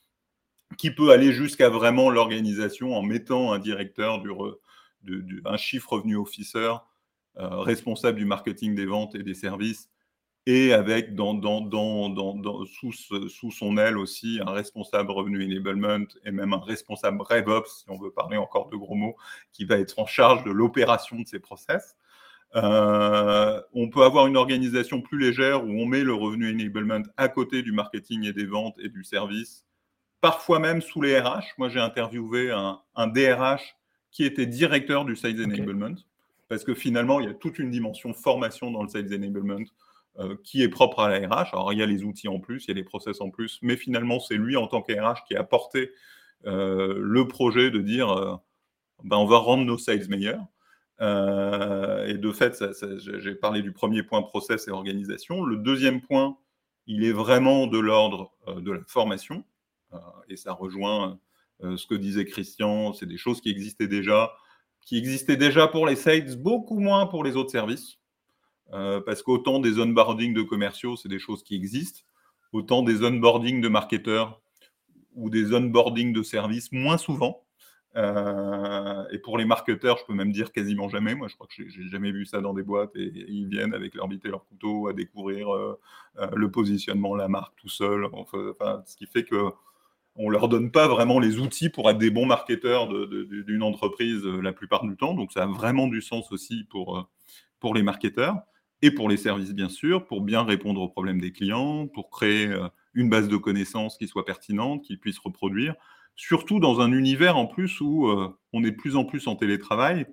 qui 0.80 0.90
peut 0.90 1.12
aller 1.12 1.32
jusqu'à 1.32 1.70
vraiment 1.70 2.10
l'organisation 2.10 2.96
en 2.96 3.04
mettant 3.04 3.54
un 3.54 3.60
directeur, 3.60 4.24
un 5.46 5.58
chiffre 5.58 5.94
revenu 5.94 6.16
officer 6.16 6.74
euh, 7.38 7.60
responsable 7.60 8.18
du 8.18 8.26
marketing 8.26 8.74
des 8.74 8.88
ventes 8.88 9.14
et 9.14 9.22
des 9.22 9.36
services 9.36 9.88
et 10.48 10.72
avec 10.72 11.14
dans, 11.14 11.34
dans, 11.34 11.60
dans, 11.60 12.66
sous, 12.66 12.94
sous, 12.94 13.52
son 13.52 13.78
aile 13.78 13.98
aussi 13.98 14.40
un 14.48 14.52
responsable 14.52 15.12
revenu 15.12 15.44
enablement 15.44 16.06
et 16.24 16.32
même 16.32 16.54
un 16.54 16.62
responsable 16.62 17.22
RevOps, 17.22 17.80
si 17.80 17.90
on 17.90 17.98
veut 17.98 18.12
parler 18.12 18.38
encore 18.38 18.70
de 18.70 18.78
gros 18.78 18.96
mots, 18.96 19.18
qui 19.52 19.66
va 19.66 19.78
être 19.78 20.00
en 20.00 20.06
charge 20.06 20.46
de 20.46 20.52
l'opération 20.52 21.20
de 21.20 21.28
ces 21.28 21.40
process. 21.40 21.98
Euh, 22.56 23.62
on 23.74 23.90
peut 23.90 24.04
avoir 24.04 24.26
une 24.28 24.38
organisation 24.38 25.02
plus 25.02 25.20
légère 25.20 25.66
où 25.66 25.70
on 25.70 25.86
met 25.86 26.06
le 26.06 26.14
revenu 26.14 26.50
enablement 26.50 27.04
à 27.18 27.28
côté 27.28 27.62
du 27.62 27.74
marketing 27.74 28.24
et 28.24 28.32
des 28.32 28.46
ventes 28.46 28.80
et 28.80 28.88
du 28.88 29.04
service, 29.04 29.66
parfois 30.22 30.60
même 30.60 30.82
sous 30.82 31.02
les 31.02 31.20
RH. 31.20 31.44
Moi, 31.58 31.68
j'ai 31.68 31.82
interviewé 31.82 32.52
un, 32.52 32.80
un, 32.96 33.08
DRH 33.08 33.76
qui 34.12 34.24
était 34.24 34.46
directeur 34.46 35.04
du 35.04 35.18
Sales 35.18 35.44
Enablement, 35.44 35.96
parce 36.48 36.64
que 36.64 36.74
finalement, 36.74 37.20
il 37.20 37.26
y 37.26 37.30
a 37.30 37.34
toute 37.34 37.60
une 37.60 37.70
dimension 37.70 38.14
formation 38.14 38.72
dans 38.72 38.84
le 38.84 38.88
Sales 38.88 39.14
Enablement 39.14 39.66
qui 40.44 40.64
est 40.64 40.70
propre 40.70 41.00
à 41.00 41.10
la 41.10 41.28
RH. 41.28 41.54
Alors, 41.54 41.74
il 41.74 41.80
y 41.80 41.84
a 41.84 41.86
les 41.86 42.04
outils 42.04 42.28
en 42.28 42.40
plus, 42.40 42.66
il 42.66 42.68
y 42.70 42.72
a 42.72 42.74
les 42.74 42.84
process 42.84 43.22
en 43.22 43.30
plus, 43.30 43.60
mais 43.62 43.78
finalement, 43.78 44.20
c'est 44.20 44.36
lui 44.36 44.56
en 44.56 44.68
tant 44.68 44.82
qu'RH 44.82 45.24
qui 45.28 45.36
a 45.36 45.44
porté 45.44 45.92
euh, 46.46 46.98
le 47.00 47.28
projet 47.28 47.72
de 47.72 47.80
dire 47.80 48.10
euh, 48.12 48.36
ben, 49.04 49.18
on 49.18 49.26
va 49.26 49.38
rendre 49.38 49.64
nos 49.64 49.78
sales 49.78 50.08
meilleurs. 50.10 50.44
et 51.00 52.18
de 52.18 52.32
fait, 52.32 52.64
j'ai 53.20 53.36
parlé 53.36 53.62
du 53.62 53.72
premier 53.72 54.04
point 54.04 54.24
process 54.24 54.68
et 54.68 54.72
organisation. 54.72 55.44
Le 55.44 55.58
deuxième 55.58 56.02
point, 56.02 56.38
il 56.88 57.04
est 57.04 57.12
vraiment 57.12 57.68
de 57.68 57.78
l'ordre 57.78 58.32
de 58.48 58.72
la 58.72 58.82
formation. 58.88 59.44
et 60.30 60.36
ça 60.36 60.54
rejoint 60.54 61.20
ce 61.62 61.86
que 61.86 61.94
disait 61.94 62.26
Christian. 62.26 62.94
C'est 62.94 63.06
des 63.06 63.18
choses 63.18 63.42
qui 63.42 63.50
existaient 63.50 63.88
déjà, 63.88 64.32
qui 64.82 64.98
existaient 64.98 65.38
déjà 65.38 65.68
pour 65.68 65.86
les 65.86 65.96
sales, 65.96 66.36
beaucoup 66.38 66.80
moins 66.80 67.06
pour 67.06 67.24
les 67.24 67.36
autres 67.36 67.52
services. 67.52 68.00
Parce 68.72 69.24
qu'autant 69.24 69.60
des 69.60 69.80
onboarding 69.80 70.34
de 70.34 70.42
commerciaux, 70.42 70.96
c'est 70.96 71.10
des 71.10 71.20
choses 71.20 71.44
qui 71.44 71.56
existent, 71.56 72.02
autant 72.52 72.82
des 72.82 73.04
onboarding 73.04 73.62
de 73.62 73.68
marketeurs 73.70 74.42
ou 75.16 75.30
des 75.30 75.54
onboarding 75.54 76.14
de 76.14 76.24
services 76.24 76.72
moins 76.72 76.98
souvent. 76.98 77.44
Euh, 77.96 79.04
et 79.12 79.18
pour 79.18 79.38
les 79.38 79.46
marketeurs, 79.46 79.98
je 79.98 80.06
peux 80.06 80.14
même 80.14 80.32
dire 80.32 80.52
quasiment 80.52 80.88
jamais. 80.88 81.16
Moi, 81.16 81.28
je 81.28 81.36
crois 81.36 81.48
que 81.48 81.68
j'ai 81.68 81.88
jamais 81.88 82.12
vu 82.12 82.26
ça 82.26 82.42
dans 82.42 82.54
des 82.54 82.62
boîtes 82.62 82.96
et, 82.96 83.12
ils 83.28 83.48
viennent 83.48 83.74
avec 83.74 83.96
leur 83.96 84.08
bite 84.08 84.24
et 84.26 84.30
leur 84.30 84.46
couteau 84.46 84.88
à 84.88 84.94
découvrir 84.94 85.54
euh, 85.54 85.80
euh, 86.20 86.28
le 86.36 86.52
positionnement, 86.52 87.16
la 87.16 87.28
marque 87.28 87.56
tout 87.58 87.70
seul. 87.70 88.06
Enfin, 88.14 88.84
ce 88.86 88.96
qui 88.96 89.08
fait 89.08 89.24
que 89.24 89.52
on 90.20 90.30
leur 90.30 90.48
donne 90.48 90.72
pas 90.72 90.88
vraiment 90.88 91.20
les 91.20 91.38
outils 91.38 91.70
pour 91.70 91.90
être 91.92 92.00
des 92.00 92.10
bons 92.10 92.26
marketeurs 92.26 92.88
d'une 92.88 93.62
entreprise 93.62 94.26
la 94.26 94.52
plupart 94.52 94.84
du 94.84 94.96
temps. 94.98 95.14
Donc, 95.14 95.32
ça 95.32 95.44
a 95.44 95.46
vraiment 95.46 95.88
du 95.88 96.02
sens 96.02 96.32
aussi 96.32 96.64
pour, 96.72 97.08
pour 97.60 97.76
les 97.76 97.84
marketeurs 97.84 98.36
et 98.82 98.92
pour 98.92 99.10
les 99.10 99.18
services, 99.18 99.54
bien 99.54 99.70
sûr, 99.70 100.06
pour 100.06 100.22
bien 100.22 100.44
répondre 100.44 100.82
aux 100.82 100.90
problèmes 100.90 101.20
des 101.20 101.32
clients, 101.32 101.88
pour 101.88 102.10
créer 102.10 102.50
une 102.94 103.10
base 103.10 103.28
de 103.28 103.38
connaissances 103.38 103.98
qui 103.98 104.08
soit 104.08 104.26
pertinente, 104.26 104.84
qui 104.84 104.98
puisse 104.98 105.20
reproduire 105.20 105.76
surtout 106.18 106.60
dans 106.60 106.82
un 106.82 106.92
univers 106.92 107.38
en 107.38 107.46
plus 107.46 107.80
où 107.80 108.08
euh, 108.08 108.28
on 108.52 108.64
est 108.66 108.72
de 108.72 108.76
plus 108.76 108.98
en 108.98 109.06
plus 109.06 109.28
en 109.28 109.36
télétravail, 109.36 110.08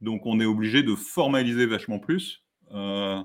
donc 0.00 0.24
on 0.24 0.40
est 0.40 0.46
obligé 0.46 0.82
de 0.82 0.94
formaliser 0.94 1.66
vachement 1.66 1.98
plus 1.98 2.44
euh, 2.70 3.22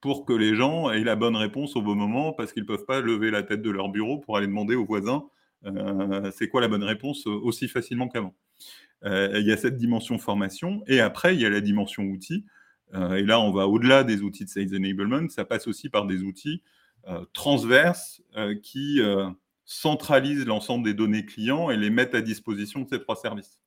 pour 0.00 0.24
que 0.24 0.34
les 0.34 0.54
gens 0.54 0.90
aient 0.90 1.02
la 1.02 1.16
bonne 1.16 1.34
réponse 1.34 1.74
au 1.74 1.82
bon 1.82 1.96
moment, 1.96 2.32
parce 2.32 2.52
qu'ils 2.52 2.62
ne 2.62 2.68
peuvent 2.68 2.84
pas 2.84 3.00
lever 3.00 3.30
la 3.30 3.42
tête 3.42 3.62
de 3.62 3.70
leur 3.70 3.88
bureau 3.88 4.18
pour 4.18 4.36
aller 4.36 4.46
demander 4.46 4.76
aux 4.76 4.84
voisins 4.84 5.24
euh, 5.64 6.30
c'est 6.32 6.48
quoi 6.48 6.60
la 6.60 6.66
bonne 6.66 6.82
réponse 6.82 7.26
aussi 7.26 7.68
facilement 7.68 8.08
qu'avant. 8.08 8.34
Il 9.04 9.44
y 9.44 9.52
a 9.52 9.56
cette 9.56 9.76
dimension 9.76 10.18
formation, 10.18 10.82
et 10.86 11.00
après 11.00 11.34
il 11.34 11.40
y 11.40 11.46
a 11.46 11.50
la 11.50 11.60
dimension 11.60 12.04
outils. 12.04 12.44
Et 12.92 13.22
là, 13.22 13.40
on 13.40 13.52
va 13.52 13.66
au-delà 13.66 14.04
des 14.04 14.22
outils 14.22 14.44
de 14.44 14.50
Sales 14.50 14.76
Enablement, 14.76 15.28
ça 15.30 15.44
passe 15.44 15.66
aussi 15.66 15.88
par 15.88 16.06
des 16.06 16.22
outils 16.22 16.62
transverses 17.32 18.22
qui 18.62 19.00
centralisent 19.64 20.46
l'ensemble 20.46 20.84
des 20.84 20.94
données 20.94 21.24
clients 21.24 21.70
et 21.70 21.76
les 21.76 21.90
mettent 21.90 22.14
à 22.14 22.20
disposition 22.20 22.80
de 22.80 22.88
ces 22.88 23.00
trois 23.00 23.16
services. 23.16 23.58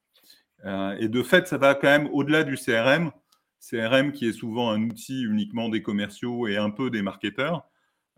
Euh, 0.66 0.96
et 1.00 1.08
de 1.08 1.24
fait, 1.24 1.48
ça 1.48 1.58
va 1.58 1.76
quand 1.76 1.88
même 1.88 2.10
au-delà 2.12 2.44
du 2.44 2.56
CRM. 2.56 3.12
CRM 3.60 4.12
qui 4.12 4.28
est 4.28 4.34
souvent 4.34 4.70
un 4.72 4.82
outil 4.84 5.24
uniquement 5.24 5.70
des 5.70 5.82
commerciaux 5.82 6.48
et 6.48 6.58
un 6.58 6.70
peu 6.70 6.90
des 6.90 7.02
marketeurs. 7.02 7.68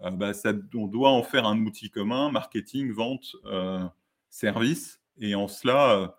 Euh, 0.02 0.12
bah, 0.12 0.32
on 0.76 0.88
doit 0.88 1.12
en 1.12 1.24
faire 1.24 1.46
un 1.46 1.60
outil 1.66 1.90
commun, 1.90 2.32
marketing, 2.32 2.92
vente, 2.92 3.36
euh, 3.46 3.84
service. 4.30 5.02
Et 5.20 5.36
en 5.36 5.48
cela, 5.48 6.16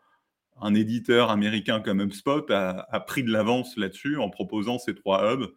un 0.61 0.75
éditeur 0.75 1.31
américain 1.31 1.81
comme 1.81 2.01
HubSpot 2.01 2.51
a, 2.51 3.01
pris 3.07 3.23
de 3.23 3.31
l'avance 3.31 3.77
là-dessus 3.77 4.17
en 4.19 4.31
proposant 4.31 4.79
ces 4.79 4.95
trois 4.95 5.33
hubs, 5.33 5.49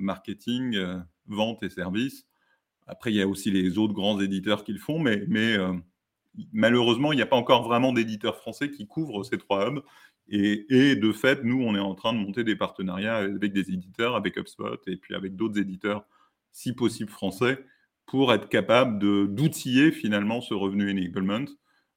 marketing, 0.00 0.78
vente 1.26 1.62
et 1.62 1.70
service 1.70 2.28
après, 2.88 3.12
il 3.12 3.16
y 3.16 3.22
a 3.22 3.28
aussi 3.28 3.50
les 3.50 3.78
autres 3.78 3.92
grands 3.92 4.18
éditeurs 4.18 4.64
qui 4.64 4.72
le 4.72 4.78
font, 4.78 4.98
mais, 4.98 5.26
euh, 5.30 5.74
malheureusement, 6.52 7.12
il 7.12 7.16
n'y 7.16 7.22
a 7.22 7.26
pas 7.26 7.36
encore 7.36 7.62
vraiment 7.62 7.92
d'éditeurs 7.92 8.36
français 8.36 8.70
qui 8.70 8.86
couvrent 8.86 9.22
ces 9.24 9.36
trois 9.38 9.68
hubs. 9.68 9.82
Et, 10.30 10.96
de 10.96 11.12
fait, 11.12 11.44
nous, 11.44 11.62
on 11.62 11.74
est 11.74 11.80
en 11.80 11.94
train 11.94 12.12
de 12.12 12.18
monter 12.18 12.44
des 12.44 12.56
partenariats 12.56 13.16
avec 13.16 13.52
des 13.52 13.70
éditeurs, 13.70 14.14
avec 14.16 14.36
HubSpot 14.36 14.78
et 14.86 14.96
puis 14.96 15.14
avec 15.14 15.36
d'autres 15.36 15.58
éditeurs, 15.58 16.04
si 16.52 16.74
possible 16.74 17.10
français, 17.10 17.64
pour 18.06 18.32
être 18.32 18.48
capable 18.48 18.98
d'outiller 18.98 19.90
finalement 19.90 20.40
ce 20.40 20.54
revenu 20.54 20.90
enablement 20.90 21.44
euh, 21.44 21.46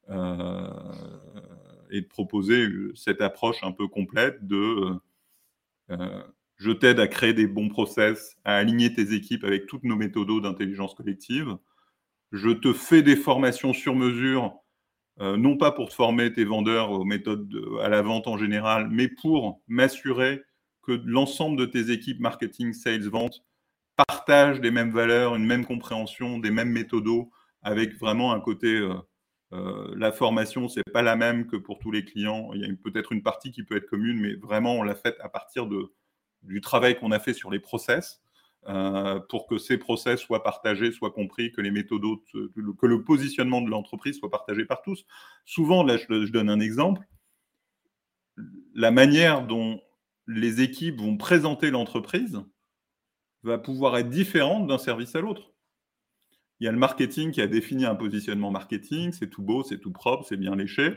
et 0.08 2.00
de 2.00 2.06
proposer 2.08 2.68
cette 2.94 3.20
approche 3.20 3.62
un 3.62 3.72
peu 3.72 3.88
complète 3.88 4.46
de 4.46 4.98
euh, 5.90 6.22
je 6.56 6.70
t'aide 6.70 7.00
à 7.00 7.08
créer 7.08 7.34
des 7.34 7.46
bons 7.46 7.68
process, 7.68 8.36
à 8.44 8.56
aligner 8.56 8.92
tes 8.94 9.14
équipes 9.14 9.44
avec 9.44 9.66
toutes 9.66 9.84
nos 9.84 9.96
méthodes 9.96 10.42
d'intelligence 10.42 10.94
collective. 10.94 11.56
Je 12.30 12.50
te 12.50 12.72
fais 12.72 13.02
des 13.02 13.16
formations 13.16 13.72
sur 13.72 13.94
mesure, 13.94 14.54
euh, 15.20 15.36
non 15.36 15.56
pas 15.56 15.72
pour 15.72 15.88
te 15.88 15.94
former 15.94 16.32
tes 16.32 16.44
vendeurs 16.44 16.90
aux 16.92 17.04
méthodes 17.04 17.52
à 17.82 17.88
la 17.88 18.02
vente 18.02 18.26
en 18.26 18.38
général, 18.38 18.88
mais 18.90 19.08
pour 19.08 19.60
m'assurer 19.66 20.42
que 20.82 20.92
l'ensemble 21.04 21.58
de 21.58 21.66
tes 21.66 21.90
équipes 21.90 22.20
marketing, 22.20 22.72
sales, 22.72 23.08
vente 23.08 23.44
partagent 23.96 24.60
les 24.60 24.70
mêmes 24.70 24.90
valeurs, 24.90 25.36
une 25.36 25.44
même 25.46 25.66
compréhension, 25.66 26.38
des 26.38 26.50
mêmes 26.50 26.70
méthodes, 26.70 27.26
avec 27.62 27.98
vraiment 27.98 28.32
un 28.32 28.40
côté 28.40 28.68
euh, 28.68 28.94
euh, 29.52 29.92
la 29.96 30.12
formation, 30.12 30.68
c'est 30.68 30.82
pas 30.92 31.02
la 31.02 31.16
même 31.16 31.46
que 31.46 31.56
pour 31.56 31.78
tous 31.78 31.90
les 31.90 32.04
clients. 32.04 32.50
Il 32.54 32.60
y 32.60 32.64
a 32.64 32.68
peut-être 32.82 33.12
une 33.12 33.22
partie 33.22 33.50
qui 33.50 33.62
peut 33.62 33.76
être 33.76 33.86
commune, 33.86 34.20
mais 34.20 34.34
vraiment 34.34 34.74
on 34.74 34.82
l'a 34.82 34.94
faite 34.94 35.16
à 35.20 35.28
partir 35.28 35.68
du 36.42 36.60
travail 36.60 36.98
qu'on 36.98 37.12
a 37.12 37.18
fait 37.18 37.34
sur 37.34 37.50
les 37.50 37.60
process 37.60 38.22
euh, 38.68 39.18
pour 39.28 39.48
que 39.48 39.58
ces 39.58 39.76
process 39.76 40.20
soient 40.20 40.44
partagés, 40.44 40.92
soient 40.92 41.10
compris, 41.10 41.50
que 41.50 41.60
les 41.60 41.72
méthodes, 41.72 42.02
que 42.32 42.86
le 42.86 43.02
positionnement 43.02 43.60
de 43.60 43.68
l'entreprise 43.68 44.18
soit 44.18 44.30
partagé 44.30 44.64
par 44.64 44.82
tous. 44.82 45.04
Souvent, 45.44 45.82
là, 45.82 45.96
je, 45.96 46.30
donne 46.30 46.48
un 46.48 46.60
exemple, 46.60 47.02
la 48.74 48.92
manière 48.92 49.44
dont 49.46 49.80
les 50.28 50.62
équipes 50.62 51.00
vont 51.00 51.16
présenter 51.16 51.70
l'entreprise 51.70 52.40
va 53.42 53.58
pouvoir 53.58 53.98
être 53.98 54.08
différente 54.08 54.68
d'un 54.68 54.78
service 54.78 55.16
à 55.16 55.20
l'autre. 55.20 55.52
Il 56.62 56.66
y 56.66 56.68
a 56.68 56.70
le 56.70 56.78
marketing 56.78 57.32
qui 57.32 57.40
a 57.40 57.48
défini 57.48 57.86
un 57.86 57.96
positionnement 57.96 58.52
marketing, 58.52 59.10
c'est 59.10 59.26
tout 59.26 59.42
beau, 59.42 59.64
c'est 59.64 59.78
tout 59.78 59.90
propre, 59.90 60.24
c'est 60.28 60.36
bien 60.36 60.54
léché. 60.54 60.96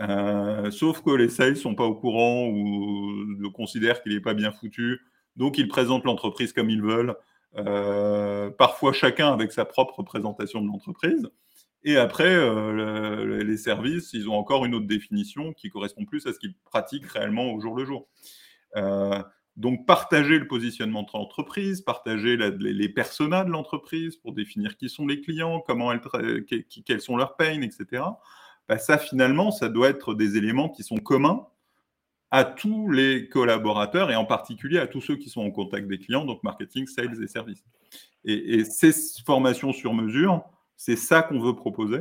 Euh, 0.00 0.72
sauf 0.72 1.02
que 1.02 1.10
les 1.12 1.28
sales 1.28 1.56
sont 1.56 1.76
pas 1.76 1.84
au 1.84 1.94
courant 1.94 2.48
ou 2.48 3.48
considèrent 3.52 4.02
qu'il 4.02 4.12
n'est 4.12 4.20
pas 4.20 4.34
bien 4.34 4.50
foutu, 4.50 5.02
donc 5.36 5.56
ils 5.56 5.68
présentent 5.68 6.02
l'entreprise 6.02 6.52
comme 6.52 6.68
ils 6.68 6.82
veulent. 6.82 7.14
Euh, 7.58 8.50
parfois 8.50 8.92
chacun 8.92 9.32
avec 9.32 9.52
sa 9.52 9.64
propre 9.64 10.02
présentation 10.02 10.60
de 10.60 10.66
l'entreprise. 10.66 11.30
Et 11.84 11.96
après, 11.96 12.34
euh, 12.34 13.44
les 13.44 13.56
services, 13.56 14.14
ils 14.14 14.28
ont 14.28 14.34
encore 14.34 14.64
une 14.64 14.74
autre 14.74 14.88
définition 14.88 15.52
qui 15.52 15.70
correspond 15.70 16.06
plus 16.06 16.26
à 16.26 16.32
ce 16.32 16.40
qu'ils 16.40 16.56
pratiquent 16.64 17.06
réellement 17.06 17.52
au 17.52 17.60
jour 17.60 17.76
le 17.76 17.84
jour. 17.84 18.08
Donc, 19.56 19.86
partager 19.86 20.38
le 20.38 20.48
positionnement 20.48 21.04
de 21.04 21.10
l'entreprise, 21.14 21.80
partager 21.80 22.36
les, 22.36 22.88
personas 22.88 23.44
de 23.44 23.50
l'entreprise 23.50 24.16
pour 24.16 24.32
définir 24.32 24.76
qui 24.76 24.88
sont 24.88 25.06
les 25.06 25.20
clients, 25.20 25.60
comment 25.64 25.92
elles, 25.92 26.44
quels 26.44 27.00
sont 27.00 27.16
leurs 27.16 27.36
pains, 27.36 27.62
etc. 27.62 28.02
Bah, 28.68 28.78
ça 28.78 28.98
finalement, 28.98 29.52
ça 29.52 29.68
doit 29.68 29.90
être 29.90 30.14
des 30.14 30.36
éléments 30.36 30.68
qui 30.68 30.82
sont 30.82 30.96
communs 30.96 31.46
à 32.32 32.44
tous 32.44 32.90
les 32.90 33.28
collaborateurs 33.28 34.10
et 34.10 34.16
en 34.16 34.24
particulier 34.24 34.78
à 34.78 34.88
tous 34.88 35.00
ceux 35.00 35.14
qui 35.14 35.28
sont 35.28 35.42
en 35.42 35.52
contact 35.52 35.86
des 35.86 35.98
clients, 35.98 36.24
donc 36.24 36.42
marketing, 36.42 36.88
sales 36.88 37.22
et 37.22 37.28
services. 37.28 37.62
Et, 38.24 38.64
ces 38.64 38.92
formations 39.24 39.72
sur 39.72 39.94
mesure, 39.94 40.42
c'est 40.76 40.96
ça 40.96 41.22
qu'on 41.22 41.38
veut 41.38 41.54
proposer 41.54 42.00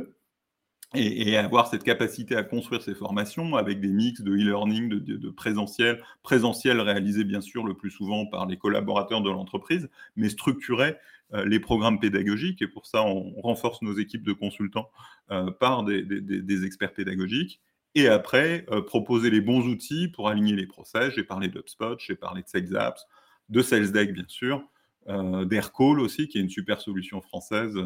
et, 0.95 1.37
avoir 1.37 1.67
cette 1.67 1.83
capacité 1.83 2.35
à 2.35 2.43
construire 2.43 2.81
ces 2.81 2.93
formations 2.93 3.55
avec 3.55 3.79
des 3.79 3.91
mix 3.91 4.21
de 4.21 4.31
e-learning, 4.31 4.89
de, 4.89 4.99
de, 4.99 5.29
présentiel, 5.29 6.01
présentiel 6.21 6.79
réalisé 6.79 7.23
bien 7.23 7.41
sûr 7.41 7.65
le 7.65 7.73
plus 7.73 7.89
souvent 7.89 8.25
par 8.25 8.45
les 8.45 8.57
collaborateurs 8.57 9.21
de 9.21 9.29
l'entreprise, 9.29 9.89
mais 10.15 10.29
structuré 10.29 10.95
euh, 11.33 11.45
les 11.45 11.59
programmes 11.59 11.99
pédagogiques. 11.99 12.61
Et 12.61 12.67
pour 12.67 12.85
ça, 12.85 13.03
on 13.03 13.33
renforce 13.41 13.81
nos 13.81 13.97
équipes 13.97 14.23
de 14.23 14.33
consultants 14.33 14.89
euh, 15.31 15.51
par 15.51 15.83
des, 15.83 16.65
experts 16.65 16.93
pédagogiques. 16.93 17.61
Et 17.95 18.07
après, 18.07 18.65
euh, 18.71 18.81
proposer 18.81 19.29
les 19.29 19.41
bons 19.41 19.67
outils 19.67 20.07
pour 20.09 20.29
aligner 20.29 20.55
les 20.55 20.67
process. 20.67 21.13
J'ai 21.15 21.23
parlé 21.23 21.47
d'UpSpot, 21.47 21.97
j'ai 21.99 22.15
parlé 22.15 22.41
de 22.43 22.47
SalesApps, 22.47 23.05
de 23.49 23.61
SalesDeck, 23.61 24.13
bien 24.13 24.25
sûr, 24.27 24.63
d'Aircall 25.05 25.99
aussi, 25.99 26.29
qui 26.29 26.37
est 26.37 26.41
une 26.41 26.49
super 26.49 26.79
solution 26.79 27.19
française 27.19 27.77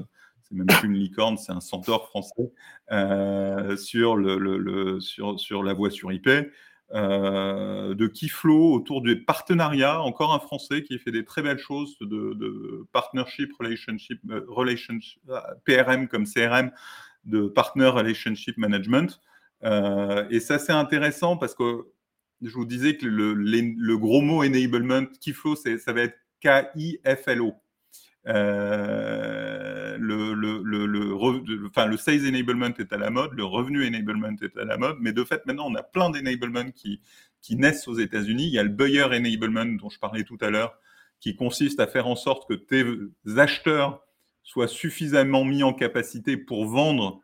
c'est 0.47 0.55
même 0.55 0.67
plus 0.67 0.87
une 0.87 0.95
licorne, 0.95 1.37
c'est 1.37 1.51
un 1.51 1.61
centaure 1.61 2.07
français 2.07 2.51
sur, 3.77 4.15
le, 4.15 4.99
sur, 4.99 5.63
la 5.63 5.73
voie 5.73 5.91
sur 5.91 6.11
IP. 6.11 6.29
Euh, 6.93 7.93
de 7.95 8.07
Kiflo 8.07 8.73
autour 8.73 9.01
du 9.01 9.21
partenariat, 9.21 10.01
encore 10.01 10.33
un 10.33 10.39
Français 10.39 10.83
qui 10.83 10.97
fait 10.99 11.11
des 11.11 11.25
très 11.25 11.41
belles 11.41 11.59
choses 11.59 11.97
de, 11.99 12.87
partnership, 12.93 13.51
relationship, 13.59 14.21
euh, 14.29 14.45
relationship, 14.47 15.21
euh, 15.29 15.41
PRM 15.65 16.07
comme 16.07 16.25
CRM, 16.25 16.71
de 17.25 17.47
partner 17.47 17.87
relationship 17.87 18.57
management. 18.57 19.19
et 19.63 20.39
ça, 20.39 20.59
c'est 20.59 20.71
intéressant 20.71 21.35
parce 21.35 21.55
que 21.55 21.87
je 22.41 22.53
vous 22.53 22.65
disais 22.65 22.95
que 22.95 23.05
le, 23.05 23.33
le 23.33 23.97
gros 23.97 24.21
mot 24.21 24.43
enablement, 24.43 25.07
Kiflo, 25.19 25.55
ça 25.55 25.91
va 25.91 26.01
être 26.01 26.17
K-I-F-L-O. 26.41 27.53
Le, 29.99 30.33
le, 30.33 30.61
le, 30.63 31.65
enfin, 31.67 31.85
le 31.85 31.97
sales 31.97 32.27
enablement 32.27 32.73
est 32.77 32.93
à 32.93 32.97
la 32.97 33.09
mode, 33.09 33.33
le 33.33 33.43
revenu 33.43 33.85
enablement 33.85 34.35
est 34.41 34.57
à 34.57 34.65
la 34.65 34.77
mode, 34.77 34.97
mais 34.99 35.11
de 35.11 35.23
fait, 35.23 35.45
maintenant, 35.45 35.67
on 35.67 35.75
a 35.75 35.83
plein 35.83 36.09
d'enablement 36.09 36.71
qui, 36.71 37.01
qui 37.41 37.55
naissent 37.55 37.87
aux 37.87 37.97
États-Unis. 37.97 38.47
Il 38.47 38.53
y 38.53 38.59
a 38.59 38.63
le 38.63 38.69
buyer 38.69 39.03
enablement 39.03 39.65
dont 39.65 39.89
je 39.89 39.99
parlais 39.99 40.23
tout 40.23 40.37
à 40.41 40.49
l'heure, 40.49 40.77
qui 41.19 41.35
consiste 41.35 41.79
à 41.79 41.87
faire 41.87 42.07
en 42.07 42.15
sorte 42.15 42.47
que 42.47 42.53
tes 42.53 42.85
acheteurs 43.37 44.03
soient 44.43 44.67
suffisamment 44.67 45.43
mis 45.43 45.63
en 45.63 45.73
capacité 45.73 46.37
pour 46.37 46.65
vendre 46.65 47.21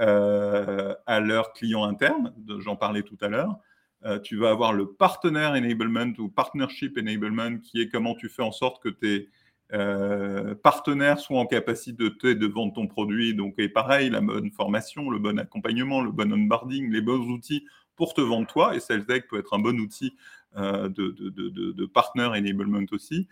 euh, 0.00 0.94
à 1.06 1.20
leurs 1.20 1.52
clients 1.52 1.84
internes. 1.84 2.32
J'en 2.60 2.76
parlais 2.76 3.02
tout 3.02 3.18
à 3.20 3.28
l'heure. 3.28 3.58
Euh, 4.04 4.18
tu 4.18 4.36
vas 4.36 4.50
avoir 4.50 4.72
le 4.72 4.92
partenaire 4.92 5.52
enablement 5.52 6.12
ou 6.18 6.28
partnership 6.28 6.98
enablement, 6.98 7.58
qui 7.58 7.80
est 7.80 7.88
comment 7.88 8.14
tu 8.14 8.28
fais 8.28 8.42
en 8.42 8.52
sorte 8.52 8.82
que 8.82 8.88
tes 8.88 9.28
euh, 9.72 10.54
partenaires 10.54 11.18
soient 11.18 11.40
en 11.40 11.46
capacité 11.46 12.04
de 12.34 12.46
vendre 12.46 12.74
ton 12.74 12.86
produit. 12.86 13.34
Donc, 13.34 13.54
et 13.58 13.68
pareil, 13.68 14.10
la 14.10 14.20
bonne 14.20 14.50
formation, 14.50 15.10
le 15.10 15.18
bon 15.18 15.38
accompagnement, 15.38 16.02
le 16.02 16.12
bon 16.12 16.32
onboarding, 16.32 16.90
les 16.90 17.00
bons 17.00 17.28
outils 17.30 17.64
pour 17.96 18.14
te 18.14 18.20
vendre 18.20 18.46
toi. 18.46 18.76
Et 18.76 18.80
SalesDeck 18.80 19.28
peut 19.28 19.38
être 19.38 19.54
un 19.54 19.58
bon 19.58 19.78
outil 19.80 20.14
euh, 20.56 20.88
de, 20.88 21.10
de, 21.10 21.86
partner 21.86 22.24
enablement 22.24 22.86
aussi. 22.92 23.26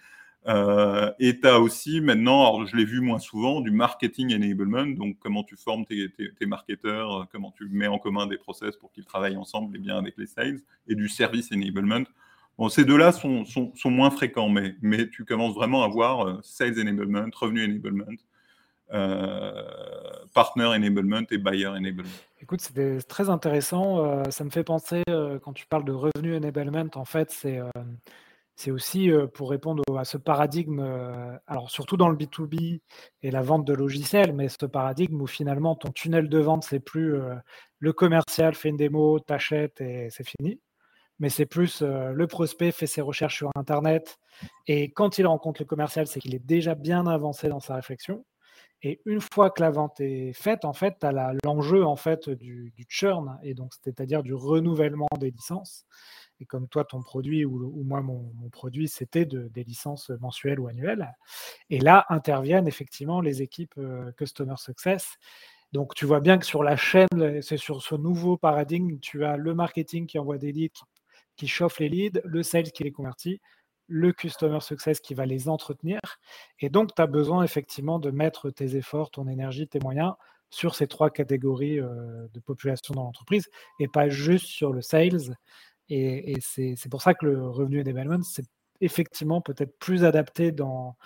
Euh, 0.49 1.13
et 1.21 1.39
tu 1.39 1.47
as 1.47 1.61
aussi 1.61 2.01
maintenant, 2.01 2.41
alors 2.41 2.67
je 2.67 2.77
l'ai 2.77 2.85
vu 2.85 3.01
moins 3.01 3.21
souvent, 3.21 3.61
du 3.61 3.71
marketing 3.71 4.35
enablement, 4.35 4.87
donc 4.87 5.17
comment 5.21 5.45
tu 5.45 5.57
formes 5.57 5.87
tes, 5.87 6.11
tes, 6.11 6.47
marketeurs, 6.47 7.29
comment 7.31 7.53
tu 7.57 7.69
mets 7.69 7.87
en 7.87 7.99
commun 7.99 8.27
des 8.27 8.39
process 8.39 8.77
pour 8.77 8.91
qu'ils 8.91 9.05
travaillent 9.05 9.37
ensemble 9.37 9.77
et 9.77 9.79
bien 9.79 9.97
avec 9.97 10.19
les 10.19 10.27
sales, 10.27 10.59
et 10.89 10.97
du 10.97 11.09
service 11.09 11.53
enablement. 11.53 12.05
Bon, 12.59 12.69
ces 12.69 12.85
deux-là 12.85 13.13
sont, 13.13 13.45
sont, 13.45 13.73
moins 13.87 14.11
fréquents, 14.11 14.49
mais, 14.49 14.77
mais 14.83 15.09
tu 15.09 15.25
commences 15.25 15.55
vraiment 15.55 15.83
à 15.85 15.89
voir 15.89 16.27
euh, 16.27 16.39
sales 16.43 16.79
enablement, 16.79 17.25
revenu 17.35 17.65
enablement, 17.65 18.05
euh, 18.93 19.63
partner 20.35 20.67
enablement 20.67 21.23
et 21.31 21.39
buyer 21.39 21.67
enablement. 21.67 22.11
Écoute, 22.41 22.61
c'est 22.61 23.07
très 23.09 23.31
intéressant. 23.31 24.05
Euh, 24.05 24.25
ça 24.31 24.45
me 24.45 24.51
fait 24.51 24.65
penser, 24.65 25.03
quand 25.43 25.53
tu 25.55 25.67
parles 25.67 25.85
de 25.85 25.93
revenu 25.93 26.37
enablement, 26.37 26.91
en 26.95 27.05
fait, 27.05 27.31
c'est 27.31 27.61
c'est 28.55 28.71
aussi 28.71 29.11
pour 29.33 29.51
répondre 29.51 29.83
à 29.99 30.05
ce 30.05 30.19
paradigme, 30.19 30.81
alors 31.47 31.71
surtout 31.71 31.97
dans 31.97 32.11
le 32.11 32.17
B2B 32.17 32.81
et 33.23 33.31
la 33.31 33.41
vente 33.41 33.65
de 33.65 33.73
logiciels, 33.73 34.35
mais 34.35 34.49
ce 34.51 34.67
paradigme 34.67 35.23
où 35.23 35.27
finalement 35.27 35.75
ton 35.75 35.91
tunnel 35.91 36.29
de 36.29 36.39
vente, 36.39 36.63
c'est 36.63 36.79
plus 36.79 37.19
le 37.79 37.93
commercial 37.95 38.55
fait 38.55 38.69
une 38.69 38.77
démo, 38.77 39.19
t'achètes 39.21 39.81
et 39.81 40.09
c'est 40.11 40.29
fini. 40.29 40.61
Mais 41.23 41.31
c'est 41.31 41.47
plus 41.47 41.83
le 41.83 42.27
prospect 42.27 42.73
fait 42.73 42.87
ses 42.87 43.01
recherches 43.01 43.37
sur 43.37 43.51
Internet 43.55 44.19
et 44.67 44.91
quand 44.91 45.19
il 45.19 45.27
rencontre 45.27 45.63
le 45.63 45.67
commercial, 45.67 46.07
c'est 46.07 46.21
qu'il 46.21 46.35
est 46.35 46.45
déjà 46.45 46.75
bien 46.75 47.07
avancé 47.07 47.49
dans 47.49 47.61
sa 47.61 47.77
réflexion. 47.77 48.25
Et 48.85 49.01
une 49.07 49.21
fois 49.21 49.51
que 49.51 49.63
la 49.63 49.71
vente 49.71 50.01
est 50.01 50.33
faite, 50.33 50.65
en 50.65 50.73
fait, 50.73 50.97
tu 51.01 51.07
as 51.07 51.33
l'enjeu 51.45 51.85
en 51.85 51.95
fait 51.95 52.29
du, 52.29 52.73
churn, 52.89 53.39
et 53.43 53.55
donc 53.55 53.73
c'est-à-dire 53.85 54.25
du 54.25 54.35
renouvellement 54.35 55.07
des 55.21 55.31
licences. 55.31 55.87
Et 56.41 56.47
comme 56.47 56.67
toi, 56.67 56.85
ton 56.85 57.01
produit 57.03 57.45
ou, 57.45 57.85
moi, 57.85 58.03
mon, 58.03 58.33
produit, 58.51 58.89
c'était 58.89 59.25
de, 59.25 59.47
des 59.55 59.63
licences 59.63 60.11
mensuelles 60.21 60.59
ou 60.59 60.67
annuelles. 60.67 61.15
Et 61.71 61.79
là 61.79 62.05
interviennent 62.09 62.67
effectivement 62.67 63.21
les 63.21 63.43
équipes 63.43 63.75
euh, 63.79 64.11
Customer 64.17 64.57
Success. 64.57 65.17
Donc 65.73 65.95
tu 65.95 66.05
vois 66.05 66.21
bien 66.21 66.39
que 66.39 66.45
sur 66.45 66.65
la 66.65 66.77
chaîne, 66.77 67.41
c'est 67.41 67.57
sur 67.57 67.83
ce 67.83 67.95
nouveau 67.95 68.37
paradigme, 68.37 68.99
tu 68.99 69.25
as 69.25 69.37
le 69.37 69.55
marketing 69.55 70.07
qui 70.07 70.19
envoie 70.19 70.39
des 70.39 70.53
leads, 70.53 70.83
qui 71.37 71.49
chauffe 71.49 71.79
les 71.81 71.89
leads, 71.89 72.21
le 72.25 72.43
sales 72.43 72.71
qui 72.73 72.85
les 72.85 72.93
convertit, 72.93 73.41
le 73.89 74.13
customer 74.13 74.61
success 74.61 75.01
qui 75.01 75.15
va 75.15 75.27
les 75.27 75.49
entretenir. 75.49 76.01
Et 76.61 76.71
donc, 76.71 76.95
tu 76.95 77.03
as 77.03 77.07
besoin 77.07 77.45
effectivement 77.45 77.99
de 77.99 78.11
mettre 78.11 78.51
tes 78.51 78.77
efforts, 78.77 79.11
ton 79.11 79.29
énergie, 79.29 79.69
tes 79.69 79.81
moyens 79.81 80.15
sur 80.51 80.75
ces 80.75 80.87
trois 80.87 81.11
catégories 81.11 81.81
euh, 81.81 82.27
de 82.33 82.41
population 82.41 82.95
dans 82.95 83.05
l'entreprise 83.05 83.49
et 83.79 83.89
pas 83.89 84.09
juste 84.09 84.47
sur 84.47 84.73
le 84.73 84.83
sales. 84.83 85.37
Et, 85.89 86.39
c'est 86.41 86.89
pour 86.91 87.03
ça 87.03 87.13
que 87.13 87.27
le 87.27 87.49
revenu 87.49 87.81
enablement, 87.81 88.23
c'est 88.23 88.47
effectivement 88.81 89.41
peut-être 89.41 89.79
plus 89.79 90.05
adapté 90.05 90.53
dans 90.53 90.97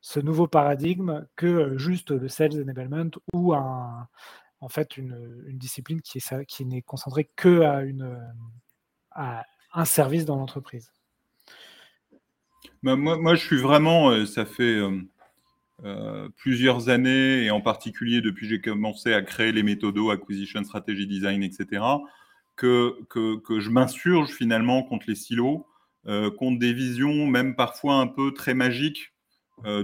ce 0.00 0.20
nouveau 0.20 0.46
paradigme 0.46 1.26
que 1.34 1.76
juste 1.76 2.12
le 2.12 2.28
sales 2.28 2.60
enablement 2.62 3.10
ou 3.32 3.52
en 3.54 4.68
fait 4.68 4.96
une, 4.96 5.42
discipline 5.58 6.00
qui, 6.02 6.22
qui 6.46 6.64
n'est 6.66 6.82
concentrée 6.82 7.28
que 7.36 7.62
à, 7.62 7.82
une, 7.82 8.16
à 9.10 9.44
un 9.72 9.84
service 9.84 10.24
dans 10.24 10.36
l'entreprise. 10.36 10.92
Bah, 12.82 12.96
moi, 12.96 13.34
je 13.34 13.44
suis 13.44 13.56
vraiment, 13.56 14.10
euh, 14.10 14.24
ça 14.24 14.44
fait 14.44 14.62
euh, 14.62 15.00
euh, 15.84 16.28
plusieurs 16.36 16.88
années, 16.88 17.44
et 17.44 17.50
en 17.50 17.60
particulier 17.60 18.20
depuis 18.20 18.46
que 18.46 18.54
j'ai 18.54 18.60
commencé 18.60 19.12
à 19.12 19.22
créer 19.22 19.52
les 19.52 19.64
méthodos, 19.64 20.10
acquisition, 20.10 20.62
strategy 20.62 21.06
design, 21.06 21.42
etc., 21.42 21.82
que, 22.56 22.96
que, 23.08 23.60
je 23.60 23.70
m'insurge 23.70 24.30
finalement 24.30 24.82
contre 24.82 25.06
les 25.08 25.14
silos, 25.14 25.64
contre 26.04 26.58
des 26.58 26.72
visions, 26.72 27.28
même 27.28 27.54
parfois 27.54 27.94
un 27.96 28.08
peu 28.08 28.34
très 28.34 28.52
magiques 28.52 29.12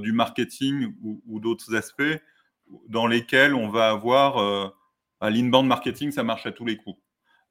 du 0.00 0.10
marketing 0.10 0.92
ou, 1.00 1.38
d'autres 1.38 1.76
aspects, 1.76 2.02
dans 2.88 3.06
lesquels 3.06 3.54
on 3.54 3.68
va 3.68 3.90
avoir 3.90 4.72
à 5.20 5.30
l'inbound 5.30 5.68
marketing, 5.68 6.10
ça 6.10 6.24
marche 6.24 6.46
à 6.46 6.50
tous 6.50 6.64
les 6.64 6.76
coups. 6.76 6.98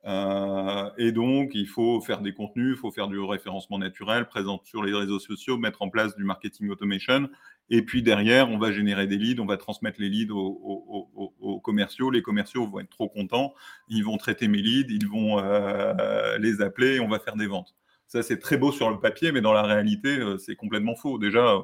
Euh, 0.06 0.90
et 0.98 1.12
donc, 1.12 1.52
il 1.54 1.68
faut 1.68 2.02
faire 2.02 2.22
des 2.22 2.34
contenus, 2.34 2.76
il 2.76 2.80
faut 2.80 2.92
faire 2.92 3.08
du 3.08 3.20
référencement 3.20 3.78
naturel, 3.78 4.26
présenter 4.28 4.66
sur 4.66 4.84
les 4.84 4.94
réseaux 4.94 5.20
sociaux, 5.20 5.58
mettre 5.58 5.82
en 5.82 5.90
place 5.90 6.16
du 6.16 6.24
marketing 6.24 6.70
automation. 6.70 7.30
Et 7.70 7.82
puis 7.82 8.04
derrière, 8.04 8.50
on 8.50 8.58
va 8.58 8.72
générer 8.72 9.08
des 9.08 9.18
leads, 9.18 9.42
on 9.42 9.46
va 9.46 9.56
transmettre 9.56 10.02
les 10.02 10.10
leads 10.10 10.34
aux, 10.34 11.60
commerciaux. 11.64 12.10
Les 12.10 12.22
commerciaux 12.22 12.68
vont 12.68 12.80
être 12.80 12.90
trop 12.90 13.08
contents, 13.08 13.54
ils 13.88 14.04
vont 14.04 14.18
traiter 14.18 14.50
mes 14.50 14.62
leads, 14.62 14.94
ils 14.94 15.08
vont 15.08 15.40
euh, 15.40 16.38
les 16.38 16.62
appeler 16.62 16.96
et 16.96 17.00
on 17.00 17.08
va 17.08 17.20
faire 17.20 17.38
des 17.38 17.48
ventes. 17.48 17.74
Ça, 18.08 18.22
c'est 18.22 18.40
très 18.40 18.58
beau 18.58 18.72
sur 18.72 18.90
le 18.90 19.00
papier, 19.00 19.32
mais 19.32 19.42
dans 19.42 19.54
la 19.54 19.64
réalité, 19.64 20.20
euh, 20.20 20.38
c'est 20.38 20.56
complètement 20.56 20.96
faux. 20.96 21.18
Déjà, 21.18 21.56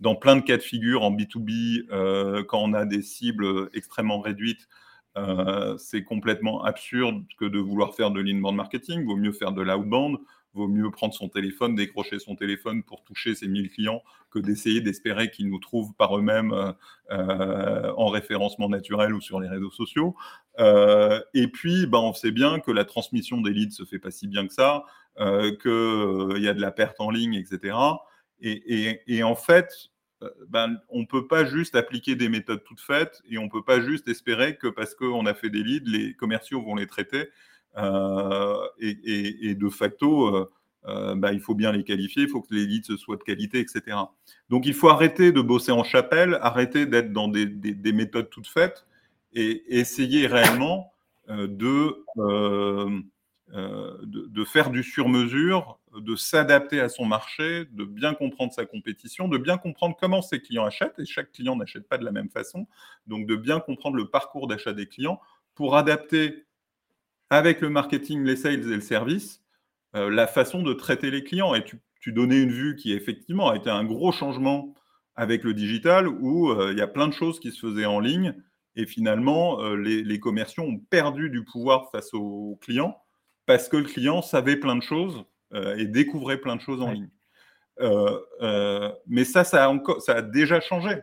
dans 0.00 0.14
plein 0.14 0.36
de 0.36 0.42
cas 0.42 0.58
de 0.58 0.62
figure 0.62 1.02
en 1.02 1.10
B2B, 1.10 2.44
quand 2.46 2.62
on 2.62 2.74
a 2.74 2.84
des 2.84 3.02
cibles 3.02 3.68
extrêmement 3.74 4.20
réduites, 4.20 4.68
euh, 5.16 5.76
c'est 5.78 6.04
complètement 6.04 6.62
absurde 6.62 7.24
que 7.38 7.44
de 7.44 7.58
vouloir 7.58 7.94
faire 7.94 8.10
de 8.10 8.20
l'inbound 8.20 8.56
marketing. 8.56 9.04
Vaut 9.04 9.16
mieux 9.16 9.32
faire 9.32 9.52
de 9.52 9.62
l'outbound. 9.62 10.18
Vaut 10.52 10.68
mieux 10.68 10.90
prendre 10.90 11.14
son 11.14 11.28
téléphone, 11.28 11.76
décrocher 11.76 12.18
son 12.18 12.34
téléphone 12.34 12.82
pour 12.82 13.04
toucher 13.04 13.36
ses 13.36 13.46
1000 13.46 13.70
clients 13.70 14.02
que 14.30 14.40
d'essayer 14.40 14.80
d'espérer 14.80 15.30
qu'ils 15.30 15.48
nous 15.48 15.60
trouvent 15.60 15.94
par 15.94 16.18
eux-mêmes 16.18 16.52
euh, 16.52 16.72
euh, 17.12 17.92
en 17.96 18.08
référencement 18.08 18.68
naturel 18.68 19.14
ou 19.14 19.20
sur 19.20 19.38
les 19.38 19.48
réseaux 19.48 19.70
sociaux. 19.70 20.16
et 20.58 21.48
puis, 21.48 21.86
ben, 21.86 21.98
on 21.98 22.12
sait 22.12 22.32
bien 22.32 22.58
que 22.58 22.72
la 22.72 22.84
transmission 22.84 23.40
des 23.40 23.52
leads 23.52 23.74
se 23.74 23.84
fait 23.84 24.00
pas 24.00 24.10
si 24.10 24.26
bien 24.26 24.46
que 24.46 24.52
ça, 24.52 24.84
qu'il 25.16 26.42
y 26.42 26.48
a 26.48 26.54
de 26.54 26.60
la 26.60 26.72
perte 26.72 27.00
en 27.00 27.10
ligne, 27.10 27.34
etc. 27.34 27.76
et 28.40 29.22
en 29.22 29.36
fait, 29.36 29.90
ben, 30.48 30.80
on 30.88 31.00
ne 31.00 31.06
peut 31.06 31.26
pas 31.26 31.44
juste 31.44 31.74
appliquer 31.74 32.14
des 32.14 32.28
méthodes 32.28 32.62
toutes 32.64 32.80
faites 32.80 33.22
et 33.30 33.38
on 33.38 33.44
ne 33.44 33.48
peut 33.48 33.64
pas 33.64 33.80
juste 33.80 34.08
espérer 34.08 34.56
que 34.56 34.68
parce 34.68 34.94
qu'on 34.94 35.26
a 35.26 35.34
fait 35.34 35.50
des 35.50 35.62
leads, 35.62 35.88
les 35.90 36.14
commerciaux 36.14 36.62
vont 36.62 36.74
les 36.74 36.86
traiter. 36.86 37.28
Euh, 37.78 38.56
et, 38.80 39.54
de 39.54 39.68
facto, 39.68 40.48
euh, 40.86 41.14
ben, 41.14 41.32
il 41.32 41.40
faut 41.40 41.54
bien 41.54 41.72
les 41.72 41.84
qualifier, 41.84 42.24
il 42.24 42.28
faut 42.28 42.42
que 42.42 42.54
les 42.54 42.66
leads 42.66 42.96
soient 42.96 43.16
de 43.16 43.22
qualité, 43.22 43.60
etc. 43.60 43.96
Donc 44.48 44.66
il 44.66 44.74
faut 44.74 44.88
arrêter 44.88 45.32
de 45.32 45.40
bosser 45.40 45.72
en 45.72 45.84
chapelle, 45.84 46.38
arrêter 46.42 46.86
d'être 46.86 47.12
dans 47.12 47.28
des, 47.28 47.46
méthodes 47.92 48.30
toutes 48.30 48.48
faites 48.48 48.86
et 49.32 49.62
essayer 49.78 50.26
réellement 50.26 50.92
de, 51.28 52.04
de, 53.52 54.44
faire 54.44 54.70
du 54.70 54.82
sur-mesure 54.82 55.80
de 55.94 56.14
s'adapter 56.14 56.80
à 56.80 56.88
son 56.88 57.04
marché, 57.04 57.64
de 57.72 57.84
bien 57.84 58.14
comprendre 58.14 58.52
sa 58.52 58.64
compétition, 58.64 59.28
de 59.28 59.38
bien 59.38 59.58
comprendre 59.58 59.96
comment 59.98 60.22
ses 60.22 60.40
clients 60.40 60.64
achètent, 60.64 60.98
et 60.98 61.04
chaque 61.04 61.32
client 61.32 61.56
n'achète 61.56 61.88
pas 61.88 61.98
de 61.98 62.04
la 62.04 62.12
même 62.12 62.30
façon, 62.30 62.66
donc 63.06 63.26
de 63.26 63.36
bien 63.36 63.60
comprendre 63.60 63.96
le 63.96 64.08
parcours 64.08 64.46
d'achat 64.46 64.72
des 64.72 64.86
clients 64.86 65.20
pour 65.54 65.76
adapter 65.76 66.46
avec 67.28 67.60
le 67.60 67.70
marketing, 67.70 68.24
les 68.24 68.36
sales 68.36 68.70
et 68.70 68.74
le 68.74 68.80
service, 68.80 69.42
euh, 69.96 70.10
la 70.10 70.26
façon 70.26 70.62
de 70.62 70.72
traiter 70.72 71.10
les 71.10 71.24
clients. 71.24 71.54
Et 71.54 71.64
tu, 71.64 72.12
donnais 72.12 72.40
une 72.40 72.50
vue 72.50 72.76
qui 72.76 72.92
effectivement 72.92 73.50
a 73.50 73.56
été 73.56 73.70
un 73.70 73.84
gros 73.84 74.12
changement 74.12 74.74
avec 75.16 75.44
le 75.44 75.54
digital, 75.54 76.08
où 76.08 76.50
euh, 76.50 76.72
il 76.72 76.78
y 76.78 76.82
a 76.82 76.86
plein 76.86 77.08
de 77.08 77.12
choses 77.12 77.40
qui 77.40 77.50
se 77.50 77.66
faisaient 77.66 77.86
en 77.86 78.00
ligne, 78.00 78.34
et 78.76 78.86
finalement, 78.86 79.60
euh, 79.60 79.76
les, 79.76 80.02
les 80.02 80.20
commerciaux 80.20 80.62
ont 80.62 80.78
perdu 80.78 81.30
du 81.30 81.44
pouvoir 81.44 81.90
face 81.90 82.14
aux 82.14 82.58
clients 82.62 82.96
parce 83.50 83.68
que 83.68 83.76
le 83.76 83.82
client 83.82 84.22
savait 84.22 84.54
plein 84.54 84.76
de 84.76 84.80
choses 84.80 85.24
euh, 85.54 85.76
et 85.76 85.86
découvrait 85.86 86.40
plein 86.40 86.54
de 86.54 86.60
choses 86.60 86.80
en 86.82 86.92
ligne. 86.92 87.10
Euh, 87.80 88.16
euh, 88.42 88.92
mais 89.08 89.24
ça, 89.24 89.42
ça 89.42 89.64
a, 89.64 89.68
encore, 89.68 90.00
ça 90.00 90.14
a 90.14 90.22
déjà 90.22 90.60
changé. 90.60 91.00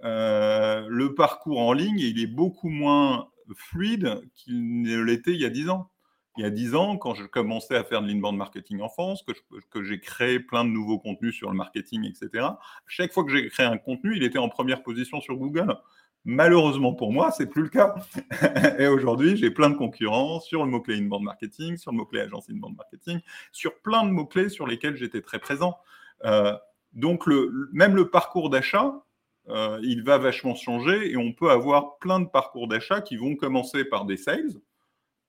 le 0.00 1.08
parcours 1.08 1.60
en 1.60 1.74
ligne, 1.74 1.98
il 1.98 2.22
est 2.22 2.26
beaucoup 2.26 2.70
moins 2.70 3.28
fluide 3.54 4.18
qu'il 4.34 4.80
ne 4.80 4.98
l'était 5.02 5.32
il 5.32 5.42
y 5.42 5.44
a 5.44 5.50
10 5.50 5.68
ans. 5.68 5.90
Il 6.38 6.42
y 6.42 6.46
a 6.46 6.50
10 6.50 6.74
ans, 6.74 6.96
quand 6.96 7.14
je 7.14 7.24
commençais 7.24 7.76
à 7.76 7.84
faire 7.84 8.00
de 8.00 8.08
l'inbound 8.08 8.38
marketing 8.38 8.80
en 8.80 8.88
France, 8.88 9.22
que, 9.22 9.32
que 9.70 9.82
j'ai 9.82 10.00
créé 10.00 10.40
plein 10.40 10.64
de 10.64 10.70
nouveaux 10.70 10.98
contenus 10.98 11.34
sur 11.34 11.50
le 11.50 11.56
marketing, 11.56 12.06
etc., 12.06 12.46
chaque 12.86 13.12
fois 13.12 13.24
que 13.24 13.30
j'ai 13.30 13.46
créé 13.50 13.66
un 13.66 13.76
contenu, 13.76 14.16
il 14.16 14.22
était 14.22 14.38
en 14.38 14.48
première 14.48 14.82
position 14.82 15.20
sur 15.20 15.36
Google 15.36 15.76
Malheureusement 16.24 16.92
pour 16.92 17.12
moi, 17.12 17.30
c'est 17.30 17.46
plus 17.46 17.62
le 17.62 17.68
cas. 17.68 17.94
et 18.78 18.86
aujourd'hui, 18.86 19.36
j'ai 19.36 19.50
plein 19.50 19.70
de 19.70 19.76
concurrents 19.76 20.40
sur 20.40 20.64
le 20.64 20.70
mot-clé 20.70 20.96
inbound 20.98 21.24
marketing, 21.24 21.76
sur 21.76 21.92
le 21.92 21.98
mot-clé 21.98 22.20
agence 22.20 22.50
inbound 22.50 22.76
marketing, 22.76 23.20
sur 23.52 23.80
plein 23.80 24.04
de 24.04 24.10
mots-clés 24.10 24.48
sur 24.48 24.66
lesquels 24.66 24.96
j'étais 24.96 25.22
très 25.22 25.38
présent. 25.38 25.78
Euh, 26.24 26.54
donc, 26.92 27.26
le, 27.26 27.68
même 27.72 27.94
le 27.94 28.10
parcours 28.10 28.50
d'achat, 28.50 29.04
euh, 29.48 29.78
il 29.82 30.02
va 30.02 30.18
vachement 30.18 30.54
changer 30.54 31.10
et 31.10 31.16
on 31.16 31.32
peut 31.32 31.50
avoir 31.50 31.98
plein 31.98 32.20
de 32.20 32.26
parcours 32.26 32.68
d'achat 32.68 33.00
qui 33.00 33.16
vont 33.16 33.34
commencer 33.34 33.84
par 33.84 34.04
des 34.04 34.16
sales, 34.16 34.52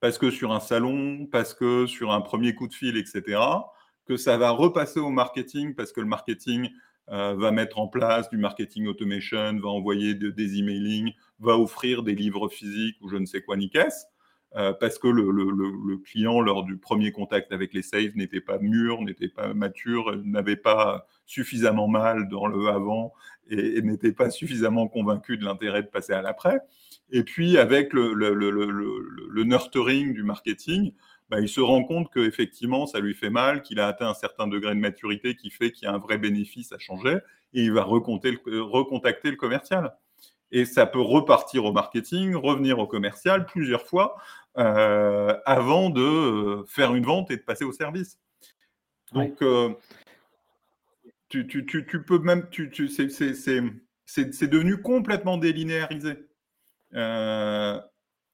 parce 0.01 0.17
que 0.17 0.31
sur 0.31 0.51
un 0.51 0.59
salon, 0.59 1.27
parce 1.31 1.53
que 1.53 1.85
sur 1.85 2.11
un 2.11 2.21
premier 2.21 2.55
coup 2.55 2.67
de 2.67 2.73
fil, 2.73 2.97
etc., 2.97 3.39
que 4.05 4.17
ça 4.17 4.37
va 4.37 4.49
repasser 4.49 4.99
au 4.99 5.09
marketing, 5.09 5.75
parce 5.75 5.93
que 5.93 6.01
le 6.01 6.07
marketing 6.07 6.69
euh, 7.12 7.36
va 7.36 7.51
mettre 7.51 7.80
en 7.80 7.88
place 7.88 8.30
du 8.30 8.38
marketing 8.38 8.88
automation, 8.88 9.60
va 9.60 9.70
envoyer 9.70 10.14
des 10.14 10.60
emailing, 10.60 11.12
va 11.39 11.57
offrir 11.57 12.03
des 12.03 12.14
livres 12.14 12.49
physiques 12.49 12.97
ou 13.01 13.10
je 13.10 13.18
ne 13.18 13.26
sais 13.26 13.41
quoi 13.41 13.57
ni 13.57 13.72
euh, 14.55 14.74
parce 14.74 14.97
que 14.97 15.07
le, 15.07 15.97
client, 15.97 16.41
lors 16.41 16.64
du 16.64 16.78
premier 16.78 17.12
contact 17.12 17.51
avec 17.51 17.74
les 17.74 17.84
sales, 17.84 18.12
n'était 18.16 18.41
pas 18.41 18.57
mûr, 18.57 19.01
n'était 19.01 19.28
pas 19.28 19.53
mature, 19.53 20.16
n'avait 20.24 20.55
pas 20.55 21.05
suffisamment 21.28 21.88
mal 21.88 22.28
dans 22.30 22.47
le 22.47 22.68
avant 22.68 23.14
et, 23.49 23.82
n'était 23.84 24.12
pas 24.12 24.32
suffisamment 24.32 24.88
convaincu 24.88 25.38
de 25.38 25.45
l'intérêt 25.45 25.84
de 25.84 25.88
passer 25.88 26.14
à 26.14 26.22
l'après. 26.24 26.60
Et 27.12 27.24
puis, 27.24 27.57
avec 27.57 27.93
le, 27.93 28.14
le, 28.14 29.43
nurturing 29.43 30.14
du 30.14 30.24
marketing, 30.24 30.93
bah, 31.30 31.39
il 31.39 31.49
se 31.49 31.61
rend 31.61 31.84
compte 31.84 32.11
qu'effectivement, 32.11 32.88
ça 32.88 32.99
lui 32.99 33.13
fait 33.13 33.30
mal, 33.30 33.61
qu'il 33.61 33.80
a 33.80 33.88
atteint 33.88 34.09
un 34.09 34.13
certain 34.15 34.47
degré 34.47 34.73
de 34.73 34.80
maturité 34.80 35.36
qui 35.36 35.51
fait 35.51 35.71
qu'il 35.71 35.86
y 35.86 35.88
a 35.88 35.93
un 35.93 35.99
vrai 35.99 36.17
bénéfice 36.17 36.71
à 36.71 36.80
changer, 36.80 37.17
et 37.53 37.61
il 37.61 37.71
va 37.71 37.84
recontacter 37.84 39.30
le 39.30 39.36
commercial. 39.36 39.95
Et 40.51 40.65
ça 40.65 40.88
peut 40.88 41.01
repartir 41.01 41.65
au 41.65 41.71
marketing, 41.71 42.36
revenir 42.36 42.80
au 42.80 42.88
commercial 42.88 43.45
plusieurs 43.45 43.86
fois 43.86 44.17
euh, 44.57 45.38
avant 45.45 45.91
de 45.91 46.01
euh, 46.01 46.65
faire 46.65 46.95
une 46.95 47.05
vente 47.05 47.30
et 47.30 47.38
de 47.38 47.43
passer 47.43 47.65
au 47.65 47.71
service. 47.71 48.19
Donc, 49.13 49.41
euh, 49.43 49.73
tu, 51.30 51.45
peux 52.07 52.19
même, 52.19 52.47
c'est 54.05 54.47
devenu 54.47 54.82
complètement 54.82 55.38
délinéarisé. 55.38 56.15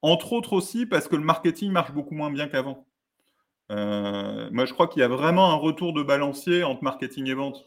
Entre 0.06 0.34
autres 0.34 0.54
aussi 0.54 0.86
parce 0.86 1.08
que 1.08 1.16
le 1.16 1.24
marketing 1.24 1.72
marche 1.72 1.92
beaucoup 1.92 2.14
moins 2.14 2.30
bien 2.30 2.48
qu'avant. 2.48 2.86
Euh, 3.72 4.48
moi, 4.52 4.66
je 4.66 4.74
crois 4.74 4.88
qu'il 4.88 5.00
y 5.00 5.04
a 5.04 5.08
vraiment 5.08 5.52
un 5.52 5.56
retour 5.56 5.94
de 5.94 6.04
balancier 6.04 6.64
entre 6.64 6.84
marketing 6.84 7.26
et 7.26 7.34
vente. 7.34 7.66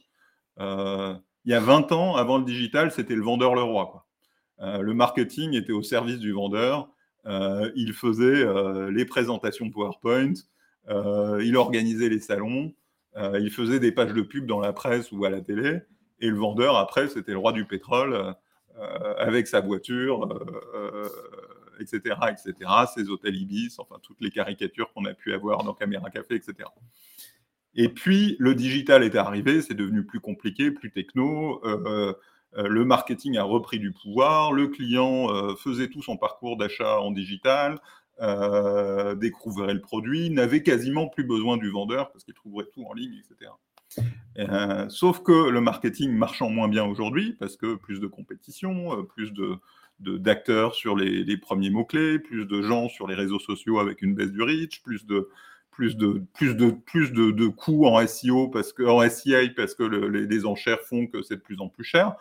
Euh, 0.61 1.17
il 1.45 1.51
y 1.51 1.55
a 1.55 1.59
20 1.59 1.91
ans, 1.91 2.15
avant 2.15 2.39
le 2.39 2.45
digital, 2.45 2.93
c'était 2.93 3.17
le 3.17 3.25
vendeur 3.25 3.57
le 3.57 3.63
roi. 3.63 4.07
Euh, 4.61 4.83
le 4.83 4.95
marketing 4.95 5.55
était 5.55 5.73
au 5.73 5.83
service 5.83 6.21
du 6.21 6.31
vendeur. 6.31 6.89
il 7.75 7.93
faisait 7.93 8.47
les 8.93 9.05
présentations 9.05 9.69
PowerPoint, 9.69 10.35
il 10.89 11.57
organisait 11.57 12.09
les 12.09 12.21
salons, 12.21 12.73
il 13.17 13.51
faisait 13.51 13.81
des 13.81 13.91
pages 13.91 14.15
de 14.15 14.23
pub 14.23 14.47
dans 14.47 14.61
la 14.61 14.73
presse 14.73 15.11
ou 15.11 15.25
à 15.25 15.31
la 15.31 15.41
télé. 15.41 15.81
Et 16.21 16.29
le 16.29 16.37
vendeur, 16.37 16.77
après, 16.77 17.09
c'était 17.09 17.33
le 17.33 17.39
roi 17.39 17.51
du 17.51 17.65
pétrole 17.65 18.37
avec 19.19 19.49
sa 19.49 19.61
voiture 19.61 20.29
etc., 21.81 22.17
etc., 22.31 22.71
ces 22.95 23.09
hôtels 23.09 23.37
Ibis, 23.37 23.77
enfin 23.79 23.97
toutes 24.03 24.21
les 24.21 24.31
caricatures 24.31 24.93
qu'on 24.93 25.05
a 25.05 25.15
pu 25.15 25.33
avoir 25.33 25.65
dans 25.65 25.75
Caméra 25.75 26.11
Café, 26.11 26.35
etc. 26.35 26.69
Et 27.75 27.89
puis, 27.89 28.37
le 28.41 28.57
digital 28.57 29.05
est 29.05 29.15
arrivé, 29.15 29.63
c'est 29.63 29.75
devenu 29.75 30.05
plus 30.05 30.19
compliqué, 30.19 30.73
plus 30.73 30.91
techno. 30.91 31.65
Euh, 31.65 32.13
euh, 32.57 32.67
le 32.67 32.85
marketing 32.85 33.37
a 33.37 33.45
repris 33.45 33.79
du 33.79 33.93
pouvoir, 33.93 34.53
le 34.53 34.67
client 34.67 35.33
euh, 35.33 35.55
faisait 35.55 35.89
tout 35.89 36.03
son 36.03 36.17
parcours 36.17 36.57
d'achat 36.57 37.01
en 37.01 37.13
digital, 37.13 37.79
découvrait 39.17 39.75
le 39.75 39.81
produit, 39.81 40.29
n'avait 40.31 40.65
quasiment 40.65 41.07
plus 41.07 41.23
besoin 41.23 41.57
du 41.57 41.71
vendeur 41.71 42.11
parce 42.11 42.25
qu'il 42.25 42.35
trouverait 42.35 42.67
tout 42.75 42.85
en 42.85 42.93
ligne, 42.93 43.15
etc. 43.15 44.89
sauf 44.89 45.23
que 45.23 45.49
le 45.49 45.61
marketing 45.61 46.11
marchant 46.11 46.51
moins 46.51 46.67
bien 46.67 46.85
aujourd'hui, 46.85 47.37
parce 47.39 47.57
que 47.57 47.77
plus 47.77 48.01
de 48.01 48.09
compétition, 48.09 49.05
plus 49.05 49.33
de, 49.33 49.55
d'acteurs 50.01 50.75
sur 50.75 50.97
les, 50.97 51.37
premiers 51.37 51.71
mots-clés, 51.71 52.19
plus 52.19 52.47
de 52.47 52.63
gens 52.63 52.89
sur 52.89 53.07
les 53.07 53.15
réseaux 53.15 53.39
sociaux 53.39 53.79
avec 53.79 54.03
une 54.03 54.15
baisse 54.15 54.31
du 54.31 54.43
reach, 54.43 54.83
plus 54.83 55.07
de, 55.07 55.29
plus 55.71 55.97
de, 55.97 56.23
plus 56.35 56.55
de, 56.55 56.71
plus 56.71 57.13
de, 57.13 57.47
coûts 57.49 57.87
en 57.87 58.05
SEO, 58.07 58.49
parce 58.49 58.73
que, 58.73 58.83
en 58.83 59.09
SEA, 59.09 59.51
parce 59.57 59.75
que 59.75 59.85
les, 59.85 60.47
enchères 60.47 60.81
font 60.81 61.07
que 61.07 61.23
c'est 61.23 61.37
de 61.37 61.41
plus 61.41 61.61
en 61.61 61.69
plus 61.69 61.85
cher. 61.85 62.17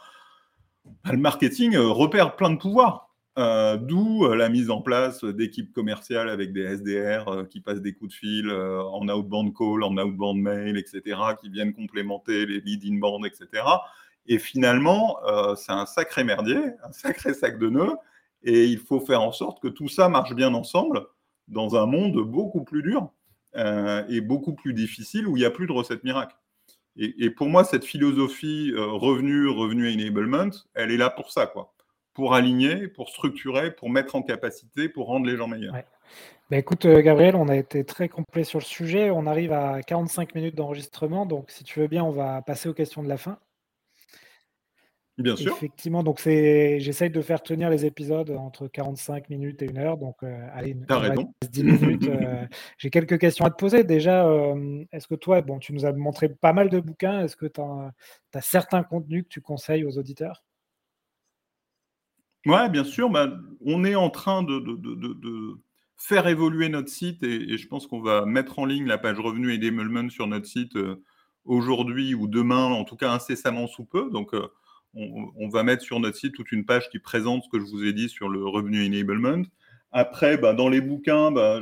Bah, 0.85 1.11
le 1.11 1.17
marketing 1.17 1.75
euh, 1.75 1.87
repère 1.87 2.35
plein 2.35 2.49
de 2.49 2.57
pouvoirs. 2.57 3.09
Euh, 3.37 3.77
d'où 3.77 4.25
euh, 4.25 4.35
la 4.35 4.49
mise 4.49 4.71
en 4.71 4.81
place 4.81 5.23
d'équipes 5.23 5.71
commerciales 5.71 6.29
avec 6.29 6.53
des 6.53 6.63
SDR 6.63 7.47
qui 7.49 7.61
passent 7.61 7.81
des 7.81 7.93
coups 7.93 8.11
de 8.11 8.17
fil 8.17 8.51
en 8.51 9.07
outbound 9.07 9.53
call, 9.55 9.83
en 9.83 9.95
outbound 9.97 10.41
mail, 10.41 10.77
etc., 10.77 11.19
qui 11.39 11.49
viennent 11.49 11.73
complémenter 11.73 12.47
les 12.47 12.61
leads 12.61 12.87
inbound, 12.87 13.25
etc. 13.25 13.63
Et 14.27 14.39
finalement, 14.39 15.17
euh, 15.25 15.55
c'est 15.55 15.71
un 15.71 15.85
sacré 15.85 16.23
merdier, 16.23 16.59
un 16.83 16.91
sacré 16.91 17.33
sac 17.33 17.57
de 17.57 17.69
nœuds, 17.69 17.95
et 18.43 18.65
il 18.65 18.79
faut 18.79 18.99
faire 18.99 19.21
en 19.21 19.31
sorte 19.31 19.61
que 19.61 19.67
tout 19.67 19.87
ça 19.87 20.09
marche 20.09 20.33
bien 20.33 20.53
ensemble 20.53 21.05
dans 21.47 21.75
un 21.75 21.85
monde 21.85 22.17
beaucoup 22.17 22.63
plus 22.63 22.83
dur 22.83 23.09
euh, 23.55 24.03
et 24.09 24.21
beaucoup 24.21 24.53
plus 24.53 24.73
difficile 24.73 25.27
où 25.27 25.37
il 25.37 25.39
n'y 25.39 25.45
a 25.45 25.51
plus 25.51 25.65
de 25.65 25.71
recettes 25.71 26.03
miracles. 26.03 26.35
Et, 26.99 27.29
pour 27.29 27.47
moi, 27.47 27.63
cette 27.63 27.85
philosophie 27.85 28.73
euh, 28.75 28.87
revenu, 28.87 29.47
revenu 29.47 29.87
enablement, 29.93 30.49
elle 30.73 30.89
est 30.89 30.97
là 30.97 31.11
pour 31.11 31.31
ça, 31.31 31.45
quoi. 31.45 31.71
Pour 32.15 32.33
aligner, 32.33 32.87
pour 32.87 33.09
structurer, 33.09 33.69
pour 33.69 33.91
mettre 33.91 34.15
en 34.15 34.23
capacité, 34.23 34.89
pour 34.89 35.05
rendre 35.05 35.27
les 35.27 35.37
gens 35.37 35.47
meilleurs. 35.47 35.75
Bah, 36.49 36.57
écoute, 36.57 36.87
Gabriel, 36.87 37.35
on 37.35 37.49
a 37.49 37.55
été 37.55 37.83
très 37.85 38.09
complet 38.09 38.43
sur 38.43 38.57
le 38.57 38.63
sujet. 38.63 39.11
On 39.11 39.27
arrive 39.27 39.53
à 39.53 39.83
45 39.83 40.33
minutes 40.33 40.55
d'enregistrement. 40.55 41.27
Donc, 41.27 41.51
si 41.51 41.63
tu 41.63 41.79
veux 41.79 41.87
bien, 41.87 42.03
on 42.03 42.09
va 42.09 42.41
passer 42.41 42.67
aux 42.67 42.73
questions 42.73 43.03
de 43.03 43.09
la 43.09 43.17
fin. 43.17 43.37
Bien 45.17 45.35
sûr. 45.35 45.53
Effectivement, 45.53 46.03
donc 46.03 46.19
c'est, 46.19 46.79
j'essaye 46.79 47.09
de 47.09 47.21
faire 47.21 47.41
tenir 47.41 47.71
les 47.71 47.85
épisodes 47.85 48.29
entre 48.29 48.67
45 48.67 49.29
minutes 49.29 49.63
et 49.63 49.65
une 49.65 49.79
heure. 49.79 49.97
Donc, 49.97 50.17
euh, 50.21 50.47
allez, 50.53 50.77
10 51.49 51.63
minutes. 51.63 52.07
Euh, 52.07 52.45
j'ai 52.77 52.91
quelques 52.91 53.17
questions 53.17 53.43
à 53.45 53.49
te 53.49 53.55
poser. 53.55 53.83
Déjà, 53.83 54.27
euh, 54.27 54.83
est-ce 54.91 55.07
que 55.07 55.15
toi, 55.15 55.41
bon, 55.41 55.57
tu 55.57 55.73
nous 55.73 55.85
as 55.85 55.93
montré 55.93 56.29
pas 56.29 56.53
mal 56.53 56.69
de 56.69 56.79
bouquins. 56.79 57.21
Est-ce 57.21 57.35
que 57.35 57.47
tu 57.47 57.59
as, 57.59 58.41
certains 58.41 58.83
contenus 58.83 59.23
que 59.23 59.29
tu 59.29 59.41
conseilles 59.41 59.85
aux 59.85 59.97
auditeurs? 59.97 60.43
Ouais, 62.45 62.69
bien 62.69 62.83
sûr. 62.83 63.09
Bah, 63.09 63.27
on 63.65 63.83
est 63.83 63.95
en 63.95 64.11
train 64.11 64.43
de, 64.43 64.59
de, 64.59 65.59
faire 65.97 66.27
évoluer 66.27 66.69
notre 66.69 66.89
site 66.89 67.23
et, 67.23 67.57
je 67.57 67.67
pense 67.67 67.87
qu'on 67.87 68.01
va 68.01 68.23
mettre 68.27 68.59
en 68.59 68.65
ligne 68.65 68.85
la 68.85 68.99
page 68.99 69.19
revenu 69.19 69.51
et 69.51 69.57
d'émeulement 69.57 70.09
sur 70.09 70.27
notre 70.27 70.45
site 70.45 70.77
aujourd'hui 71.43 72.13
ou 72.13 72.27
demain, 72.27 72.65
en 72.65 72.83
tout 72.83 72.95
cas 72.95 73.11
incessamment 73.11 73.65
sous 73.65 73.83
peu. 73.83 74.11
Donc, 74.11 74.35
on, 74.93 75.49
va 75.49 75.63
mettre 75.63 75.83
sur 75.83 75.99
notre 75.99 76.17
site 76.17 76.33
toute 76.33 76.51
une 76.51 76.65
page 76.65 76.89
qui 76.89 76.99
présente 76.99 77.43
ce 77.43 77.49
que 77.49 77.59
je 77.59 77.65
vous 77.65 77.83
ai 77.83 77.93
dit 77.93 78.09
sur 78.09 78.29
le 78.29 78.45
revenu 78.45 78.85
enablement. 78.85 79.43
Après, 79.91 80.37
bah, 80.37 80.53
dans 80.53 80.69
les 80.69 80.81
bouquins, 80.81 81.31
bah, 81.31 81.61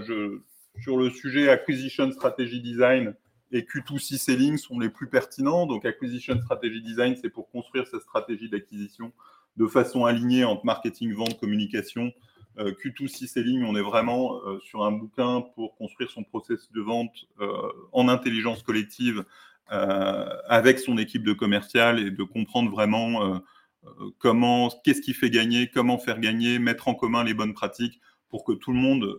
sur 0.82 0.97
le 0.97 1.09
sujet 1.09 1.49
acquisition 1.49 2.11
strategy 2.11 2.61
design 2.61 3.13
et 3.51 3.61
Q2C 3.61 4.17
selling 4.17 4.57
sont 4.57 4.80
les 4.80 4.89
plus 4.89 5.07
pertinents. 5.07 5.65
Donc, 5.65 5.86
acquisition 5.86 6.39
strategy 6.41 6.82
design, 6.82 7.15
c'est 7.21 7.30
pour 7.30 7.49
construire 7.49 7.88
sa 7.88 7.99
stratégie 7.99 8.49
d'acquisition 8.49 9.11
de 9.57 9.67
façon 9.67 10.05
alignée 10.05 10.43
entre 10.43 10.65
marketing, 10.65 11.13
vente, 11.13 11.39
communication. 11.39 12.11
Euh, 12.57 12.71
Q2C 12.71 13.28
selling, 13.28 13.63
on 13.63 13.76
est 13.76 13.82
vraiment 13.82 14.41
euh, 14.45 14.59
sur 14.59 14.84
un 14.84 14.91
bouquin 14.91 15.41
pour 15.55 15.76
construire 15.78 16.09
son 16.09 16.23
processus 16.23 16.71
de 16.71 16.82
vente 16.82 17.13
euh, 17.39 17.49
en 17.91 18.07
intelligence 18.07 18.63
collective 18.63 19.26
avec 19.68 20.80
son 20.80 20.97
équipe 20.97 21.24
de 21.24 21.34
commercial 21.34 21.99
et 21.99 22.11
de 22.11 22.24
comprendre 22.24 22.72
vraiment 22.72 23.24
euh, 23.24 23.38
euh, 23.86 24.09
comment, 24.20 24.70
qu'est-ce 24.84 25.01
qui 25.01 25.13
fait 25.13 25.30
gagner, 25.30 25.70
comment 25.74 25.97
faire 25.97 26.20
gagner, 26.20 26.59
mettre 26.59 26.88
en 26.88 26.95
commun 26.95 27.24
les 27.24 27.34
bonnes 27.34 27.53
pratiques 27.53 27.99
pour 28.30 28.43
que 28.43 28.51
tout 28.51 28.74
le 28.74 28.80
monde 28.80 29.18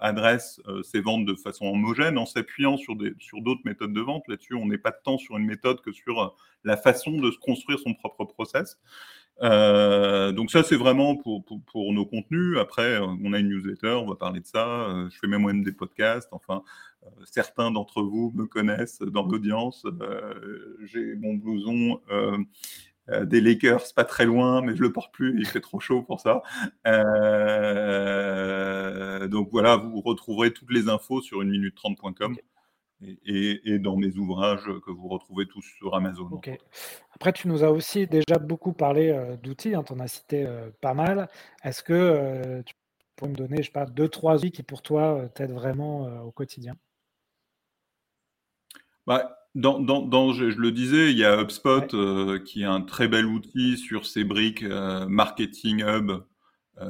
adresse 0.00 0.62
ses 0.82 1.02
ventes 1.02 1.26
de 1.26 1.34
façon 1.34 1.66
homogène 1.66 2.16
en 2.16 2.24
s'appuyant 2.24 2.78
sur, 2.78 2.94
sur 3.18 3.42
d'autres 3.42 3.60
méthodes 3.66 3.92
de 3.92 4.00
vente. 4.00 4.22
Là-dessus, 4.28 4.54
on 4.54 4.64
n'est 4.64 4.78
pas 4.78 4.92
tant 4.92 5.18
sur 5.18 5.36
une 5.36 5.44
méthode 5.44 5.82
que 5.82 5.92
sur 5.92 6.34
la 6.64 6.78
façon 6.78 7.18
de 7.18 7.30
se 7.30 7.36
construire 7.36 7.78
son 7.80 7.92
propre 7.92 8.24
process. 8.24 8.78
donc 9.42 10.50
ça, 10.50 10.62
c'est 10.62 10.76
vraiment 10.76 11.16
pour, 11.16 11.44
pour, 11.44 11.92
nos 11.92 12.06
contenus. 12.06 12.56
Après, 12.58 12.98
on 12.98 13.34
a 13.34 13.40
une 13.40 13.48
newsletter, 13.48 13.98
on 14.00 14.06
va 14.06 14.14
parler 14.14 14.40
de 14.40 14.46
ça. 14.46 14.88
je 15.10 15.18
fais 15.18 15.26
même 15.26 15.62
des 15.62 15.72
podcasts. 15.72 16.28
Enfin, 16.32 16.62
euh, 16.62 16.89
certains 17.24 17.70
d'entre 17.70 18.02
vous 18.02 18.32
me 18.34 18.46
connaissent 18.46 19.00
dans 19.02 19.26
l'audience. 19.26 19.84
Euh, 19.86 20.76
j'ai 20.84 21.14
mon 21.16 21.34
blouson 21.34 22.00
euh, 22.10 23.24
des 23.24 23.40
Lakers 23.40 23.92
pas 23.94 24.04
très 24.04 24.24
loin, 24.26 24.62
mais 24.62 24.76
je 24.76 24.82
le 24.82 24.92
porte 24.92 25.12
plus, 25.12 25.38
il 25.38 25.46
fait 25.46 25.60
trop 25.60 25.80
chaud 25.80 26.02
pour 26.02 26.20
ça. 26.20 26.42
donc 29.26 29.48
voilà, 29.50 29.76
vous 29.76 30.00
retrouverez 30.00 30.52
toutes 30.52 30.72
les 30.72 30.88
infos 30.88 31.20
sur 31.20 31.40
1 31.40 31.44
minute 31.44 31.76
30.com. 31.76 32.36
et, 33.24 33.78
dans 33.78 33.96
mes 33.96 34.16
ouvrages 34.16 34.70
que 34.84 34.90
vous 34.90 35.08
retrouvez 35.08 35.46
tous 35.46 35.62
sur 35.62 35.94
Amazon. 35.94 36.28
Ok. 36.30 36.50
Après, 37.20 37.32
tu 37.34 37.48
nous 37.48 37.64
as 37.64 37.70
aussi 37.70 38.06
déjà 38.06 38.38
beaucoup 38.38 38.72
parlé 38.72 39.10
euh, 39.10 39.36
d'outils, 39.36 39.74
hein, 39.74 39.82
tu 39.82 39.92
en 39.92 40.00
as 40.00 40.08
cité 40.08 40.46
euh, 40.46 40.70
pas 40.80 40.94
mal. 40.94 41.28
Est-ce 41.62 41.82
que 41.82 41.92
euh, 41.92 42.62
tu 42.62 42.74
pourrais 43.14 43.30
me 43.30 43.36
donner, 43.36 43.58
je 43.58 43.64
sais 43.64 43.72
pas, 43.72 43.84
deux, 43.84 44.08
trois 44.08 44.36
outils 44.36 44.50
qui 44.50 44.62
pour 44.62 44.80
toi 44.80 45.28
t'aident 45.34 45.52
vraiment 45.52 46.06
au 46.24 46.30
quotidien? 46.30 46.76
Bah, 49.06 49.36
dans, 49.54 49.80
dans, 49.80 50.32
je, 50.32 50.44
le 50.44 50.72
disais, 50.72 51.10
il 51.10 51.18
y 51.18 51.24
a 51.24 51.40
HubSpot 51.40 51.88
qui 52.44 52.62
est 52.62 52.66
un 52.66 52.82
très 52.82 53.08
bel 53.08 53.26
outil 53.26 53.76
sur 53.76 54.06
ses 54.06 54.24
briques 54.24 54.62
Marketing 54.62 55.82
Hub, 55.84 56.12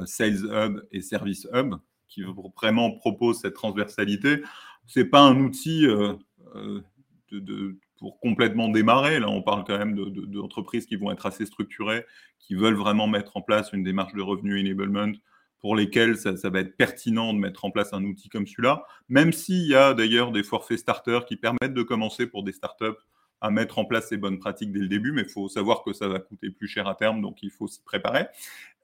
Sales 0.05 0.45
Hub 0.45 0.83
et 0.93 1.01
Service 1.01 1.47
Hub, 1.55 1.77
qui 2.07 2.23
vraiment 2.55 2.91
propose 2.91 3.41
cette 3.41 3.55
transversalité 3.55 4.43
c'est 4.91 5.05
pas 5.05 5.21
un 5.21 5.39
outil 5.41 5.87
euh, 5.87 6.15
euh, 6.57 6.83
de, 7.31 7.79
pour 7.99 8.19
complètement 8.19 8.69
démarrer. 8.69 9.21
Là, 9.21 9.29
on 9.29 9.43
parle 9.43 9.65
quand 9.65 9.79
même 9.79 9.95
d'entreprises 9.95 10.87
qui 10.87 10.97
vont 10.97 11.13
être 11.13 11.27
assez 11.27 11.47
structurées, 11.47 12.05
qui 12.41 12.55
veulent 12.55 12.75
vraiment 12.75 13.07
mettre 13.07 13.37
en 13.37 13.43
place 13.43 13.73
une 13.73 13.85
démarche 13.85 14.15
de 14.15 14.23
revenu 14.23 14.59
enablement, 14.61 15.13
pour 15.61 15.77
lesquelles 15.77 16.17
ça, 16.17 16.33
va 16.51 16.61
être 16.61 16.77
pertinent 16.77 17.35
de 17.35 17.39
mettre 17.39 17.65
en 17.65 17.71
place 17.71 17.93
un 17.93 18.03
outil 18.05 18.29
comme 18.29 18.47
celui-là, 18.47 18.85
même 19.09 19.33
s'il 19.33 19.67
y 19.67 19.75
a 19.75 19.95
d'ailleurs 19.95 20.33
des 20.33 20.43
forfaits 20.43 20.79
starters 20.79 21.27
qui 21.27 21.37
permettent 21.37 21.75
de 21.75 21.83
commencer 21.83 22.27
pour 22.27 22.43
des 22.43 22.53
startups 22.53 22.97
à 23.43 23.51
mettre 23.51 23.79
en 23.79 23.85
place 23.85 24.09
ces 24.09 24.19
bonnes 24.19 24.39
pratiques 24.39 24.73
dès 24.73 24.81
le 24.81 24.89
début, 24.89 25.13
mais 25.13 25.23
il 25.23 25.29
faut 25.29 25.49
savoir 25.49 25.83
que 25.83 25.93
ça 25.93 26.09
va 26.09 26.19
coûter 26.19 26.51
plus 26.51 26.69
cher 26.69 26.87
à 26.87 26.95
terme, 26.95 27.23
donc 27.23 27.43
il 27.43 27.51
faut 27.51 27.67
s'y 27.67 27.83
préparer. 27.83 28.27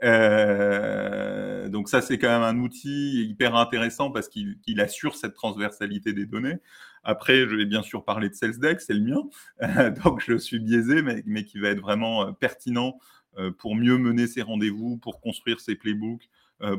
Euh, 0.03 1.69
donc 1.69 1.89
ça, 1.89 2.01
c'est 2.01 2.19
quand 2.19 2.29
même 2.29 2.43
un 2.43 2.59
outil 2.63 3.27
hyper 3.29 3.55
intéressant 3.55 4.11
parce 4.11 4.29
qu'il 4.29 4.81
assure 4.81 5.15
cette 5.17 5.35
transversalité 5.35 6.13
des 6.13 6.25
données. 6.25 6.57
Après, 7.05 7.47
je 7.47 7.55
vais 7.55 7.67
bien 7.67 7.83
sûr 7.83 8.05
parler 8.05 8.29
de 8.29 8.35
SalesDeck, 8.35 8.81
c'est 8.81 8.95
le 8.95 9.01
mien, 9.01 9.93
donc 10.05 10.23
je 10.27 10.37
suis 10.37 10.59
biaisé, 10.59 11.03
mais, 11.03 11.23
mais, 11.27 11.45
qui 11.45 11.59
va 11.59 11.69
être 11.69 11.81
vraiment 11.81 12.27
euh, 12.27 12.33
pertinent 12.33 12.99
euh, 13.39 13.51
pour 13.51 13.77
mieux 13.77 13.99
mener 13.99 14.27
ses 14.27 14.43
rendez-vous, 14.43 14.97
pour 14.97 15.21
construire 15.21 15.61
ses 15.61 15.77
playbooks, 15.77 16.29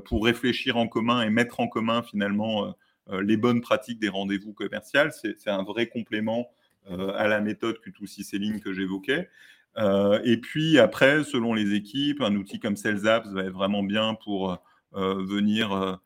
pour 0.06 0.26
réfléchir 0.26 0.78
en 0.78 0.88
commun 0.88 1.22
et 1.22 1.30
mettre 1.30 1.60
en 1.60 1.68
commun 1.68 2.02
finalement 2.02 2.76
les 3.12 3.38
bonnes 3.38 3.62
pratiques 3.62 4.00
des 4.00 4.10
rendez-vous 4.10 4.54
commerciaux. 4.54 5.10
C'est 5.12 5.50
un 5.50 5.64
vrai 5.64 5.88
complément 5.88 6.50
euh, 6.90 7.12
à 7.16 7.28
la 7.28 7.42
méthode 7.42 7.78
Q2C 7.86 8.24
Selling 8.24 8.62
que 8.62 8.72
j'évoquais. 8.72 9.30
Euh, 9.78 10.22
et 10.24 10.38
puis 10.38 10.80
après, 10.80 11.26
selon 11.26 11.54
les 11.54 11.74
équipes, 11.74 12.22
un 12.22 12.34
outil 12.36 12.60
comme 12.60 12.78
SalesApps 12.78 13.30
va 13.30 13.44
être 13.44 13.52
vraiment 13.52 13.84
bien 13.84 14.16
pour 14.24 14.58
euh, 14.96 15.24
venir 15.26 16.00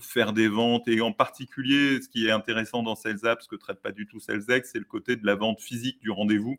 faire 0.00 0.32
des 0.32 0.48
ventes. 0.48 0.86
Et 0.86 1.00
en 1.00 1.12
particulier, 1.12 2.00
ce 2.00 2.08
qui 2.08 2.26
est 2.26 2.30
intéressant 2.30 2.82
dans 2.82 2.94
SalesApps, 2.94 3.46
que 3.46 3.56
ne 3.56 3.60
traite 3.60 3.82
pas 3.82 3.90
du 3.90 4.06
tout 4.06 4.20
SalesX, 4.20 4.70
c'est 4.70 4.78
le 4.78 4.84
côté 4.84 5.16
de 5.16 5.26
la 5.26 5.34
vente 5.34 5.60
physique 5.60 6.00
du 6.00 6.10
rendez-vous, 6.10 6.56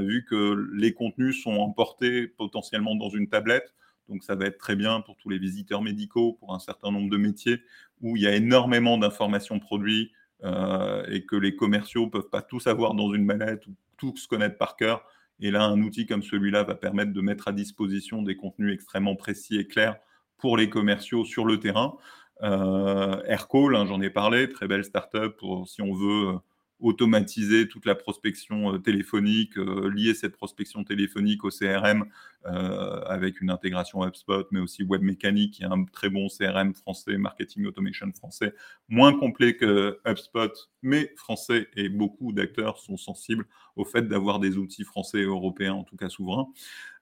vu 0.00 0.24
que 0.24 0.68
les 0.72 0.92
contenus 0.92 1.42
sont 1.42 1.54
emportés 1.54 2.28
potentiellement 2.28 2.94
dans 2.94 3.08
une 3.08 3.28
tablette. 3.28 3.74
Donc 4.12 4.22
ça 4.24 4.34
va 4.34 4.44
être 4.44 4.58
très 4.58 4.76
bien 4.76 5.00
pour 5.00 5.16
tous 5.16 5.30
les 5.30 5.38
visiteurs 5.38 5.82
médicaux, 5.82 6.34
pour 6.34 6.54
un 6.54 6.58
certain 6.58 6.92
nombre 6.92 7.10
de 7.10 7.16
métiers 7.16 7.62
où 8.02 8.16
il 8.16 8.22
y 8.22 8.26
a 8.26 8.34
énormément 8.34 8.98
d'informations 8.98 9.58
produits, 9.58 10.12
euh, 10.44 11.04
et 11.08 11.24
que 11.24 11.36
les 11.36 11.54
commerciaux 11.54 12.08
peuvent 12.08 12.28
pas 12.28 12.42
tout 12.42 12.60
savoir 12.60 12.94
dans 12.94 13.14
une 13.14 13.24
mallette 13.24 13.66
ou 13.68 13.74
tout 13.96 14.16
se 14.16 14.26
connaître 14.26 14.58
par 14.58 14.76
cœur. 14.76 15.04
Et 15.40 15.50
là, 15.50 15.62
un 15.62 15.80
outil 15.82 16.04
comme 16.04 16.22
celui-là 16.22 16.64
va 16.64 16.74
permettre 16.74 17.12
de 17.12 17.20
mettre 17.20 17.48
à 17.48 17.52
disposition 17.52 18.22
des 18.22 18.36
contenus 18.36 18.74
extrêmement 18.74 19.14
précis 19.14 19.56
et 19.56 19.66
clairs 19.66 19.96
pour 20.38 20.56
les 20.56 20.68
commerciaux 20.68 21.24
sur 21.24 21.44
le 21.44 21.60
terrain. 21.60 21.96
Euh, 22.42 23.22
Aircall, 23.26 23.76
hein, 23.76 23.86
j'en 23.86 24.00
ai 24.00 24.10
parlé, 24.10 24.48
très 24.50 24.66
belle 24.66 24.84
startup 24.84 25.36
pour 25.36 25.68
si 25.68 25.80
on 25.80 25.94
veut 25.94 26.38
automatiser 26.82 27.68
toute 27.68 27.86
la 27.86 27.94
prospection 27.94 28.74
euh, 28.74 28.78
téléphonique, 28.78 29.56
euh, 29.56 29.90
lier 29.94 30.14
cette 30.14 30.36
prospection 30.36 30.82
téléphonique 30.84 31.44
au 31.44 31.50
CRM 31.50 32.04
euh, 32.44 33.00
avec 33.04 33.40
une 33.40 33.50
intégration 33.50 34.04
HubSpot, 34.04 34.46
mais 34.50 34.58
aussi 34.60 34.82
WebMécanique, 34.82 35.54
qui 35.54 35.62
est 35.62 35.66
un 35.66 35.84
très 35.84 36.10
bon 36.10 36.26
CRM 36.26 36.74
français, 36.74 37.16
Marketing 37.16 37.66
Automation 37.66 38.12
français, 38.12 38.52
moins 38.88 39.16
complet 39.16 39.56
que 39.56 40.00
HubSpot, 40.04 40.52
mais 40.82 41.12
français, 41.16 41.68
et 41.76 41.88
beaucoup 41.88 42.32
d'acteurs 42.32 42.78
sont 42.78 42.96
sensibles 42.96 43.46
au 43.76 43.84
fait 43.84 44.02
d'avoir 44.02 44.40
des 44.40 44.58
outils 44.58 44.84
français 44.84 45.20
et 45.20 45.24
européens, 45.24 45.74
en 45.74 45.84
tout 45.84 45.96
cas 45.96 46.08
souverains. 46.08 46.48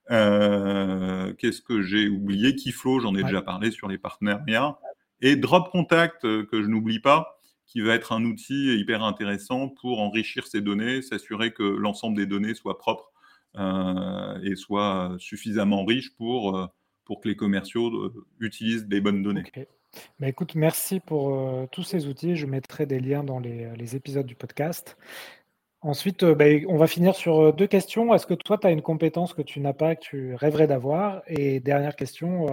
Qu'est-ce 0.08 1.62
que 1.62 1.80
j'ai 1.82 2.08
oublié? 2.08 2.54
Keyflow, 2.54 3.00
j'en 3.00 3.14
ai 3.14 3.22
déjà 3.22 3.42
parlé 3.42 3.70
sur 3.70 3.88
les 3.88 3.96
partenariats. 3.96 4.78
Et 5.20 5.36
Drop 5.36 5.70
Contact, 5.70 6.22
que 6.22 6.62
je 6.62 6.66
n'oublie 6.66 6.98
pas, 6.98 7.39
qui 7.70 7.80
va 7.80 7.94
être 7.94 8.10
un 8.10 8.24
outil 8.24 8.76
hyper 8.76 9.04
intéressant 9.04 9.68
pour 9.68 10.00
enrichir 10.00 10.44
ces 10.48 10.60
données, 10.60 11.02
s'assurer 11.02 11.52
que 11.52 11.62
l'ensemble 11.62 12.16
des 12.16 12.26
données 12.26 12.54
soient 12.54 12.78
propres 12.78 13.12
euh, 13.56 14.40
et 14.42 14.56
soient 14.56 15.14
suffisamment 15.20 15.84
riches 15.84 16.12
pour, 16.16 16.56
euh, 16.56 16.66
pour 17.04 17.20
que 17.20 17.28
les 17.28 17.36
commerciaux 17.36 17.88
euh, 17.88 18.26
utilisent 18.40 18.88
les 18.90 19.00
bonnes 19.00 19.22
données. 19.22 19.44
Bah, 20.18 20.28
écoute, 20.28 20.56
merci 20.56 20.98
pour 20.98 21.68
tous 21.70 21.84
ces 21.84 22.08
outils. 22.08 22.34
Je 22.34 22.46
mettrai 22.46 22.86
des 22.86 22.98
liens 22.98 23.22
dans 23.22 23.38
les, 23.38 23.94
épisodes 23.94 24.26
du 24.26 24.34
podcast. 24.34 24.96
Ensuite, 25.80 26.24
bah, 26.24 26.46
on 26.66 26.76
va 26.76 26.88
finir 26.88 27.14
sur 27.14 27.52
deux 27.52 27.68
questions. 27.68 28.12
Est-ce 28.14 28.26
que 28.26 28.34
toi, 28.34 28.58
tu 28.58 28.66
as 28.66 28.72
une 28.72 28.82
compétence 28.82 29.32
que 29.32 29.42
tu 29.42 29.60
n'as 29.60 29.72
pas, 29.74 29.94
que 29.94 30.00
tu 30.00 30.34
rêverais 30.34 30.66
d'avoir? 30.66 31.22
Et 31.28 31.60
dernière 31.60 31.94
question, 31.94 32.46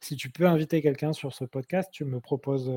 si 0.00 0.16
tu 0.16 0.30
peux 0.30 0.46
inviter 0.46 0.82
quelqu'un 0.82 1.12
sur 1.12 1.32
ce 1.32 1.44
podcast, 1.44 1.90
tu 1.92 2.04
me 2.04 2.20
proposes 2.20 2.72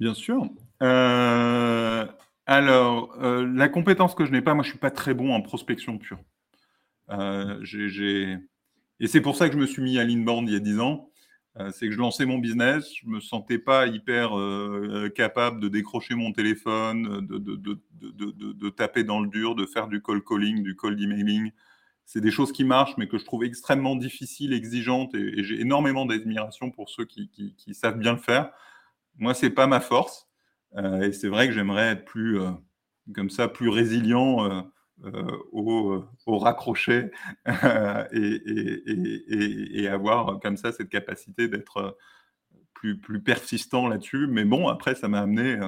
Bien 0.00 0.14
sûr. 0.14 0.48
Euh, 0.82 2.06
alors, 2.46 3.16
euh, 3.22 3.50
la 3.54 3.68
compétence 3.68 4.14
que 4.14 4.24
je 4.26 4.30
n'ai 4.30 4.42
pas, 4.42 4.54
moi, 4.54 4.62
je 4.62 4.70
suis 4.70 4.78
pas 4.78 4.90
très 4.90 5.14
bon 5.14 5.32
en 5.32 5.40
prospection 5.40 5.98
pure. 5.98 6.18
Euh, 7.10 7.62
et 9.00 9.06
c'est 9.06 9.20
pour 9.20 9.36
ça 9.36 9.48
que 9.48 9.54
je 9.54 9.58
me 9.60 9.66
suis 9.66 9.82
mis 9.82 9.98
à 9.98 10.04
l'inbound 10.04 10.48
il 10.48 10.52
y 10.52 10.56
a 10.56 10.60
10 10.60 10.80
ans. 10.80 11.10
c'est 11.72 11.86
que 11.86 11.92
je 11.92 11.98
lançais 11.98 12.26
mon 12.26 12.38
business, 12.38 12.92
je 13.02 13.08
me 13.08 13.20
sentais 13.20 13.58
pas 13.58 13.86
hyper 13.86 14.32
capable 15.14 15.60
de 15.60 15.68
décrocher 15.68 16.14
mon 16.14 16.32
téléphone, 16.32 17.26
de, 17.26 17.38
de, 17.38 18.70
taper 18.70 19.04
dans 19.04 19.20
le 19.20 19.28
dur, 19.28 19.54
de 19.54 19.64
faire 19.64 19.88
du 19.88 20.02
call 20.02 20.22
calling, 20.22 20.62
du 20.62 20.76
call 20.76 21.00
emailing. 21.02 21.52
C'est 22.04 22.20
des 22.20 22.30
choses 22.30 22.52
qui 22.52 22.64
marchent, 22.64 22.96
mais 22.98 23.08
que 23.08 23.18
je 23.18 23.24
trouve 23.24 23.44
extrêmement 23.44 23.96
difficiles, 23.96 24.52
exigeantes, 24.52 25.14
et, 25.14 25.42
j'ai 25.44 25.60
énormément 25.60 26.06
d'admiration 26.06 26.70
pour 26.70 26.90
ceux 26.90 27.04
qui, 27.04 27.28
qui, 27.28 27.74
savent 27.74 27.98
bien 27.98 28.12
le 28.12 28.18
faire. 28.18 28.52
Moi, 29.18 29.34
c'est 29.34 29.50
pas 29.50 29.66
ma 29.66 29.80
force. 29.80 30.28
Euh, 30.76 31.02
et 31.02 31.12
c'est 31.12 31.28
vrai 31.28 31.46
que 31.48 31.54
j'aimerais 31.54 31.92
être 31.92 32.04
plus, 32.04 32.40
euh, 32.40 32.50
comme 33.14 33.30
ça, 33.30 33.48
plus 33.48 33.68
résilient 33.68 34.44
euh, 35.04 35.22
au, 35.52 36.04
au, 36.26 36.38
raccroché 36.38 37.10
et, 38.12 39.88
avoir 39.88 40.40
comme 40.40 40.56
ça 40.56 40.72
cette 40.72 40.88
capacité 40.88 41.48
d'être 41.48 41.96
plus, 42.74 42.98
plus 43.00 43.22
persistant 43.22 43.88
là-dessus. 43.88 44.26
Mais 44.28 44.44
bon, 44.44 44.68
après, 44.68 44.94
ça 44.94 45.08
m'a 45.08 45.20
amené 45.20 45.58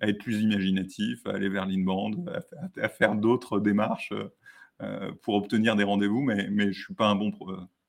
à 0.00 0.08
être 0.08 0.18
plus 0.18 0.40
imaginatif, 0.40 1.26
à 1.26 1.30
aller 1.30 1.48
vers 1.48 1.66
l'inbound, 1.66 2.28
à, 2.28 2.40
à, 2.84 2.88
faire 2.88 3.14
d'autres 3.14 3.60
démarches 3.60 4.12
pour 5.22 5.34
obtenir 5.34 5.74
des 5.74 5.84
rendez-vous, 5.84 6.22
mais 6.22 6.46
je 6.46 6.52
ne 6.52 6.72
suis 6.72 6.94
pas 6.94 7.08
un 7.08 7.16
bon 7.16 7.32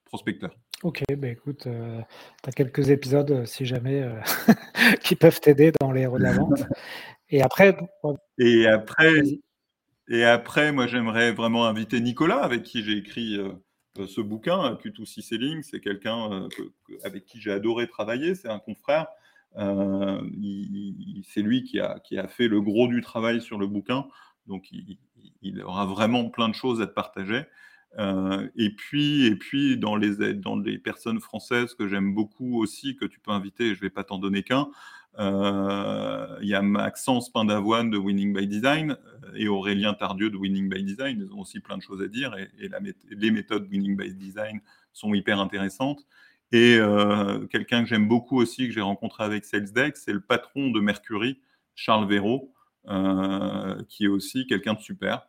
prospecteur. 0.05 0.55
Ok, 0.81 1.03
bah 1.17 1.27
écoute, 1.27 1.67
euh, 1.67 1.99
tu 2.41 2.49
as 2.49 2.53
quelques 2.53 2.89
épisodes, 2.89 3.31
euh, 3.31 3.45
si 3.45 3.65
jamais, 3.65 4.01
euh, 4.01 4.17
qui 5.03 5.17
peuvent 5.17 5.41
t'aider 5.41 5.73
dans 5.81 5.91
les 5.91 6.01
héros 6.01 6.17
de 6.17 6.23
la 6.23 6.31
vente. 6.31 6.63
Et 7.29 7.41
après, 7.41 7.77
Et 8.37 8.65
après, 8.65 9.11
et 10.07 10.23
après, 10.23 10.71
moi, 10.71 10.87
j'aimerais 10.87 11.33
vraiment 11.33 11.65
inviter 11.65 11.99
Nicolas, 11.99 12.41
avec 12.41 12.63
qui 12.63 12.81
j'ai 12.83 12.97
écrit 12.97 13.37
ce 14.07 14.21
bouquin, 14.21 14.73
Q2C 14.83 15.21
Selling. 15.21 15.61
C'est 15.61 15.81
quelqu'un 15.81 16.47
avec 17.03 17.25
qui 17.25 17.39
j'ai 17.39 17.51
adoré 17.51 17.87
travailler. 17.87 18.33
C'est 18.33 18.47
un 18.47 18.57
confrère. 18.57 19.05
c'est 19.55 21.41
lui 21.41 21.63
qui 21.63 21.79
a, 21.79 21.99
qui 21.99 22.17
a 22.17 22.27
fait 22.27 22.47
le 22.47 22.61
gros 22.61 22.87
du 22.87 23.01
travail 23.01 23.41
sur 23.41 23.59
le 23.59 23.67
bouquin. 23.67 24.07
Donc, 24.47 24.71
il, 24.71 24.97
il 25.43 25.61
aura 25.61 25.85
vraiment 25.85 26.29
plein 26.31 26.49
de 26.49 26.55
choses 26.55 26.81
à 26.81 26.87
te 26.87 26.93
partager. 26.93 27.43
Euh, 27.97 28.47
et 28.55 28.69
puis, 28.69 29.25
et 29.25 29.35
puis 29.35 29.77
dans, 29.77 29.95
les, 29.95 30.77
personnes 30.77 31.19
françaises 31.19 31.73
que 31.73 31.87
j'aime 31.87 32.13
beaucoup 32.13 32.61
aussi, 32.61 32.95
que 32.95 33.05
tu 33.05 33.19
peux 33.19 33.31
inviter, 33.31 33.69
je 33.69 33.79
ne 33.79 33.81
vais 33.81 33.89
pas 33.89 34.03
t'en 34.03 34.19
donner 34.19 34.43
qu'un, 34.43 34.69
euh, 35.17 36.37
il 36.41 36.47
y 36.47 36.53
a 36.53 36.61
Maxence 36.61 37.31
Pindavoine 37.31 37.89
de 37.89 37.97
Winning 37.97 38.33
by 38.33 38.47
Design 38.47 38.91
euh, 39.23 39.31
et 39.35 39.47
Aurélien 39.47 39.93
Tardieu 39.93 40.29
de 40.29 40.37
Winning 40.37 40.69
by 40.69 40.83
Design. 40.83 41.27
Ils 41.27 41.33
ont 41.33 41.41
aussi 41.41 41.59
plein 41.59 41.77
de 41.77 41.81
choses 41.81 42.01
à 42.01 42.07
dire 42.07 42.35
et, 42.37 42.69
les 43.09 43.31
méthodes 43.31 43.67
Winning 43.69 43.97
by 43.97 44.13
Design 44.13 44.61
sont 44.93 45.13
hyper 45.13 45.39
intéressantes. 45.39 46.05
Et 46.51 46.79
quelqu'un 47.51 47.83
que 47.83 47.89
j'aime 47.89 48.07
beaucoup 48.07 48.39
aussi, 48.39 48.65
que 48.67 48.73
j'ai 48.73 48.81
rencontré 48.81 49.23
avec 49.23 49.45
SalesDeck, 49.45 49.95
c'est 49.95 50.13
le 50.13 50.19
patron 50.19 50.71
de 50.71 50.79
Mercury, 50.79 51.39
Charles 51.75 52.07
Véraud, 52.07 52.51
qui 53.87 54.05
est 54.05 54.07
aussi 54.07 54.47
quelqu'un 54.47 54.73
de 54.73 54.79
super. 54.79 55.27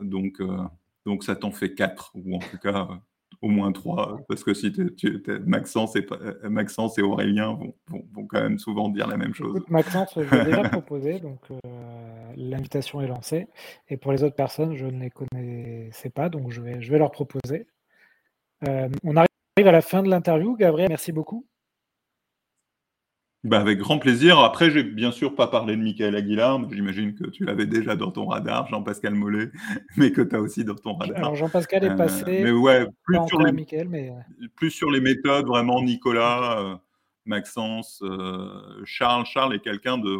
donc, 0.00 0.40
donc 1.06 1.24
ça 1.24 1.36
t'en 1.36 1.52
fait 1.52 1.72
quatre, 1.72 2.12
ou 2.14 2.34
en 2.36 2.40
tout 2.40 2.58
cas 2.58 2.88
au 3.42 3.48
moins 3.48 3.72
trois, 3.72 4.18
parce 4.28 4.42
que 4.42 4.54
si 4.54 4.72
tu, 4.72 5.22
Maxence, 5.44 5.94
et, 5.96 6.06
euh, 6.10 6.48
Maxence 6.48 6.98
et 6.98 7.02
Aurélien 7.02 7.52
vont, 7.52 7.74
vont, 8.14 8.26
quand 8.26 8.40
même 8.40 8.58
souvent 8.58 8.88
dire 8.88 9.06
la 9.06 9.16
même 9.16 9.34
chose. 9.34 9.62
Maxence, 9.68 10.14
je 10.16 10.34
l'ai 10.34 10.44
déjà 10.44 10.68
proposé, 10.68 11.20
donc 11.20 11.40
euh, 11.50 11.58
l'invitation 12.36 13.00
est 13.00 13.06
lancée. 13.06 13.46
Et 13.88 13.96
pour 13.96 14.12
les 14.12 14.22
autres 14.22 14.36
personnes, 14.36 14.74
je 14.74 14.86
ne 14.86 15.00
les 15.00 15.10
connaissais 15.10 16.10
pas, 16.10 16.28
donc 16.28 16.50
je 16.50 16.60
vais, 16.60 16.80
je 16.80 16.90
vais 16.90 16.98
leur 16.98 17.10
proposer. 17.10 17.66
Euh, 18.66 18.88
on 19.04 19.16
arrive 19.16 19.28
à 19.58 19.72
la 19.72 19.82
fin 19.82 20.02
de 20.02 20.08
l'interview. 20.08 20.56
Gabriel, 20.56 20.88
merci 20.88 21.12
beaucoup. 21.12 21.46
Bah, 23.46 23.60
avec 23.60 23.78
grand 23.78 24.00
plaisir. 24.00 24.40
Après, 24.40 24.72
j'ai 24.72 24.82
bien 24.82 25.12
sûr 25.12 25.36
pas 25.36 25.46
parlé 25.46 25.76
de 25.76 25.80
Michael 25.80 26.16
Aguilar. 26.16 26.60
J'imagine 26.72 27.14
que 27.14 27.30
tu 27.30 27.44
l'avais 27.44 27.66
déjà 27.66 27.94
dans 27.94 28.10
ton 28.10 28.26
radar, 28.26 28.66
Jean-Pascal 28.66 29.14
Mollet, 29.14 29.52
mais 29.96 30.10
que 30.10 30.20
tu 30.20 30.34
as 30.34 30.40
aussi 30.40 30.64
dans 30.64 30.74
ton 30.74 30.96
radar. 30.96 31.16
Alors, 31.16 31.36
Jean-Pascal 31.36 31.84
est 31.84 31.90
euh, 31.90 31.96
passé. 31.96 32.24
mais 32.42 32.50
ouais, 32.50 32.86
plus 33.04 33.18
sur, 33.28 33.40
les, 33.40 33.52
mais... 33.52 34.10
Euh. 34.10 34.46
plus 34.56 34.72
sur 34.72 34.90
les 34.90 35.00
méthodes, 35.00 35.46
vraiment, 35.46 35.80
Nicolas, 35.80 36.58
euh, 36.58 36.76
Maxence, 37.24 38.02
Charles. 38.84 39.26
Charles 39.26 39.54
est 39.54 39.60
quelqu'un 39.60 39.98
de. 39.98 40.18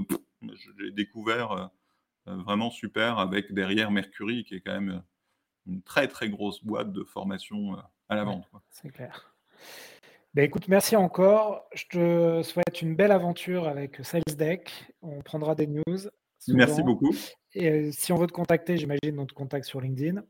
J'ai 0.78 0.92
découvert 0.92 1.70
vraiment 2.26 2.70
super 2.70 3.18
avec 3.18 3.52
derrière 3.52 3.90
Mercury, 3.90 4.44
qui 4.44 4.54
est 4.54 4.60
quand 4.60 4.80
même 4.80 5.02
une 5.66 5.82
très, 5.82 6.06
très 6.06 6.28
grosse 6.28 6.62
boîte 6.62 6.92
de 6.92 7.02
formation 7.02 7.76
à 8.08 8.14
la 8.14 8.22
vente. 8.22 8.48
C'est 8.70 8.90
clair. 8.90 9.34
Ben, 10.37 10.45
écoute, 10.45 10.68
merci 10.68 10.97
encore. 10.97 11.66
Je 11.74 11.84
te 11.89 12.43
souhaite 12.43 12.82
une 12.82 12.95
belle 12.95 13.11
aventure 13.11 13.66
avec 13.66 14.05
SalesDeck. 14.05 14.93
On 15.01 15.22
prendra 15.22 15.55
des 15.55 15.66
news. 15.66 16.11
Merci 16.49 16.82
beaucoup. 16.82 17.11
Et 17.55 17.70
euh, 17.70 17.91
si 17.91 18.12
on 18.12 18.16
veut 18.16 18.26
te 18.26 18.34
contacter, 18.34 18.76
j'imagine 18.76 19.16
notre 19.16 19.34
contact 19.34 19.64
sur 19.64 19.80
LinkedIn. 19.80 20.22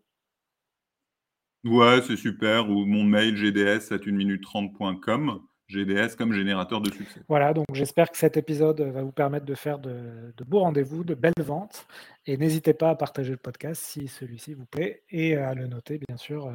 Ouais, 1.64 2.02
c'est 2.06 2.16
super. 2.16 2.70
Ou 2.70 2.84
mon 2.84 3.02
mail 3.02 3.34
gds 3.34 3.92
à 3.92 3.96
1 3.96 4.12
minute 4.12 4.44
30.com. 4.44 5.40
GDS 5.66 6.14
comme 6.16 6.32
générateur 6.32 6.80
de 6.80 6.92
succès. 6.92 7.22
Voilà, 7.28 7.52
donc 7.52 7.66
j'espère 7.72 8.08
que 8.12 8.16
cet 8.16 8.36
épisode 8.36 8.80
va 8.80 9.02
vous 9.02 9.10
permettre 9.10 9.44
de 9.44 9.56
faire 9.56 9.80
de, 9.80 10.32
beaux 10.46 10.60
rendez-vous, 10.60 11.02
de 11.02 11.14
belles 11.14 11.32
ventes. 11.38 11.88
Et 12.26 12.36
n'hésitez 12.36 12.74
pas 12.74 12.90
à 12.90 12.94
partager 12.94 13.32
le 13.32 13.38
podcast 13.38 13.82
si 13.82 14.06
celui-ci 14.06 14.54
vous 14.54 14.66
plaît 14.66 15.02
et 15.10 15.34
à 15.34 15.52
le 15.54 15.66
noter, 15.66 15.98
bien 16.06 16.16
sûr. 16.16 16.46
Euh, 16.46 16.52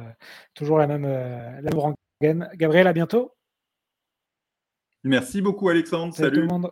toujours 0.54 0.78
la 0.78 0.86
même, 0.86 1.04
euh, 1.04 1.60
la 1.60 1.70
même 2.22 2.48
Gabriel, 2.54 2.86
à 2.86 2.94
bientôt. 2.94 3.34
Merci 5.04 5.42
beaucoup 5.42 5.68
Alexandre, 5.68 6.14
salut. 6.14 6.34
tout 6.34 6.40
le 6.42 6.46
monde. 6.46 6.70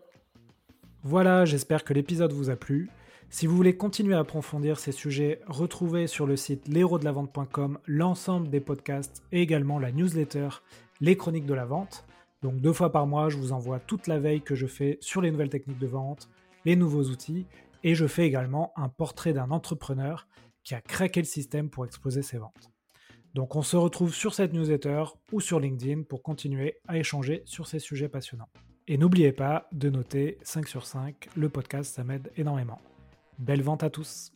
Voilà, 1.03 1.45
j'espère 1.45 1.85
que 1.85 1.93
l'épisode 1.95 2.33
vous 2.33 2.51
a 2.51 2.57
plu. 2.57 2.91
Si 3.29 3.47
vous 3.47 3.57
voulez 3.57 3.77
continuer 3.77 4.15
à 4.15 4.19
approfondir 4.21 4.79
ces 4.79 4.93
sujets, 4.93 5.41
retrouvez 5.47 6.07
sur 6.07 6.27
le 6.27 6.37
site 6.37 6.69
l'héros-de-la-vente.com 6.69 7.79
l'ensemble 7.87 8.51
des 8.51 8.61
podcasts 8.61 9.23
et 9.33 9.41
également 9.41 9.79
la 9.79 9.93
newsletter 9.93 10.49
Les 11.01 11.17
Chroniques 11.17 11.47
de 11.47 11.55
la 11.55 11.65
Vente. 11.65 12.05
Donc 12.43 12.61
deux 12.61 12.73
fois 12.73 12.91
par 12.91 13.07
mois, 13.07 13.29
je 13.29 13.37
vous 13.37 13.53
envoie 13.53 13.79
toute 13.79 14.07
la 14.07 14.19
veille 14.19 14.43
que 14.43 14.55
je 14.55 14.67
fais 14.67 14.99
sur 15.01 15.21
les 15.21 15.31
nouvelles 15.31 15.49
techniques 15.49 15.79
de 15.79 15.87
vente, 15.87 16.29
les 16.65 16.75
nouveaux 16.77 17.05
outils, 17.05 17.47
et 17.85 17.95
je 17.95 18.07
fais 18.07 18.27
également 18.27 18.73
un 18.77 18.89
portrait 18.89 19.33
d'un 19.33 19.51
entrepreneur 19.51 20.27
qui 20.65 20.75
a 20.75 20.81
craqué 20.81 21.21
le 21.21 21.27
système 21.27 21.71
pour 21.71 21.85
exploser 21.85 22.23
ses 22.23 22.39
ventes. 22.39 22.71
Donc 23.35 23.57
on 23.57 23.63
se 23.63 23.77
retrouve 23.77 24.15
sur 24.15 24.35
cette 24.35 24.53
newsletter 24.53 25.05
ou 25.33 25.41
sur 25.41 25.61
LinkedIn 25.61 26.03
pour 26.03 26.23
continuer 26.23 26.79
à 26.89 26.99
échanger 26.99 27.43
sur 27.45 27.67
ces 27.67 27.79
sujets 27.79 28.09
passionnants. 28.09 28.49
Et 28.89 28.99
n'oubliez 28.99 29.33
pas 29.33 29.69
de 29.73 29.89
noter 29.89 30.39
5 30.43 30.67
sur 30.67 30.87
5, 30.87 31.29
le 31.37 31.49
podcast 31.49 31.95
ça 31.95 32.03
m'aide 32.03 32.33
énormément. 32.37 32.81
Belle 33.39 33.63
vente 33.63 33.85
à 33.85 33.91
tous 33.91 34.33